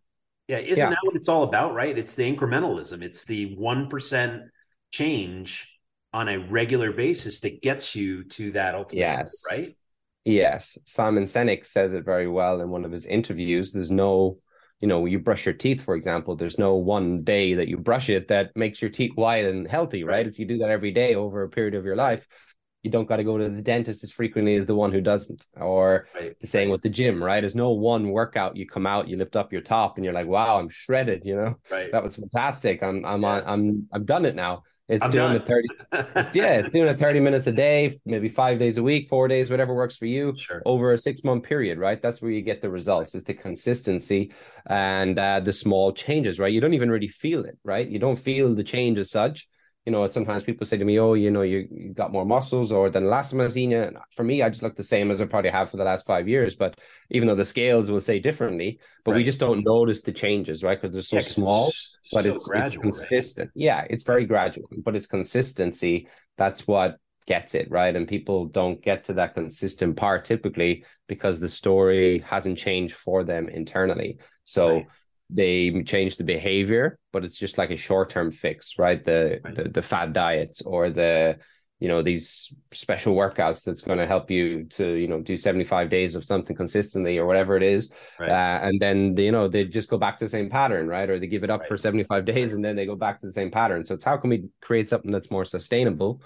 Yeah, 0.48 0.58
isn't 0.58 0.76
yeah. 0.76 0.90
that 0.90 0.98
what 1.02 1.16
it's 1.16 1.28
all 1.28 1.44
about, 1.44 1.74
right? 1.74 1.96
It's 1.96 2.14
the 2.14 2.30
incrementalism. 2.30 3.02
It's 3.02 3.24
the 3.24 3.54
one 3.56 3.88
percent 3.88 4.42
change 4.90 5.68
on 6.12 6.28
a 6.28 6.38
regular 6.38 6.92
basis 6.92 7.40
that 7.40 7.62
gets 7.62 7.94
you 7.96 8.24
to 8.24 8.52
that 8.52 8.74
ultimate. 8.74 9.00
Yes. 9.00 9.42
Right. 9.50 9.68
Yes, 10.24 10.78
Simon 10.86 11.24
Sinek 11.24 11.66
says 11.66 11.94
it 11.94 12.04
very 12.04 12.28
well 12.28 12.60
in 12.60 12.70
one 12.70 12.84
of 12.84 12.92
his 12.92 13.06
interviews. 13.06 13.72
There's 13.72 13.90
no 13.90 14.38
you 14.82 14.88
know, 14.88 15.06
you 15.06 15.20
brush 15.20 15.46
your 15.46 15.54
teeth, 15.54 15.80
for 15.80 15.94
example, 15.94 16.34
there's 16.34 16.58
no 16.58 16.74
one 16.74 17.22
day 17.22 17.54
that 17.54 17.68
you 17.68 17.78
brush 17.78 18.10
it 18.10 18.26
that 18.28 18.50
makes 18.56 18.82
your 18.82 18.90
teeth 18.90 19.12
white 19.14 19.44
and 19.44 19.70
healthy, 19.70 20.02
right? 20.02 20.26
It's 20.26 20.40
you 20.40 20.44
do 20.44 20.58
that 20.58 20.70
every 20.70 20.90
day 20.90 21.14
over 21.14 21.44
a 21.44 21.48
period 21.48 21.74
of 21.74 21.84
your 21.84 21.94
life 21.94 22.26
you 22.82 22.90
don't 22.90 23.06
got 23.06 23.16
to 23.16 23.24
go 23.24 23.38
to 23.38 23.48
the 23.48 23.62
dentist 23.62 24.02
as 24.02 24.10
frequently 24.10 24.56
as 24.56 24.66
the 24.66 24.74
one 24.74 24.92
who 24.92 25.00
doesn't 25.00 25.46
or 25.56 26.06
right. 26.14 26.38
the 26.40 26.46
same 26.46 26.68
with 26.68 26.82
the 26.82 26.88
gym 26.88 27.22
right? 27.22 27.40
There's 27.40 27.54
no 27.54 27.70
one 27.70 28.08
workout 28.10 28.56
you 28.56 28.66
come 28.66 28.86
out 28.86 29.08
you 29.08 29.16
lift 29.16 29.36
up 29.36 29.52
your 29.52 29.62
top 29.62 29.96
and 29.96 30.04
you're 30.04 30.14
like 30.14 30.26
wow 30.26 30.58
i'm 30.58 30.68
shredded 30.68 31.22
you 31.24 31.36
know? 31.36 31.56
Right. 31.70 31.90
That 31.92 32.02
was 32.02 32.16
fantastic. 32.16 32.82
I'm 32.82 33.04
i'm 33.04 33.24
on 33.24 33.42
i'm 33.46 33.88
i've 33.92 34.06
done 34.06 34.24
it 34.24 34.34
now. 34.34 34.62
It's 34.88 35.04
I'm 35.04 35.12
doing 35.12 35.38
done. 35.38 35.38
the 35.38 35.46
30 35.46 35.68
it's, 36.16 36.36
yeah 36.36 36.54
it's 36.54 36.70
doing 36.70 36.88
it 36.88 36.98
30 36.98 37.20
minutes 37.20 37.46
a 37.46 37.52
day 37.52 37.98
maybe 38.04 38.28
five 38.28 38.58
days 38.58 38.78
a 38.78 38.82
week 38.82 39.08
four 39.08 39.28
days 39.28 39.48
whatever 39.48 39.74
works 39.74 39.96
for 39.96 40.06
you 40.06 40.34
sure. 40.36 40.60
over 40.66 40.92
a 40.92 40.98
six 40.98 41.22
month 41.22 41.44
period 41.44 41.78
right? 41.78 42.02
That's 42.02 42.20
where 42.20 42.32
you 42.32 42.42
get 42.42 42.60
the 42.60 42.68
results 42.68 43.14
It's 43.14 43.24
the 43.24 43.34
consistency 43.34 44.32
and 44.66 45.18
uh, 45.18 45.38
the 45.40 45.52
small 45.52 45.92
changes 45.92 46.40
right? 46.40 46.52
You 46.52 46.60
don't 46.60 46.74
even 46.74 46.90
really 46.90 47.08
feel 47.08 47.44
it 47.44 47.58
right? 47.64 47.86
You 47.86 48.00
don't 48.00 48.18
feel 48.18 48.54
the 48.54 48.64
change 48.64 48.98
as 48.98 49.10
such 49.10 49.46
you 49.84 49.90
know, 49.90 50.08
sometimes 50.08 50.44
people 50.44 50.64
say 50.64 50.76
to 50.76 50.84
me, 50.84 50.98
"Oh, 51.00 51.14
you 51.14 51.30
know, 51.30 51.42
you, 51.42 51.66
you 51.70 51.92
got 51.92 52.12
more 52.12 52.24
muscles," 52.24 52.70
or 52.70 52.88
"Than 52.88 53.06
last 53.06 53.32
time 53.32 53.40
I 53.40 53.48
seen 53.48 53.72
you." 53.72 53.90
For 54.14 54.22
me, 54.22 54.40
I 54.40 54.48
just 54.48 54.62
look 54.62 54.76
the 54.76 54.82
same 54.82 55.10
as 55.10 55.20
I 55.20 55.24
probably 55.26 55.50
have 55.50 55.70
for 55.70 55.76
the 55.76 55.84
last 55.84 56.06
five 56.06 56.28
years. 56.28 56.54
But 56.54 56.78
even 57.10 57.26
though 57.26 57.34
the 57.34 57.44
scales 57.44 57.90
will 57.90 58.00
say 58.00 58.20
differently, 58.20 58.78
but 59.04 59.12
right. 59.12 59.18
we 59.18 59.24
just 59.24 59.40
don't 59.40 59.64
notice 59.64 60.02
the 60.02 60.12
changes, 60.12 60.62
right? 60.62 60.80
Because 60.80 60.94
they're 60.94 61.02
so 61.02 61.16
yeah, 61.16 61.22
small. 61.22 61.68
It's 61.68 61.98
but 62.12 62.26
it's 62.26 62.46
gradual, 62.46 62.66
it's 62.66 62.76
consistent. 62.76 63.48
Right? 63.48 63.62
Yeah, 63.62 63.86
it's 63.90 64.04
very 64.04 64.24
gradual, 64.24 64.68
but 64.84 64.94
it's 64.94 65.06
consistency. 65.06 66.08
That's 66.36 66.66
what 66.66 66.98
gets 67.24 67.54
it 67.54 67.70
right 67.70 67.94
and 67.94 68.08
people 68.08 68.46
don't 68.46 68.82
get 68.82 69.04
to 69.04 69.12
that 69.12 69.32
consistent 69.32 69.96
part 69.96 70.24
typically 70.24 70.84
because 71.06 71.38
the 71.38 71.48
story 71.48 72.18
hasn't 72.18 72.58
changed 72.58 72.96
for 72.96 73.22
them 73.22 73.48
internally 73.48 74.18
so 74.42 74.78
right 74.78 74.86
they 75.32 75.82
change 75.84 76.16
the 76.16 76.24
behavior, 76.24 76.98
but 77.12 77.24
it's 77.24 77.38
just 77.38 77.58
like 77.58 77.70
a 77.70 77.76
short 77.76 78.10
term 78.10 78.30
fix, 78.30 78.78
right? 78.78 79.02
The, 79.02 79.40
right. 79.44 79.54
the 79.54 79.64
the 79.64 79.82
fad 79.82 80.12
diets 80.12 80.62
or 80.62 80.90
the 80.90 81.38
you 81.82 81.88
know 81.88 82.00
these 82.00 82.54
special 82.70 83.16
workouts 83.16 83.64
that's 83.64 83.82
going 83.82 83.98
to 83.98 84.06
help 84.06 84.30
you 84.30 84.62
to 84.66 84.92
you 84.92 85.08
know 85.08 85.20
do 85.20 85.36
75 85.36 85.90
days 85.90 86.14
of 86.14 86.24
something 86.24 86.54
consistently 86.54 87.18
or 87.18 87.26
whatever 87.26 87.56
it 87.56 87.64
is 87.64 87.92
right. 88.20 88.28
uh, 88.28 88.60
and 88.62 88.78
then 88.78 89.16
you 89.16 89.32
know 89.32 89.48
they 89.48 89.64
just 89.64 89.90
go 89.90 89.98
back 89.98 90.16
to 90.16 90.24
the 90.24 90.28
same 90.28 90.48
pattern 90.48 90.86
right 90.86 91.10
or 91.10 91.18
they 91.18 91.26
give 91.26 91.42
it 91.42 91.50
up 91.50 91.62
right. 91.62 91.68
for 91.68 91.76
75 91.76 92.24
days 92.24 92.54
and 92.54 92.64
then 92.64 92.76
they 92.76 92.86
go 92.86 92.94
back 92.94 93.18
to 93.18 93.26
the 93.26 93.32
same 93.32 93.50
pattern 93.50 93.84
so 93.84 93.96
it's 93.96 94.04
how 94.04 94.16
can 94.16 94.30
we 94.30 94.44
create 94.60 94.88
something 94.88 95.10
that's 95.10 95.32
more 95.32 95.44
sustainable 95.44 96.22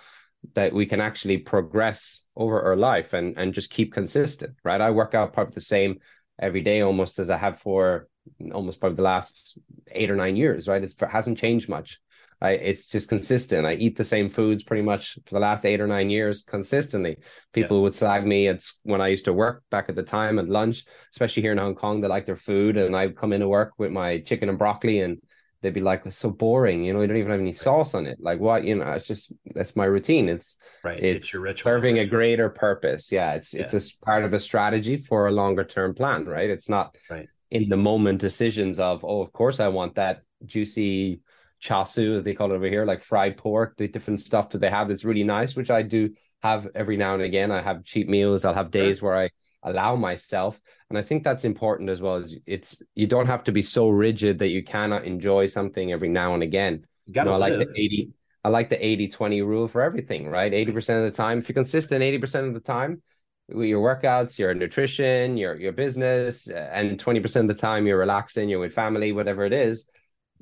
that 0.53 0.75
we 0.75 0.85
can 0.85 1.01
actually 1.01 1.38
progress 1.38 2.27
over 2.37 2.61
our 2.61 2.77
life 2.77 3.14
and 3.14 3.38
and 3.38 3.55
just 3.55 3.71
keep 3.71 3.95
consistent 3.95 4.55
right 4.62 4.83
i 4.83 4.90
work 4.90 5.14
out 5.14 5.33
probably 5.33 5.55
the 5.55 5.61
same 5.62 5.97
every 6.38 6.61
day 6.61 6.83
almost 6.83 7.19
as 7.19 7.31
i 7.31 7.37
have 7.38 7.59
for 7.59 8.09
almost 8.52 8.80
probably 8.80 8.96
the 8.96 9.02
last 9.02 9.58
eight 9.90 10.10
or 10.10 10.16
nine 10.16 10.36
years, 10.36 10.68
right? 10.68 10.82
It 10.82 10.94
hasn't 11.10 11.38
changed 11.38 11.68
much. 11.68 12.00
I, 12.40 12.50
it's 12.50 12.86
just 12.86 13.08
consistent. 13.08 13.66
I 13.66 13.74
eat 13.74 13.96
the 13.96 14.04
same 14.04 14.28
foods 14.28 14.62
pretty 14.62 14.82
much 14.82 15.18
for 15.24 15.34
the 15.34 15.40
last 15.40 15.64
eight 15.64 15.80
or 15.80 15.86
nine 15.86 16.10
years 16.10 16.42
consistently. 16.42 17.16
People 17.54 17.78
yeah. 17.78 17.82
would 17.84 17.94
slag 17.94 18.26
me. 18.26 18.46
It's 18.46 18.81
when 18.83 19.00
I 19.00 19.08
used 19.08 19.24
to 19.24 19.33
work 19.33 19.62
back 19.70 19.88
at 19.88 19.96
the 19.96 20.02
time 20.02 20.38
at 20.38 20.48
lunch, 20.48 20.85
especially 21.12 21.42
here 21.42 21.52
in 21.52 21.58
Hong 21.58 21.74
Kong, 21.74 22.00
they 22.00 22.08
like 22.08 22.27
their 22.27 22.37
food. 22.37 22.77
And 22.77 22.94
I'd 22.94 23.16
come 23.16 23.33
into 23.33 23.48
work 23.48 23.72
with 23.79 23.90
my 23.90 24.18
chicken 24.18 24.50
and 24.50 24.58
broccoli 24.58 25.00
and 25.00 25.22
they'd 25.62 25.72
be 25.72 25.81
like, 25.81 26.04
it's 26.04 26.18
so 26.18 26.31
boring. 26.31 26.85
You 26.85 26.92
know, 26.92 27.00
you 27.00 27.06
don't 27.06 27.16
even 27.16 27.31
have 27.31 27.40
any 27.40 27.54
sauce 27.54 27.94
on 27.94 28.06
it. 28.06 28.18
Like 28.20 28.38
what, 28.38 28.64
you 28.64 28.74
know, 28.74 28.90
it's 28.92 29.08
just, 29.08 29.33
that's 29.54 29.74
my 29.74 29.87
routine. 29.87 30.29
It's 30.29 30.58
right. 30.85 31.02
It's, 31.02 31.24
it's 31.24 31.33
your 31.33 31.42
ritual. 31.42 31.70
serving 31.70 32.00
a 32.00 32.06
greater 32.06 32.50
purpose. 32.50 33.10
Yeah. 33.10 33.33
It's, 33.33 33.54
yeah. 33.54 33.62
it's 33.62 33.72
a 33.72 34.04
part 34.04 34.24
of 34.24 34.35
a 34.35 34.40
strategy 34.40 34.98
for 34.98 35.27
a 35.27 35.33
longer 35.33 35.64
term 35.64 35.94
plan, 35.94 36.27
right? 36.27 36.50
It's 36.50 36.68
not, 36.68 36.96
right 37.08 37.29
in 37.51 37.69
the 37.69 37.77
moment 37.77 38.21
decisions 38.21 38.79
of 38.79 39.05
oh 39.05 39.21
of 39.21 39.33
course 39.33 39.61
i 39.61 39.69
want 39.69 39.94
that 39.94 40.23
juicy 40.44 41.21
char 41.61 41.87
siu 41.87 42.15
as 42.17 42.23
they 42.23 42.35
call 42.35 42.53
it 42.53 42.55
over 42.55 42.67
here 42.67 42.85
like 42.85 43.03
fried 43.03 43.37
pork 43.37 43.77
the 43.77 43.88
different 43.88 44.21
stuff 44.21 44.51
that 44.51 44.59
they 44.59 44.71
have 44.71 44.88
that's 44.88 45.05
really 45.05 45.25
nice 45.25 45.57
which 45.57 45.71
i 45.71 45.83
do 45.83 46.11
have 46.42 46.69
every 46.75 46.97
now 46.97 47.15
and 47.15 47.23
again. 47.23 47.51
I 47.51 47.63
have 47.63 47.85
cheap 47.85 48.09
meals. 48.09 48.44
I'll 48.44 48.55
have 48.55 48.71
days 48.71 49.03
where 49.03 49.17
i 49.17 49.31
allow 49.63 49.97
myself. 49.97 50.61
And 50.88 50.99
i 50.99 51.03
think 51.03 51.25
that's 51.25 51.44
important 51.44 51.90
as 51.90 52.01
well. 52.01 52.17
As 52.17 52.35
it's 52.47 52.83
you 52.94 53.07
don't 53.07 53.27
have 53.27 53.44
to 53.44 53.53
be 53.53 53.63
so 53.63 53.88
rigid 53.88 54.38
that 54.38 54.49
you 54.49 54.63
cannot 54.63 55.05
enjoy 55.05 55.47
something 55.47 55.92
every 55.92 56.09
now 56.09 56.35
and 56.35 56.42
again. 56.42 56.87
You, 57.07 57.15
you 57.17 57.25
know, 57.25 57.35
i 57.35 57.37
like 57.37 57.55
the 57.55 57.69
80 57.77 58.11
i 58.44 58.49
like 58.49 58.69
the 58.69 58.85
80 58.85 59.09
20 59.09 59.42
rule 59.42 59.69
for 59.69 59.83
everything 59.83 60.29
right? 60.29 60.53
80% 60.53 60.77
of 60.99 61.05
the 61.05 61.11
time 61.11 61.38
if 61.38 61.49
you're 61.49 61.55
consistent 61.55 62.03
80% 62.03 62.49
of 62.49 62.55
the 62.55 62.61
time 62.61 63.03
your 63.49 63.83
workouts, 63.83 64.38
your 64.38 64.55
nutrition, 64.55 65.37
your 65.37 65.57
your 65.57 65.73
business, 65.73 66.49
and 66.49 66.99
20% 66.99 67.37
of 67.40 67.49
the 67.49 67.55
time 67.55 67.87
you're 67.87 67.99
relaxing, 67.99 68.49
you're 68.49 68.61
with 68.61 68.73
family, 68.73 69.13
whatever 69.13 69.44
it 69.44 69.53
is, 69.53 69.88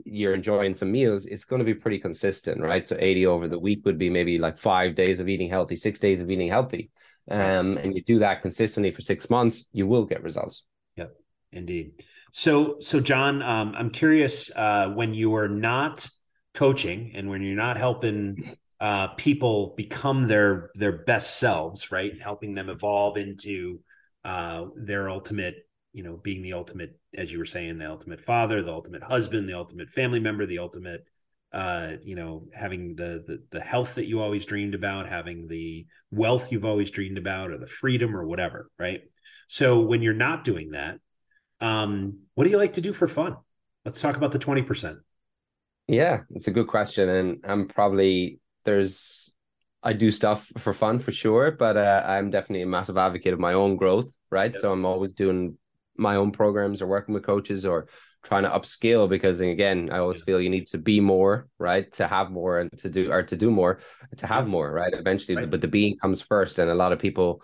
you're 0.04 0.34
enjoying 0.34 0.74
some 0.74 0.90
meals, 0.90 1.26
it's 1.26 1.44
going 1.44 1.60
to 1.60 1.64
be 1.64 1.74
pretty 1.74 1.98
consistent, 1.98 2.60
right? 2.60 2.86
So 2.86 2.96
80 2.98 3.26
over 3.26 3.48
the 3.48 3.58
week 3.58 3.84
would 3.84 3.98
be 3.98 4.10
maybe 4.10 4.38
like 4.38 4.58
five 4.58 4.94
days 4.94 5.20
of 5.20 5.28
eating 5.28 5.48
healthy, 5.48 5.76
six 5.76 5.98
days 5.98 6.20
of 6.20 6.30
eating 6.30 6.48
healthy. 6.48 6.90
Um, 7.30 7.78
and 7.78 7.94
you 7.94 8.02
do 8.02 8.18
that 8.18 8.42
consistently 8.42 8.90
for 8.90 9.00
six 9.00 9.30
months, 9.30 9.68
you 9.72 9.86
will 9.86 10.04
get 10.04 10.22
results. 10.22 10.64
Yep, 10.96 11.14
indeed. 11.52 12.04
So, 12.32 12.76
so 12.80 13.00
John, 13.00 13.40
um, 13.42 13.74
I'm 13.76 13.90
curious 13.90 14.50
uh, 14.54 14.88
when 14.88 15.14
you 15.14 15.34
are 15.36 15.48
not 15.48 16.08
coaching 16.52 17.12
and 17.14 17.30
when 17.30 17.42
you're 17.42 17.56
not 17.56 17.78
helping 17.78 18.56
uh, 18.84 19.08
people 19.16 19.72
become 19.78 20.28
their 20.28 20.70
their 20.74 20.92
best 20.92 21.38
selves, 21.38 21.90
right? 21.90 22.20
Helping 22.20 22.52
them 22.54 22.68
evolve 22.68 23.16
into 23.16 23.80
uh, 24.26 24.66
their 24.76 25.08
ultimate, 25.08 25.56
you 25.94 26.02
know, 26.02 26.18
being 26.18 26.42
the 26.42 26.52
ultimate, 26.52 26.92
as 27.16 27.32
you 27.32 27.38
were 27.38 27.46
saying, 27.46 27.78
the 27.78 27.88
ultimate 27.88 28.20
father, 28.20 28.62
the 28.62 28.76
ultimate 28.80 29.02
husband, 29.02 29.48
the 29.48 29.54
ultimate 29.54 29.88
family 29.88 30.20
member, 30.20 30.44
the 30.44 30.58
ultimate, 30.58 31.02
uh, 31.52 31.92
you 32.02 32.14
know, 32.14 32.46
having 32.52 32.94
the, 32.94 33.24
the 33.26 33.42
the 33.56 33.60
health 33.60 33.94
that 33.94 34.04
you 34.04 34.20
always 34.20 34.44
dreamed 34.44 34.74
about, 34.74 35.08
having 35.08 35.48
the 35.48 35.86
wealth 36.10 36.52
you've 36.52 36.66
always 36.66 36.90
dreamed 36.90 37.16
about, 37.16 37.50
or 37.50 37.56
the 37.56 37.66
freedom, 37.66 38.14
or 38.14 38.26
whatever, 38.26 38.70
right? 38.78 39.00
So 39.48 39.80
when 39.80 40.02
you're 40.02 40.12
not 40.28 40.44
doing 40.44 40.72
that, 40.72 40.98
um, 41.60 42.18
what 42.34 42.44
do 42.44 42.50
you 42.50 42.58
like 42.58 42.74
to 42.74 42.82
do 42.82 42.92
for 42.92 43.08
fun? 43.08 43.36
Let's 43.86 44.02
talk 44.02 44.18
about 44.18 44.32
the 44.32 44.38
twenty 44.38 44.62
percent. 44.62 44.98
Yeah, 45.88 46.20
it's 46.34 46.48
a 46.48 46.50
good 46.58 46.66
question, 46.66 47.08
and 47.08 47.38
I'm 47.44 47.66
probably 47.66 48.40
there's 48.64 49.32
I 49.82 49.92
do 49.92 50.10
stuff 50.10 50.50
for 50.56 50.72
fun 50.72 50.98
for 50.98 51.12
sure, 51.12 51.50
but 51.50 51.76
uh, 51.76 52.02
I'm 52.06 52.30
definitely 52.30 52.62
a 52.62 52.66
massive 52.66 52.96
advocate 52.96 53.34
of 53.34 53.38
my 53.38 53.52
own 53.52 53.76
growth, 53.76 54.08
right? 54.30 54.52
Yep. 54.52 54.56
So 54.56 54.72
I'm 54.72 54.86
always 54.86 55.12
doing 55.12 55.58
my 55.96 56.16
own 56.16 56.32
programs 56.32 56.80
or 56.80 56.86
working 56.86 57.14
with 57.14 57.24
coaches 57.24 57.66
or 57.66 57.86
trying 58.22 58.44
to 58.44 58.48
upskill 58.48 59.08
because 59.08 59.40
again, 59.40 59.90
I 59.92 59.98
always 59.98 60.22
feel 60.22 60.40
you 60.40 60.48
need 60.48 60.66
to 60.68 60.78
be 60.78 61.00
more, 61.00 61.48
right? 61.58 61.92
To 61.94 62.06
have 62.06 62.30
more 62.30 62.58
and 62.60 62.70
to 62.78 62.88
do 62.88 63.12
or 63.12 63.22
to 63.24 63.36
do 63.36 63.50
more, 63.50 63.80
to 64.16 64.26
have 64.26 64.48
more, 64.48 64.72
right? 64.72 64.92
Eventually, 64.94 65.36
right. 65.36 65.50
but 65.50 65.60
the 65.60 65.68
being 65.68 65.98
comes 65.98 66.22
first, 66.22 66.58
and 66.58 66.70
a 66.70 66.74
lot 66.74 66.92
of 66.92 66.98
people 66.98 67.42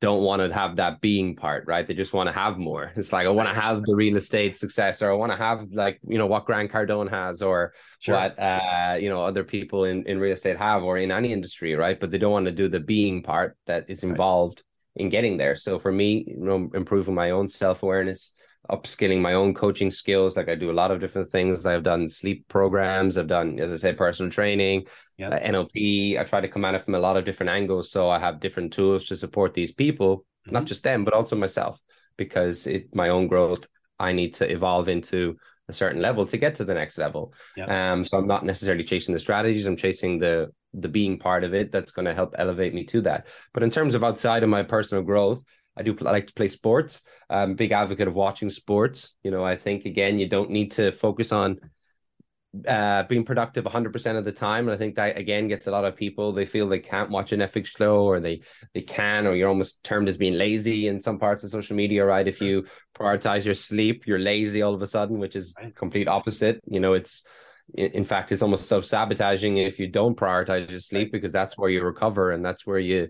don't 0.00 0.22
want 0.22 0.40
to 0.40 0.54
have 0.54 0.76
that 0.76 1.00
being 1.00 1.34
part, 1.34 1.64
right? 1.66 1.86
They 1.86 1.94
just 1.94 2.12
want 2.12 2.28
to 2.28 2.32
have 2.32 2.56
more. 2.56 2.92
It's 2.96 3.12
like 3.12 3.26
I 3.26 3.30
want 3.30 3.48
to 3.48 3.54
have 3.54 3.82
the 3.82 3.94
real 3.94 4.16
estate 4.16 4.56
success, 4.56 5.02
or 5.02 5.10
I 5.10 5.14
want 5.14 5.32
to 5.32 5.38
have 5.38 5.68
like 5.72 5.98
you 6.06 6.18
know 6.18 6.26
what 6.26 6.44
Grant 6.44 6.70
Cardone 6.70 7.10
has, 7.10 7.42
or 7.42 7.74
sure. 7.98 8.14
what 8.14 8.38
uh 8.38 8.96
you 9.00 9.08
know 9.08 9.22
other 9.22 9.44
people 9.44 9.84
in 9.84 10.04
in 10.04 10.20
real 10.20 10.32
estate 10.34 10.56
have, 10.56 10.82
or 10.82 10.98
in 10.98 11.10
any 11.10 11.32
industry, 11.32 11.74
right? 11.74 11.98
But 11.98 12.10
they 12.10 12.18
don't 12.18 12.32
want 12.32 12.46
to 12.46 12.52
do 12.52 12.68
the 12.68 12.80
being 12.80 13.22
part 13.22 13.56
that 13.66 13.86
is 13.88 14.04
involved 14.04 14.62
right. 14.96 15.02
in 15.02 15.08
getting 15.08 15.36
there. 15.36 15.56
So 15.56 15.78
for 15.78 15.90
me, 15.90 16.24
you 16.28 16.44
know, 16.44 16.70
improving 16.74 17.14
my 17.14 17.30
own 17.30 17.48
self 17.48 17.82
awareness, 17.82 18.34
upskilling 18.70 19.20
my 19.20 19.34
own 19.34 19.54
coaching 19.54 19.90
skills. 19.90 20.36
Like 20.36 20.48
I 20.48 20.54
do 20.54 20.70
a 20.70 20.72
lot 20.72 20.90
of 20.90 21.00
different 21.00 21.30
things. 21.30 21.64
I've 21.64 21.82
done 21.82 22.08
sleep 22.08 22.46
programs. 22.48 23.16
I've 23.16 23.26
done, 23.26 23.58
as 23.58 23.72
I 23.72 23.76
say, 23.76 23.92
personal 23.94 24.30
training, 24.30 24.86
yep. 25.16 25.32
uh, 25.32 25.38
NLP. 25.38 26.18
I 26.18 26.24
try 26.24 26.40
to 26.40 26.48
come 26.48 26.64
at 26.64 26.74
it 26.74 26.84
from 26.84 26.94
a 26.94 27.00
lot 27.00 27.16
of 27.16 27.24
different 27.24 27.50
angles. 27.50 27.90
So 27.90 28.08
I 28.08 28.18
have 28.18 28.40
different 28.40 28.72
tools 28.72 29.04
to 29.06 29.16
support 29.16 29.54
these 29.54 29.72
people, 29.72 30.18
mm-hmm. 30.18 30.52
not 30.52 30.66
just 30.66 30.82
them, 30.82 31.04
but 31.04 31.14
also 31.14 31.36
myself, 31.36 31.80
because 32.16 32.66
it 32.66 32.94
my 32.94 33.08
own 33.08 33.26
growth. 33.26 33.66
I 33.98 34.12
need 34.12 34.34
to 34.34 34.50
evolve 34.50 34.88
into 34.88 35.36
a 35.68 35.72
certain 35.72 36.00
level 36.00 36.26
to 36.26 36.36
get 36.36 36.54
to 36.56 36.64
the 36.64 36.74
next 36.74 36.98
level. 36.98 37.32
Yep. 37.56 37.68
Um, 37.68 38.04
so 38.04 38.18
I'm 38.18 38.26
not 38.26 38.44
necessarily 38.44 38.84
chasing 38.84 39.12
the 39.12 39.20
strategies. 39.20 39.66
I'm 39.66 39.76
chasing 39.76 40.18
the 40.18 40.50
the 40.74 40.88
being 40.88 41.18
part 41.18 41.44
of 41.44 41.54
it 41.54 41.72
that's 41.72 41.92
going 41.92 42.04
to 42.04 42.14
help 42.14 42.34
elevate 42.38 42.74
me 42.74 42.84
to 42.84 43.00
that. 43.02 43.26
But 43.54 43.62
in 43.62 43.70
terms 43.70 43.94
of 43.94 44.04
outside 44.04 44.42
of 44.42 44.50
my 44.50 44.62
personal 44.62 45.02
growth, 45.02 45.42
I 45.78 45.82
do 45.82 45.96
I 46.04 46.10
like 46.10 46.26
to 46.26 46.34
play 46.34 46.48
sports. 46.48 47.04
I'm 47.30 47.52
a 47.52 47.54
big 47.54 47.72
advocate 47.72 48.08
of 48.08 48.14
watching 48.14 48.50
sports. 48.50 49.14
You 49.22 49.30
know, 49.30 49.44
I 49.44 49.56
think 49.56 49.84
again, 49.84 50.18
you 50.18 50.28
don't 50.28 50.50
need 50.50 50.72
to 50.72 50.92
focus 50.92 51.32
on 51.32 51.58
uh, 52.66 53.02
being 53.04 53.24
productive 53.24 53.64
100% 53.64 54.16
of 54.16 54.24
the 54.24 54.32
time. 54.32 54.66
And 54.66 54.74
I 54.74 54.78
think 54.78 54.96
that 54.96 55.18
again 55.18 55.48
gets 55.48 55.66
a 55.66 55.70
lot 55.70 55.84
of 55.84 55.96
people, 55.96 56.32
they 56.32 56.46
feel 56.46 56.68
they 56.68 56.78
can't 56.78 57.10
watch 57.10 57.32
an 57.32 57.40
Netflix 57.40 57.66
show 57.66 58.04
or 58.04 58.20
they, 58.20 58.40
they 58.74 58.80
can, 58.80 59.26
or 59.26 59.34
you're 59.34 59.48
almost 59.48 59.82
termed 59.84 60.08
as 60.08 60.16
being 60.16 60.34
lazy 60.34 60.88
in 60.88 61.00
some 61.00 61.18
parts 61.18 61.44
of 61.44 61.50
social 61.50 61.76
media, 61.76 62.04
right? 62.04 62.26
If 62.26 62.40
you 62.40 62.64
prioritize 62.96 63.44
your 63.44 63.54
sleep, 63.54 64.06
you're 64.06 64.18
lazy 64.18 64.62
all 64.62 64.74
of 64.74 64.82
a 64.82 64.86
sudden, 64.86 65.18
which 65.18 65.36
is 65.36 65.54
complete 65.74 66.08
opposite. 66.08 66.60
You 66.66 66.80
know, 66.80 66.94
it's, 66.94 67.26
in 67.74 68.06
fact, 68.06 68.32
it's 68.32 68.42
almost 68.42 68.66
self 68.66 68.86
sabotaging 68.86 69.58
if 69.58 69.78
you 69.78 69.88
don't 69.88 70.16
prioritize 70.16 70.70
your 70.70 70.80
sleep 70.80 71.12
because 71.12 71.32
that's 71.32 71.58
where 71.58 71.68
you 71.68 71.82
recover 71.82 72.30
and 72.30 72.42
that's 72.42 72.66
where 72.66 72.78
you 72.78 73.08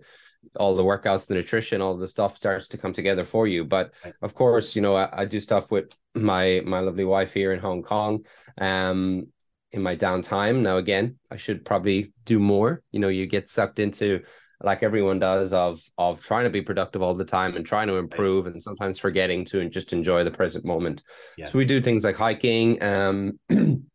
all 0.57 0.77
the 0.77 0.85
workouts, 0.85 1.27
the 1.27 1.35
nutrition, 1.35 1.81
all 1.81 1.97
the 1.97 2.09
stuff 2.09 2.37
starts 2.37 2.69
to 2.69 2.79
come 2.79 2.93
together 2.93 3.25
for 3.25 3.47
you. 3.47 3.65
But 3.65 3.93
of 4.23 4.35
course, 4.35 4.77
you 4.77 4.83
know, 4.83 4.97
I, 4.97 5.09
I, 5.13 5.25
do 5.25 5.41
stuff 5.41 5.71
with 5.71 5.93
my 6.15 6.63
my 6.65 6.81
lovely 6.81 7.05
wife 7.05 7.35
here 7.35 7.53
in 7.53 7.61
Hong 7.61 7.83
Kong. 7.83 8.25
Um, 8.57 9.27
in 9.73 9.83
my 9.83 9.97
downtime. 9.97 10.63
Now, 10.63 10.79
again, 10.79 11.19
I 11.31 11.37
should 11.37 11.65
probably 11.65 12.13
do 12.25 12.39
more. 12.39 12.83
You 12.91 13.01
know, 13.01 13.09
you 13.09 13.27
get 13.27 13.49
sucked 13.49 13.79
into 13.79 14.23
like 14.61 14.83
everyone 14.83 15.21
does 15.21 15.53
of 15.53 15.81
of 15.99 16.21
trying 16.21 16.45
to 16.45 16.51
be 16.51 16.63
productive 16.63 17.03
all 17.03 17.15
the 17.15 17.25
time 17.25 17.55
and 17.55 17.65
trying 17.65 17.87
to 17.89 17.97
improve 17.97 18.47
and 18.47 18.63
sometimes 18.63 18.99
forgetting 18.99 19.45
to 19.45 19.69
just 19.69 19.93
enjoy 19.93 20.25
the 20.25 20.31
present 20.31 20.65
moment. 20.65 21.03
Yeah. 21.37 21.47
So 21.47 21.59
we 21.59 21.65
do 21.65 21.81
things 21.81 22.05
like 22.05 22.17
hiking. 22.17 22.83
Um, 22.83 23.39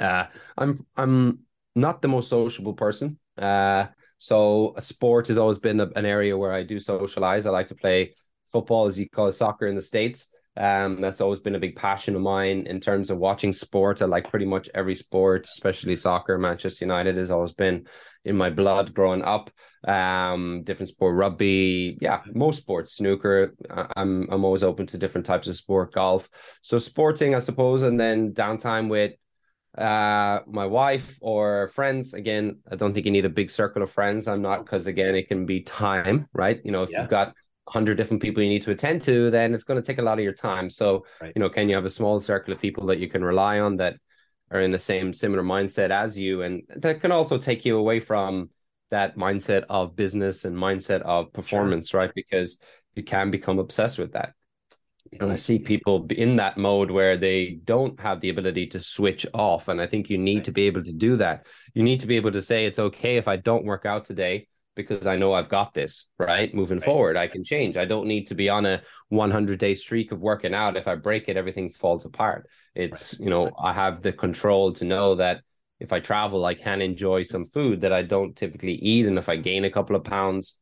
uh, 0.00 0.26
I'm 0.56 0.86
I'm 0.96 1.40
not 1.74 2.02
the 2.02 2.08
most 2.08 2.28
sociable 2.28 2.74
person. 2.74 3.18
Uh, 3.36 3.86
so 4.20 4.74
sport 4.80 5.28
has 5.28 5.38
always 5.38 5.58
been 5.58 5.80
a, 5.80 5.88
an 5.96 6.04
area 6.04 6.36
where 6.36 6.52
I 6.52 6.62
do 6.62 6.78
socialize. 6.78 7.46
I 7.46 7.50
like 7.50 7.68
to 7.68 7.74
play 7.74 8.12
football, 8.52 8.86
as 8.86 9.00
you 9.00 9.08
call 9.08 9.28
it, 9.28 9.32
soccer 9.32 9.66
in 9.66 9.74
the 9.74 9.82
states. 9.82 10.28
Um, 10.58 11.00
that's 11.00 11.22
always 11.22 11.40
been 11.40 11.54
a 11.54 11.60
big 11.60 11.74
passion 11.74 12.14
of 12.14 12.20
mine 12.20 12.66
in 12.66 12.80
terms 12.80 13.08
of 13.08 13.16
watching 13.16 13.54
sport. 13.54 14.02
I 14.02 14.04
like 14.04 14.28
pretty 14.28 14.44
much 14.44 14.68
every 14.74 14.94
sport, 14.94 15.46
especially 15.46 15.96
soccer. 15.96 16.36
Manchester 16.36 16.84
United 16.84 17.16
has 17.16 17.30
always 17.30 17.54
been 17.54 17.86
in 18.26 18.36
my 18.36 18.50
blood 18.50 18.92
growing 18.92 19.22
up. 19.22 19.50
Um, 19.88 20.64
different 20.64 20.90
sport, 20.90 21.16
rugby, 21.16 21.96
yeah, 22.02 22.20
most 22.34 22.58
sports, 22.58 22.96
snooker. 22.96 23.54
I'm 23.96 24.28
I'm 24.30 24.44
always 24.44 24.62
open 24.62 24.86
to 24.88 24.98
different 24.98 25.26
types 25.26 25.48
of 25.48 25.56
sport, 25.56 25.94
golf. 25.94 26.28
So 26.60 26.78
sporting, 26.78 27.34
I 27.34 27.38
suppose, 27.38 27.82
and 27.82 27.98
then 27.98 28.34
downtime 28.34 28.90
with 28.90 29.12
uh 29.78 30.40
my 30.46 30.66
wife 30.66 31.16
or 31.20 31.68
friends 31.68 32.12
again 32.12 32.58
i 32.72 32.76
don't 32.76 32.92
think 32.92 33.06
you 33.06 33.12
need 33.12 33.24
a 33.24 33.28
big 33.30 33.48
circle 33.48 33.82
of 33.82 33.90
friends 33.90 34.26
i'm 34.26 34.42
not 34.42 34.64
because 34.64 34.86
again 34.86 35.14
it 35.14 35.28
can 35.28 35.46
be 35.46 35.60
time 35.60 36.26
right 36.32 36.60
you 36.64 36.72
know 36.72 36.82
if 36.82 36.90
yeah. 36.90 37.00
you've 37.00 37.10
got 37.10 37.28
100 37.64 37.96
different 37.96 38.20
people 38.20 38.42
you 38.42 38.48
need 38.48 38.62
to 38.62 38.72
attend 38.72 39.00
to 39.00 39.30
then 39.30 39.54
it's 39.54 39.62
going 39.62 39.80
to 39.80 39.86
take 39.86 39.98
a 40.00 40.02
lot 40.02 40.18
of 40.18 40.24
your 40.24 40.32
time 40.32 40.68
so 40.68 41.04
right. 41.20 41.32
you 41.36 41.40
know 41.40 41.48
can 41.48 41.68
you 41.68 41.74
have 41.76 41.84
a 41.84 41.90
small 41.90 42.20
circle 42.20 42.52
of 42.52 42.60
people 42.60 42.86
that 42.86 42.98
you 42.98 43.08
can 43.08 43.22
rely 43.22 43.60
on 43.60 43.76
that 43.76 43.96
are 44.50 44.60
in 44.60 44.72
the 44.72 44.78
same 44.78 45.12
similar 45.12 45.44
mindset 45.44 45.90
as 45.90 46.18
you 46.18 46.42
and 46.42 46.62
that 46.70 47.00
can 47.00 47.12
also 47.12 47.38
take 47.38 47.64
you 47.64 47.78
away 47.78 48.00
from 48.00 48.50
that 48.90 49.16
mindset 49.16 49.64
of 49.70 49.94
business 49.94 50.44
and 50.44 50.56
mindset 50.56 51.00
of 51.02 51.32
performance 51.32 51.90
sure. 51.90 52.00
right 52.00 52.12
because 52.14 52.60
you 52.96 53.04
can 53.04 53.30
become 53.30 53.60
obsessed 53.60 54.00
with 54.00 54.14
that 54.14 54.34
and 55.20 55.32
I 55.32 55.36
see 55.36 55.58
people 55.58 56.06
in 56.10 56.36
that 56.36 56.56
mode 56.56 56.90
where 56.90 57.16
they 57.16 57.58
don't 57.64 57.98
have 58.00 58.20
the 58.20 58.28
ability 58.28 58.66
to 58.68 58.80
switch 58.80 59.26
off. 59.34 59.68
And 59.68 59.80
I 59.80 59.86
think 59.86 60.08
you 60.08 60.18
need 60.18 60.36
right. 60.36 60.44
to 60.44 60.52
be 60.52 60.66
able 60.66 60.84
to 60.84 60.92
do 60.92 61.16
that. 61.16 61.46
You 61.74 61.82
need 61.82 62.00
to 62.00 62.06
be 62.06 62.16
able 62.16 62.32
to 62.32 62.42
say, 62.42 62.66
it's 62.66 62.78
okay 62.78 63.16
if 63.16 63.28
I 63.28 63.36
don't 63.36 63.64
work 63.64 63.86
out 63.86 64.04
today 64.04 64.46
because 64.76 65.06
I 65.06 65.16
know 65.16 65.32
I've 65.32 65.48
got 65.48 65.74
this, 65.74 66.08
right? 66.18 66.54
Moving 66.54 66.78
right. 66.78 66.84
forward, 66.84 67.16
I 67.16 67.26
can 67.26 67.44
change. 67.44 67.76
I 67.76 67.84
don't 67.84 68.06
need 68.06 68.28
to 68.28 68.34
be 68.34 68.48
on 68.48 68.66
a 68.66 68.82
100 69.08 69.58
day 69.58 69.74
streak 69.74 70.12
of 70.12 70.20
working 70.20 70.54
out. 70.54 70.76
If 70.76 70.86
I 70.86 70.94
break 70.94 71.28
it, 71.28 71.36
everything 71.36 71.70
falls 71.70 72.04
apart. 72.04 72.48
It's, 72.74 73.14
right. 73.14 73.24
you 73.24 73.30
know, 73.30 73.50
I 73.58 73.72
have 73.72 74.02
the 74.02 74.12
control 74.12 74.72
to 74.74 74.84
know 74.84 75.16
that 75.16 75.42
if 75.80 75.92
I 75.92 76.00
travel, 76.00 76.44
I 76.44 76.54
can 76.54 76.82
enjoy 76.82 77.22
some 77.22 77.46
food 77.46 77.80
that 77.80 77.92
I 77.92 78.02
don't 78.02 78.36
typically 78.36 78.74
eat. 78.74 79.06
And 79.06 79.18
if 79.18 79.28
I 79.28 79.36
gain 79.36 79.64
a 79.64 79.70
couple 79.70 79.96
of 79.96 80.04
pounds, 80.04 80.58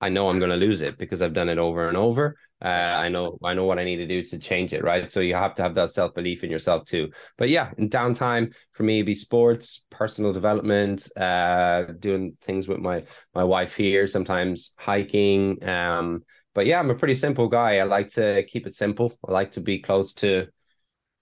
I 0.00 0.08
know 0.08 0.28
I'm 0.28 0.38
going 0.38 0.50
to 0.50 0.56
lose 0.56 0.80
it 0.80 0.98
because 0.98 1.20
I've 1.22 1.34
done 1.34 1.48
it 1.48 1.58
over 1.58 1.88
and 1.88 1.96
over. 1.96 2.36
Uh, 2.62 2.68
I 2.68 3.08
know 3.08 3.38
I 3.42 3.54
know 3.54 3.64
what 3.64 3.78
I 3.78 3.84
need 3.84 3.96
to 3.96 4.06
do 4.06 4.22
to 4.22 4.38
change 4.38 4.72
it, 4.72 4.84
right? 4.84 5.10
So 5.10 5.20
you 5.20 5.34
have 5.34 5.54
to 5.56 5.62
have 5.62 5.74
that 5.76 5.92
self 5.94 6.14
belief 6.14 6.44
in 6.44 6.50
yourself 6.50 6.84
too. 6.84 7.10
But 7.38 7.48
yeah, 7.48 7.72
in 7.78 7.88
downtime 7.88 8.52
for 8.72 8.82
me, 8.82 9.02
be 9.02 9.14
sports, 9.14 9.84
personal 9.90 10.32
development, 10.32 11.08
uh, 11.16 11.84
doing 11.98 12.36
things 12.42 12.68
with 12.68 12.78
my 12.78 13.04
my 13.34 13.44
wife 13.44 13.74
here, 13.76 14.06
sometimes 14.06 14.74
hiking. 14.78 15.62
Um, 15.66 16.24
but 16.54 16.66
yeah, 16.66 16.80
I'm 16.80 16.90
a 16.90 16.94
pretty 16.94 17.14
simple 17.14 17.48
guy. 17.48 17.78
I 17.78 17.84
like 17.84 18.08
to 18.10 18.44
keep 18.44 18.66
it 18.66 18.74
simple. 18.74 19.12
I 19.26 19.32
like 19.32 19.52
to 19.52 19.60
be 19.60 19.78
close 19.78 20.12
to 20.14 20.48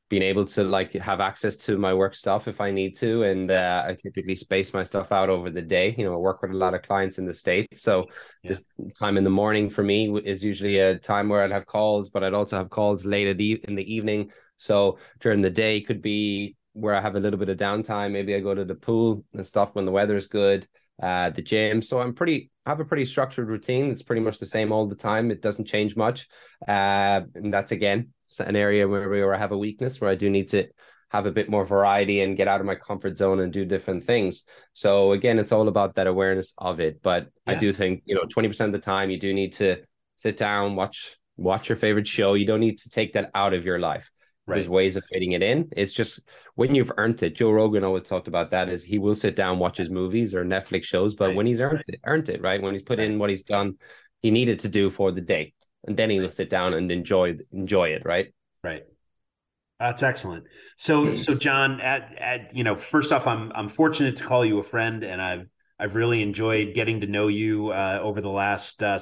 being 0.08 0.22
able 0.22 0.44
to 0.46 0.64
like 0.64 0.92
have 0.94 1.20
access 1.20 1.56
to 1.56 1.76
my 1.76 1.92
work 1.92 2.14
stuff 2.14 2.48
if 2.48 2.60
I 2.60 2.70
need 2.70 2.96
to. 2.96 3.24
And 3.24 3.50
uh, 3.50 3.84
I 3.86 3.94
typically 3.94 4.36
space 4.36 4.72
my 4.72 4.82
stuff 4.82 5.12
out 5.12 5.28
over 5.28 5.50
the 5.50 5.62
day. 5.62 5.94
You 5.98 6.04
know, 6.04 6.14
I 6.14 6.16
work 6.16 6.40
with 6.42 6.50
a 6.50 6.56
lot 6.56 6.74
of 6.74 6.82
clients 6.82 7.18
in 7.18 7.26
the 7.26 7.34
States. 7.34 7.82
So 7.82 8.06
yeah. 8.42 8.50
this 8.50 8.64
time 8.98 9.18
in 9.18 9.24
the 9.24 9.30
morning 9.30 9.68
for 9.68 9.82
me 9.82 10.18
is 10.24 10.42
usually 10.42 10.78
a 10.78 10.98
time 10.98 11.28
where 11.28 11.42
I'd 11.42 11.52
have 11.52 11.66
calls, 11.66 12.08
but 12.10 12.24
I'd 12.24 12.34
also 12.34 12.56
have 12.56 12.70
calls 12.70 13.04
late 13.04 13.28
in 13.28 13.74
the 13.74 13.94
evening. 13.94 14.30
So 14.56 14.98
during 15.20 15.42
the 15.42 15.50
day 15.50 15.80
could 15.80 16.00
be 16.00 16.56
where 16.72 16.94
I 16.94 17.00
have 17.00 17.16
a 17.16 17.20
little 17.20 17.38
bit 17.38 17.48
of 17.48 17.58
downtime. 17.58 18.12
Maybe 18.12 18.34
I 18.34 18.40
go 18.40 18.54
to 18.54 18.64
the 18.64 18.74
pool 18.74 19.24
and 19.34 19.44
stuff 19.44 19.70
when 19.74 19.84
the 19.84 19.92
weather 19.92 20.16
is 20.16 20.26
good. 20.26 20.66
Uh, 21.02 21.30
the 21.30 21.42
gym. 21.42 21.82
So 21.82 22.00
I'm 22.00 22.14
pretty 22.14 22.50
I 22.66 22.70
have 22.70 22.80
a 22.80 22.84
pretty 22.84 23.04
structured 23.04 23.48
routine. 23.48 23.90
It's 23.90 24.02
pretty 24.02 24.20
much 24.20 24.38
the 24.38 24.46
same 24.46 24.72
all 24.72 24.86
the 24.86 24.94
time. 24.94 25.30
It 25.30 25.40
doesn't 25.40 25.64
change 25.64 25.96
much. 25.96 26.28
Uh, 26.66 27.22
and 27.34 27.52
that's 27.52 27.72
again 27.72 28.08
an 28.40 28.56
area 28.56 28.86
where, 28.86 29.08
where 29.08 29.34
I 29.34 29.38
have 29.38 29.52
a 29.52 29.58
weakness 29.58 30.00
where 30.00 30.10
I 30.10 30.14
do 30.14 30.28
need 30.28 30.48
to 30.48 30.68
have 31.10 31.24
a 31.24 31.32
bit 31.32 31.48
more 31.48 31.64
variety 31.64 32.20
and 32.20 32.36
get 32.36 32.48
out 32.48 32.60
of 32.60 32.66
my 32.66 32.74
comfort 32.74 33.16
zone 33.16 33.40
and 33.40 33.50
do 33.52 33.64
different 33.64 34.04
things. 34.04 34.44
So 34.74 35.12
again, 35.12 35.38
it's 35.38 35.52
all 35.52 35.68
about 35.68 35.94
that 35.94 36.06
awareness 36.06 36.52
of 36.58 36.80
it. 36.80 37.02
But 37.02 37.28
yeah. 37.46 37.54
I 37.54 37.56
do 37.56 37.72
think, 37.72 38.02
you 38.04 38.14
know, 38.14 38.24
20% 38.24 38.60
of 38.66 38.72
the 38.72 38.78
time 38.78 39.08
you 39.08 39.18
do 39.18 39.32
need 39.32 39.54
to 39.54 39.78
sit 40.16 40.36
down, 40.36 40.76
watch 40.76 41.16
watch 41.36 41.68
your 41.68 41.76
favorite 41.76 42.06
show. 42.06 42.34
You 42.34 42.46
don't 42.46 42.60
need 42.60 42.80
to 42.80 42.90
take 42.90 43.14
that 43.14 43.30
out 43.34 43.54
of 43.54 43.64
your 43.64 43.78
life. 43.78 44.10
Right. 44.48 44.56
There's 44.56 44.68
ways 44.68 44.96
of 44.96 45.04
fitting 45.12 45.32
it 45.32 45.42
in. 45.42 45.68
It's 45.76 45.92
just 45.92 46.20
when 46.54 46.74
you've 46.74 46.90
earned 46.96 47.22
it. 47.22 47.36
Joe 47.36 47.50
Rogan 47.50 47.84
always 47.84 48.04
talked 48.04 48.28
about 48.28 48.50
that. 48.52 48.70
Is 48.70 48.82
he 48.82 48.98
will 48.98 49.14
sit 49.14 49.36
down, 49.36 49.58
watch 49.58 49.76
his 49.76 49.90
movies 49.90 50.34
or 50.34 50.44
Netflix 50.44 50.84
shows, 50.84 51.14
but 51.14 51.28
right. 51.28 51.36
when 51.36 51.46
he's 51.46 51.60
earned 51.60 51.82
right. 51.88 51.88
it, 51.88 52.00
earned 52.04 52.28
it, 52.30 52.40
right? 52.40 52.62
When 52.62 52.72
he's 52.72 52.82
put 52.82 52.98
in 52.98 53.18
what 53.18 53.28
he's 53.28 53.42
done, 53.42 53.74
he 54.22 54.30
needed 54.30 54.60
to 54.60 54.68
do 54.68 54.88
for 54.88 55.12
the 55.12 55.20
day, 55.20 55.52
and 55.86 55.96
then 55.96 56.08
he 56.08 56.18
will 56.18 56.30
sit 56.30 56.48
down 56.48 56.72
and 56.72 56.90
enjoy 56.90 57.36
enjoy 57.52 57.90
it, 57.90 58.02
right? 58.06 58.32
Right. 58.64 58.84
That's 59.78 60.02
excellent. 60.02 60.44
So, 60.76 61.14
so 61.14 61.34
John, 61.34 61.80
at, 61.80 62.16
at 62.18 62.56
you 62.56 62.64
know, 62.64 62.74
first 62.74 63.12
off, 63.12 63.26
I'm 63.26 63.52
I'm 63.54 63.68
fortunate 63.68 64.16
to 64.16 64.24
call 64.24 64.44
you 64.44 64.58
a 64.58 64.64
friend, 64.64 65.04
and 65.04 65.20
I've 65.20 65.46
I've 65.78 65.94
really 65.94 66.22
enjoyed 66.22 66.74
getting 66.74 67.02
to 67.02 67.06
know 67.06 67.28
you 67.28 67.68
uh, 67.68 68.00
over 68.02 68.20
the 68.20 68.30
last, 68.30 68.82
uh, 68.82 68.98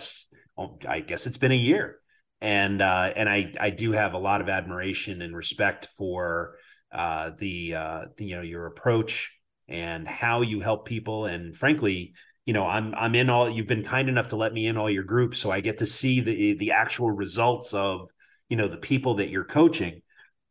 oh, 0.59 0.78
I 0.86 1.01
guess 1.01 1.26
it's 1.26 1.38
been 1.38 1.53
a 1.53 1.57
year, 1.57 2.01
and 2.41 2.82
uh, 2.82 3.12
and 3.14 3.28
I 3.28 3.53
I 3.59 3.70
do 3.70 3.93
have 3.93 4.14
a 4.14 4.18
lot 4.18 4.41
of 4.41 4.49
admiration 4.49 5.22
and 5.22 5.37
respect 5.37 5.87
for 5.97 6.57
uh, 6.93 7.32
the, 7.39 7.74
uh, 7.74 8.05
the 8.16 8.24
you 8.26 8.37
know 8.37 8.43
your 8.43 8.66
approach 8.66 9.32
and 9.68 10.07
how 10.07 10.43
you 10.43 10.61
help 10.61 10.87
people, 10.87 11.26
and 11.26 11.57
frankly, 11.57 12.14
you 12.45 12.53
know 12.53 12.64
i'm 12.64 12.95
i'm 12.95 13.16
in 13.16 13.28
all 13.28 13.51
you've 13.51 13.66
been 13.66 13.82
kind 13.82 14.09
enough 14.09 14.28
to 14.28 14.37
let 14.37 14.53
me 14.53 14.68
in 14.68 14.76
all 14.76 14.89
your 14.89 15.03
groups 15.03 15.37
so 15.37 15.51
i 15.51 15.59
get 15.61 15.78
to 15.78 15.87
see 15.87 16.20
the 16.20 16.55
the 16.55 16.70
actual 16.70 17.11
results 17.11 17.74
of 17.74 18.09
you 18.49 18.57
know 18.57 18.68
the 18.68 18.76
people 18.76 19.14
that 19.14 19.30
you're 19.30 19.45
coaching. 19.45 20.03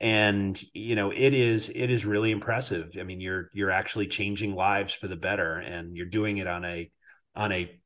And 0.02 0.62
you 0.74 0.96
know 0.96 1.12
it 1.12 1.34
is 1.34 1.72
it 1.74 1.90
is 1.90 2.06
really 2.06 2.32
impressive. 2.32 2.92
I 3.00 3.04
mean 3.04 3.22
you're 3.22 3.50
you're 3.54 3.72
actually 3.72 4.08
changing 4.08 4.54
lives 4.54 4.94
for 4.94 5.08
the 5.08 5.16
better 5.16 5.56
and 5.56 5.96
you're 5.96 6.06
doing 6.06 6.38
it 6.38 6.48
on 6.48 6.66
a 6.66 6.92
on 7.36 7.52
a 7.52 7.80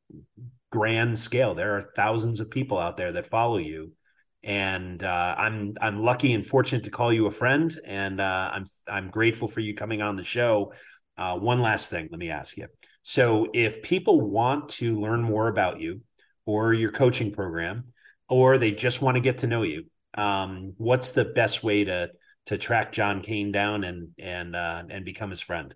grand 0.72 1.17
scale. 1.17 1.55
There 1.55 1.78
are 1.78 1.91
thousands 1.95 2.39
of 2.39 2.49
people 2.49 2.78
out 2.78 2.97
there 2.97 3.11
that 3.13 3.26
follow 3.26 3.57
you. 3.57 3.93
And 4.41 5.03
uh, 5.03 5.36
i'm 5.38 5.74
i'm 5.82 5.99
lucky 5.99 6.32
and 6.34 6.45
fortunate 6.45 6.86
to 6.86 6.89
call 6.89 7.11
you 7.11 7.28
a 7.28 7.32
friend. 7.32 7.74
And 7.86 8.22
uh, 8.22 8.49
i'm 8.53 8.63
i'm 8.88 9.09
grateful 9.09 9.49
for 9.49 9.59
you 9.59 9.74
coming 9.74 10.01
on 10.01 10.15
the 10.15 10.24
show. 10.24 10.74
Uh, 11.17 11.38
one 11.38 11.61
last 11.61 11.89
thing 11.89 12.07
let 12.09 12.20
me 12.20 12.30
ask 12.30 12.55
you. 12.55 12.67
So 13.01 13.49
if 13.53 13.84
people 13.84 14.22
want 14.22 14.70
to 14.70 14.97
learn 14.99 15.22
more 15.22 15.49
about 15.49 15.82
you 15.82 16.01
or 16.45 16.74
your 16.74 16.91
coaching 16.91 17.34
program 17.34 17.91
or 18.30 18.57
they 18.57 18.72
just 18.72 19.01
want 19.01 19.15
to 19.15 19.22
get 19.22 19.39
to 19.39 19.47
know 19.47 19.63
you 19.63 19.86
um, 20.13 20.74
what's 20.78 21.11
the 21.11 21.26
best 21.26 21.63
way 21.63 21.84
to 21.84 22.11
to 22.47 22.57
track 22.57 22.91
John 22.91 23.22
Keane 23.22 23.51
down 23.51 23.84
and 23.84 24.09
and 24.17 24.55
uh, 24.55 24.84
and 24.89 25.05
become 25.05 25.30
his 25.30 25.41
friend? 25.41 25.74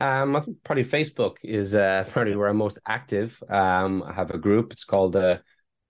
Um, 0.00 0.34
I 0.34 0.40
think 0.40 0.58
probably 0.64 0.84
Facebook 0.84 1.36
is 1.42 1.74
uh, 1.74 2.04
probably 2.10 2.36
where 2.36 2.48
I'm 2.48 2.56
most 2.56 2.78
active. 2.86 3.40
Um, 3.48 4.02
I 4.02 4.12
have 4.12 4.30
a 4.30 4.38
group. 4.38 4.72
It's 4.72 4.84
called 4.84 5.12
the 5.12 5.26
uh, 5.26 5.38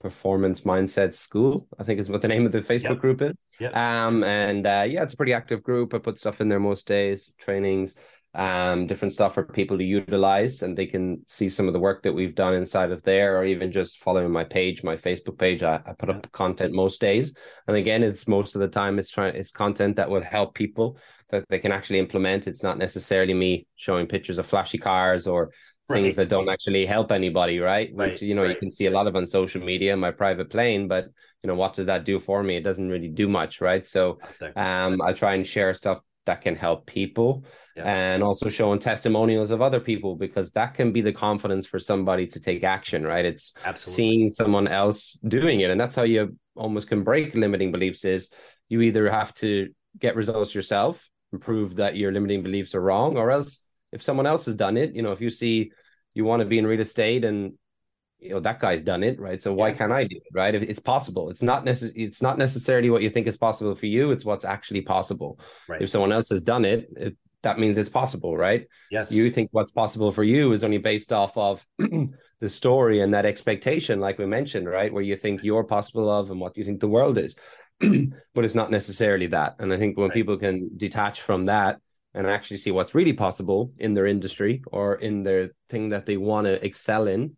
Performance 0.01 0.63
Mindset 0.63 1.15
School. 1.15 1.69
I 1.79 1.85
think 1.85 2.01
is 2.01 2.11
what 2.11 2.23
the 2.23 2.29
name 2.29 2.47
of 2.47 2.53
the 2.53 2.61
Facebook 2.63 2.91
yep. 2.91 2.99
group 2.99 3.23
is. 3.23 3.35
Yep. 3.61 3.77
Um, 3.77 4.25
and 4.25 4.67
uh, 4.67 4.87
yeah, 4.89 5.03
it's 5.03 5.15
a 5.15 5.17
pretty 5.17 5.35
active 5.35 5.63
group. 5.63 5.95
I 5.95 5.99
put 5.99 6.19
stuff 6.19 6.41
in 6.41 6.49
there 6.49 6.61
most 6.61 6.87
days, 6.87 7.35
trainings, 7.39 7.97
um, 8.33 8.87
different 8.87 9.13
stuff 9.13 9.35
for 9.35 9.45
people 9.45 9.77
to 9.77 9.85
utilize, 9.85 10.63
and 10.63 10.77
they 10.77 10.87
can 10.87 11.23
see 11.27 11.49
some 11.49 11.67
of 11.67 11.73
the 11.73 11.81
work 11.81 12.03
that 12.05 12.13
we've 12.13 12.35
done 12.35 12.55
inside 12.55 12.93
of 12.93 13.03
there, 13.03 13.39
or 13.39 13.45
even 13.45 13.73
just 13.73 13.99
following 13.99 14.31
my 14.31 14.45
page, 14.45 14.83
my 14.83 14.97
Facebook 14.97 15.37
page. 15.37 15.63
I, 15.63 15.81
I 15.85 15.93
put 15.93 16.11
up 16.11 16.31
content 16.33 16.73
most 16.73 17.01
days, 17.01 17.35
and 17.67 17.77
again, 17.77 18.03
it's 18.03 18.29
most 18.29 18.55
of 18.55 18.61
the 18.61 18.69
time 18.69 18.99
it's 18.99 19.11
trying 19.11 19.35
it's 19.35 19.51
content 19.51 19.97
that 19.97 20.11
will 20.11 20.23
help 20.23 20.55
people 20.55 20.97
that 21.31 21.45
they 21.49 21.59
can 21.59 21.73
actually 21.73 21.99
implement. 21.99 22.47
It's 22.47 22.63
not 22.63 22.79
necessarily 22.79 23.35
me 23.35 23.67
showing 23.77 24.07
pictures 24.07 24.39
of 24.39 24.47
flashy 24.47 24.79
cars 24.79 25.27
or 25.27 25.51
things 25.89 26.17
right. 26.17 26.25
that 26.25 26.29
don't 26.29 26.49
actually 26.49 26.87
help 26.87 27.13
anybody, 27.13 27.59
right? 27.59 27.91
right. 27.95 28.13
Which 28.13 28.23
you 28.23 28.35
know 28.35 28.43
right. 28.43 28.51
you 28.51 28.57
can 28.57 28.71
see 28.71 28.87
a 28.87 28.91
lot 28.91 29.07
of 29.07 29.17
on 29.17 29.27
social 29.27 29.63
media, 29.63 29.97
my 29.97 30.11
private 30.11 30.51
plane, 30.51 30.89
but 30.89 31.07
you 31.43 31.49
know 31.49 31.55
what 31.55 31.75
does 31.75 31.87
that 31.87 32.05
do 32.05 32.19
for 32.19 32.43
me? 32.43 32.57
It 32.57 32.65
doesn't 32.65 32.89
really 32.89 33.09
do 33.09 33.29
much, 33.29 33.61
right? 33.61 33.87
So 33.87 34.19
um, 34.57 35.01
I 35.03 35.13
try 35.13 35.35
and 35.35 35.47
share 35.47 35.75
stuff 35.75 36.01
that 36.27 36.43
can 36.43 36.55
help 36.55 36.87
people 36.87 37.45
yeah. 37.77 37.85
and 37.85 38.23
also 38.23 38.49
showing 38.49 38.79
testimonials 38.79 39.51
of 39.51 39.63
other 39.63 39.81
people 39.81 40.15
because 40.15 40.53
that 40.53 40.75
can 40.75 40.93
be 40.93 41.01
the 41.01 41.13
confidence 41.13 41.67
for 41.67 41.79
somebody 41.79 42.27
to 42.27 42.39
take 42.39 42.63
action 42.63 43.07
right 43.07 43.25
it's 43.25 43.55
Absolutely. 43.65 43.97
seeing 43.97 44.33
someone 44.33 44.69
else 44.69 45.19
doing 45.27 45.61
it 45.61 45.71
and 45.71 45.81
that's 45.81 45.97
how 45.97 46.03
you 46.03 46.37
almost 46.55 46.89
can 46.89 47.03
break 47.03 47.35
limiting 47.35 47.73
beliefs 47.73 48.05
is 48.05 48.31
you 48.69 48.81
either 48.83 49.11
have 49.11 49.35
to 49.35 49.71
get 49.99 50.15
results 50.15 50.55
yourself 50.55 51.10
and 51.33 51.41
prove 51.41 51.77
that 51.77 51.97
your 51.97 52.13
limiting 52.13 52.43
beliefs 52.43 52.75
are 52.75 52.81
wrong 52.81 53.17
or 53.17 53.31
else 53.31 53.63
if 53.93 54.03
someone 54.03 54.27
else 54.27 54.47
has 54.47 54.57
done 54.57 54.77
it 54.77 54.95
you 54.95 55.03
know 55.03 55.13
if 55.13 55.21
you 55.21 55.31
see 55.31 55.71
you 56.15 56.25
want 56.25 56.41
to 56.41 56.47
be 56.47 56.59
in 56.59 56.67
real 56.67 56.81
estate 56.81 57.25
and 57.25 57.53
you 58.21 58.31
know 58.31 58.41
that 58.41 58.61
guy's 58.61 58.83
done 58.83 59.03
it 59.03 59.19
right? 59.19 59.43
So 59.43 59.53
why 59.53 59.69
yeah. 59.69 59.75
can't 59.75 59.93
i 59.93 60.05
do 60.05 60.17
it 60.17 60.35
right? 60.35 60.55
If 60.55 60.63
it's 60.63 60.81
possible. 60.81 61.31
It's 61.31 61.43
not 61.43 61.65
necess- 61.65 61.93
it's 61.95 62.23
not 62.23 62.39
necessarily 62.39 62.91
what 62.91 63.03
you 63.03 63.11
think 63.11 63.27
is 63.27 63.37
possible 63.37 63.75
for 63.75 63.87
you 63.87 64.11
it's 64.11 64.25
what's 64.25 64.45
actually 64.45 64.83
possible. 64.83 65.41
Right. 65.69 65.83
if 65.83 65.91
someone 65.91 66.13
else 66.13 66.29
has 66.31 66.43
done 66.43 66.65
it, 66.65 66.89
it 66.97 67.17
that 67.43 67.59
means 67.59 67.79
it's 67.79 67.89
possible 67.89 68.37
right? 68.37 68.67
Yes. 68.91 69.11
You 69.13 69.31
think 69.31 69.49
what's 69.53 69.73
possible 69.73 70.13
for 70.13 70.25
you 70.25 70.53
is 70.53 70.63
only 70.63 70.79
based 70.79 71.13
off 71.13 71.37
of 71.37 71.67
the 71.79 72.49
story 72.49 73.01
and 73.01 73.15
that 73.15 73.27
expectation 73.27 74.01
like 74.01 74.19
we 74.19 74.27
mentioned 74.27 74.69
right? 74.69 74.93
Where 74.93 75.03
you 75.03 75.17
think 75.17 75.43
you're 75.43 75.65
possible 75.65 76.11
of 76.11 76.31
and 76.31 76.41
what 76.41 76.57
you 76.57 76.65
think 76.65 76.81
the 76.81 76.89
world 76.89 77.17
is 77.17 77.37
but 78.35 78.45
it's 78.45 78.55
not 78.55 78.71
necessarily 78.71 79.27
that. 79.29 79.57
And 79.59 79.73
i 79.73 79.77
think 79.77 79.97
when 79.97 80.09
right. 80.09 80.15
people 80.15 80.37
can 80.37 80.71
detach 80.77 81.23
from 81.23 81.47
that 81.47 81.81
and 82.15 82.27
actually 82.27 82.57
see 82.57 82.71
what's 82.71 82.95
really 82.95 83.13
possible 83.13 83.73
in 83.79 83.95
their 83.95 84.07
industry 84.07 84.63
or 84.73 84.97
in 84.97 85.23
their 85.23 85.51
thing 85.69 85.91
that 85.91 86.07
they 86.07 86.17
want 86.17 86.47
to 86.47 86.65
excel 86.65 87.07
in 87.07 87.37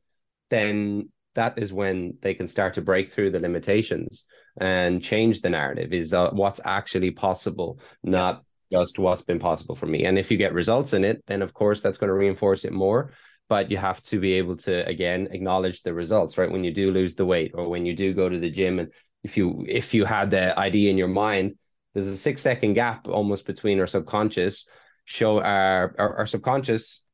then 0.51 1.09
that 1.35 1.59
is 1.59 1.73
when 1.73 2.19
they 2.21 2.35
can 2.35 2.47
start 2.47 2.75
to 2.75 2.83
break 2.83 3.11
through 3.11 3.31
the 3.31 3.41
limitations 3.41 4.25
and 4.61 5.03
change 5.03 5.41
the 5.41 5.49
narrative. 5.49 5.93
Is 5.95 6.13
uh, 6.13 6.31
what's 6.31 6.61
actually 6.65 7.11
possible 7.11 7.81
not 8.03 8.45
just 8.71 8.99
what's 8.99 9.23
been 9.23 9.39
possible 9.39 9.75
for 9.75 9.87
me. 9.87 10.05
And 10.05 10.19
if 10.19 10.31
you 10.31 10.37
get 10.37 10.55
results 10.55 10.93
in 10.93 11.05
it 11.05 11.23
then 11.27 11.43
of 11.43 11.55
course 11.55 11.81
that's 11.81 11.99
going 11.99 12.09
to 12.09 12.15
reinforce 12.15 12.65
it 12.65 12.73
more. 12.73 13.13
But 13.49 13.71
you 13.71 13.77
have 13.77 14.01
to 14.03 14.19
be 14.19 14.35
able 14.35 14.57
to 14.59 14.87
again 14.87 15.29
acknowledge 15.31 15.83
the 15.83 15.95
results 15.95 16.37
right? 16.39 16.51
When 16.51 16.65
you 16.65 16.73
do 16.73 16.91
lose 16.91 17.15
the 17.15 17.27
weight 17.27 17.53
or 17.55 17.69
when 17.69 17.87
you 17.87 17.95
do 17.95 18.15
go 18.15 18.29
to 18.29 18.39
the 18.39 18.51
gym 18.51 18.79
and 18.79 18.93
if 19.23 19.37
you 19.37 19.65
if 19.69 19.95
you 19.95 20.05
had 20.05 20.31
the 20.31 20.59
idea 20.59 20.91
in 20.91 20.99
your 20.99 21.09
mind 21.09 21.57
there's 21.95 22.09
a 22.09 22.17
six 22.17 22.43
second 22.43 22.75
gap 22.75 23.09
almost 23.09 23.47
between 23.47 23.79
our 23.81 23.87
subconscious 23.87 24.67
show 25.05 25.41
our, 25.41 25.95
our, 25.99 26.19
our 26.19 26.27
subconscious 26.27 27.05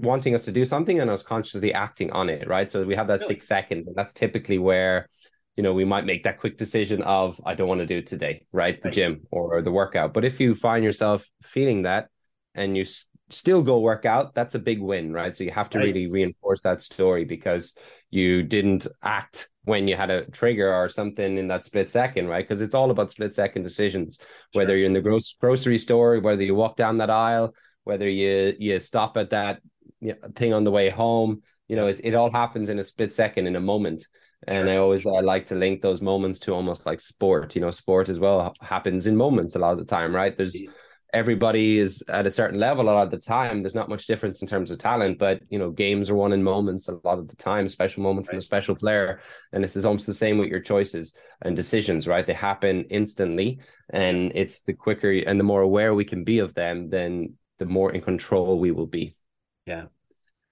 wanting 0.00 0.34
us 0.34 0.46
to 0.46 0.52
do 0.52 0.64
something 0.64 1.00
and 1.00 1.10
us 1.10 1.22
consciously 1.22 1.74
acting 1.74 2.10
on 2.12 2.30
it, 2.30 2.48
right? 2.48 2.70
So 2.70 2.84
we 2.84 2.94
have 2.94 3.08
that 3.08 3.20
really? 3.20 3.34
six 3.34 3.46
seconds, 3.46 3.86
and 3.86 3.96
that's 3.96 4.12
typically 4.12 4.58
where 4.58 5.08
you 5.56 5.62
know 5.62 5.72
we 5.72 5.84
might 5.84 6.06
make 6.06 6.24
that 6.24 6.40
quick 6.40 6.56
decision 6.56 7.02
of 7.02 7.40
I 7.44 7.54
don't 7.54 7.68
want 7.68 7.80
to 7.80 7.86
do 7.86 7.98
it 7.98 8.06
today, 8.06 8.46
right? 8.52 8.80
The 8.80 8.88
right. 8.88 8.94
gym 8.94 9.26
or 9.30 9.62
the 9.62 9.70
workout. 9.70 10.12
But 10.14 10.24
if 10.24 10.40
you 10.40 10.54
find 10.54 10.84
yourself 10.84 11.24
feeling 11.42 11.82
that 11.82 12.08
and 12.54 12.76
you 12.76 12.84
still 13.30 13.62
go 13.62 13.80
work 13.80 14.04
out, 14.04 14.34
that's 14.34 14.54
a 14.54 14.58
big 14.58 14.80
win, 14.80 15.12
right? 15.12 15.36
So 15.36 15.44
you 15.44 15.50
have 15.50 15.70
to 15.70 15.78
right. 15.78 15.86
really 15.86 16.10
reinforce 16.10 16.60
that 16.62 16.82
story 16.82 17.24
because 17.24 17.74
you 18.10 18.42
didn't 18.42 18.86
act 19.02 19.48
when 19.64 19.88
you 19.88 19.96
had 19.96 20.10
a 20.10 20.24
trigger 20.26 20.72
or 20.72 20.88
something 20.88 21.38
in 21.38 21.48
that 21.48 21.64
split 21.64 21.90
second, 21.90 22.28
right? 22.28 22.46
Because 22.46 22.62
it's 22.62 22.74
all 22.74 22.90
about 22.90 23.10
split 23.10 23.34
second 23.34 23.62
decisions, 23.62 24.18
sure. 24.20 24.62
whether 24.62 24.76
you're 24.76 24.86
in 24.86 24.92
the 24.92 25.00
gross 25.00 25.34
grocery 25.40 25.78
store, 25.78 26.18
whether 26.20 26.42
you 26.42 26.54
walk 26.54 26.76
down 26.76 26.98
that 26.98 27.10
aisle, 27.10 27.54
whether 27.84 28.08
you 28.08 28.54
you 28.58 28.78
stop 28.80 29.16
at 29.16 29.30
that 29.30 29.60
you 30.00 30.14
know, 30.14 30.28
thing 30.34 30.52
on 30.52 30.64
the 30.64 30.70
way 30.70 30.90
home. 30.90 31.42
You 31.68 31.76
know, 31.76 31.86
it, 31.86 32.00
it 32.02 32.14
all 32.14 32.32
happens 32.32 32.68
in 32.68 32.78
a 32.78 32.84
split 32.84 33.12
second, 33.12 33.46
in 33.46 33.56
a 33.56 33.60
moment. 33.60 34.06
And 34.48 34.66
sure. 34.66 34.74
I 34.74 34.78
always 34.78 35.06
I 35.06 35.20
like 35.20 35.46
to 35.46 35.54
link 35.54 35.82
those 35.82 36.00
moments 36.00 36.40
to 36.40 36.54
almost 36.54 36.86
like 36.86 37.00
sport. 37.00 37.54
You 37.54 37.60
know, 37.60 37.70
sport 37.70 38.08
as 38.08 38.18
well 38.18 38.54
happens 38.60 39.06
in 39.06 39.16
moments 39.16 39.54
a 39.54 39.58
lot 39.58 39.72
of 39.72 39.78
the 39.78 39.84
time, 39.84 40.14
right? 40.14 40.36
There's 40.36 40.60
everybody 41.12 41.78
is 41.78 42.02
at 42.08 42.26
a 42.26 42.30
certain 42.30 42.58
level 42.58 42.84
a 42.84 42.92
lot 42.92 43.04
of 43.04 43.10
the 43.10 43.18
time. 43.18 43.62
There's 43.62 43.74
not 43.74 43.88
much 43.88 44.06
difference 44.06 44.42
in 44.42 44.48
terms 44.48 44.70
of 44.70 44.78
talent, 44.78 45.18
but 45.18 45.40
you 45.48 45.58
know, 45.58 45.70
games 45.70 46.10
are 46.10 46.14
won 46.14 46.32
in 46.32 46.42
moments 46.42 46.88
a 46.88 46.98
lot 47.04 47.18
of 47.18 47.28
the 47.28 47.36
time, 47.36 47.68
special 47.68 48.02
moment 48.02 48.26
from 48.26 48.38
a 48.38 48.42
special 48.42 48.74
player. 48.74 49.20
And 49.52 49.64
it's 49.64 49.76
almost 49.84 50.06
the 50.06 50.14
same 50.14 50.38
with 50.38 50.48
your 50.48 50.60
choices 50.60 51.14
and 51.42 51.56
decisions, 51.56 52.06
right? 52.06 52.24
They 52.24 52.32
happen 52.32 52.84
instantly. 52.84 53.60
And 53.90 54.32
it's 54.34 54.62
the 54.62 54.72
quicker 54.72 55.10
and 55.10 55.38
the 55.38 55.44
more 55.44 55.62
aware 55.62 55.94
we 55.94 56.04
can 56.04 56.24
be 56.24 56.38
of 56.38 56.54
them, 56.54 56.90
then 56.90 57.34
the 57.58 57.66
more 57.66 57.92
in 57.92 58.00
control 58.00 58.58
we 58.58 58.70
will 58.70 58.86
be. 58.86 59.14
Yeah. 59.66 59.86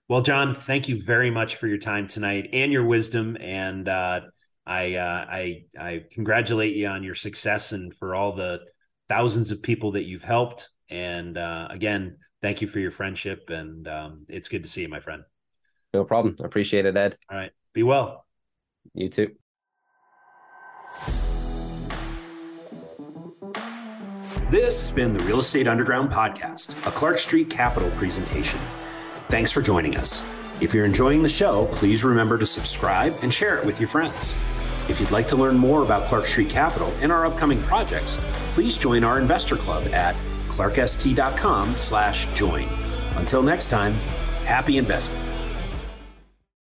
Well, 0.09 0.23
John, 0.23 0.55
thank 0.55 0.89
you 0.89 1.03
very 1.03 1.31
much 1.31 1.57
for 1.57 1.67
your 1.67 1.79
time 1.79 2.07
tonight 2.07 2.51
and 2.53 2.73
your 2.73 2.85
wisdom. 2.85 3.37
And 3.39 3.89
uh, 3.89 4.23
I, 4.67 4.95
uh, 4.95 5.27
I, 5.29 5.65
I 5.79 6.05
congratulate 6.11 6.77
you 6.77 6.87
on 6.89 7.03
your 7.03 7.15
success 7.15 7.73
and 7.73 7.95
for 7.95 8.15
all 8.15 8.33
the 8.33 8.61
thousands 9.09 9.51
of 9.51 9.63
people 9.63 9.93
that 9.93 10.05
you've 10.05 10.25
helped. 10.25 10.69
And 10.91 11.37
uh, 11.37 11.69
again, 11.71 12.19
thank 12.43 12.61
you 12.61 12.69
for 12.69 12.79
your 12.79 12.91
friendship, 12.91 13.51
and 13.51 13.87
um, 13.89 14.27
it's 14.29 14.49
good 14.49 14.63
to 14.63 14.69
see 14.69 14.83
you, 14.83 14.89
my 14.89 15.01
friend. 15.01 15.23
No 15.93 16.05
problem. 16.05 16.37
Appreciate 16.43 16.87
it, 16.87 16.97
Ed. 16.97 17.17
All 17.31 17.37
right. 17.37 17.51
Be 17.73 17.83
well. 17.83 18.27
You 18.95 19.09
too. 19.09 19.35
This 24.51 24.81
has 24.81 24.93
been 24.93 25.13
the 25.13 25.21
Real 25.21 25.41
Estate 25.41 25.69
Underground 25.69 26.11
Podcast, 26.11 26.75
a 26.87 26.91
Clark 26.91 27.19
Street 27.19 27.51
Capital 27.51 27.91
presentation. 27.93 28.59
Thanks 29.29 29.53
for 29.53 29.61
joining 29.61 29.97
us. 29.99 30.25
If 30.61 30.73
you're 30.73 30.87
enjoying 30.87 31.23
the 31.23 31.29
show, 31.29 31.67
please 31.67 32.03
remember 32.03 32.39
to 32.39 32.47
subscribe 32.47 33.15
and 33.23 33.33
share 33.33 33.59
it 33.59 33.67
with 33.67 33.79
your 33.79 33.89
friends. 33.89 34.35
If 34.89 35.01
you'd 35.01 35.11
like 35.11 35.29
to 35.29 35.37
learn 35.37 35.59
more 35.59 35.83
about 35.83 36.09
Clark 36.09 36.27
Street 36.27 36.49
Capital 36.49 36.93
and 37.01 37.13
our 37.13 37.27
upcoming 37.27 37.63
projects, 37.63 38.19
please 38.55 38.79
join 38.79 39.05
our 39.05 39.19
investor 39.19 39.57
club 39.57 39.87
at 39.89 40.17
clarkst.com 40.49 41.77
slash 41.77 42.27
join. 42.35 42.69
Until 43.17 43.43
next 43.43 43.69
time, 43.69 43.93
happy 44.45 44.79
investing. 44.79 45.28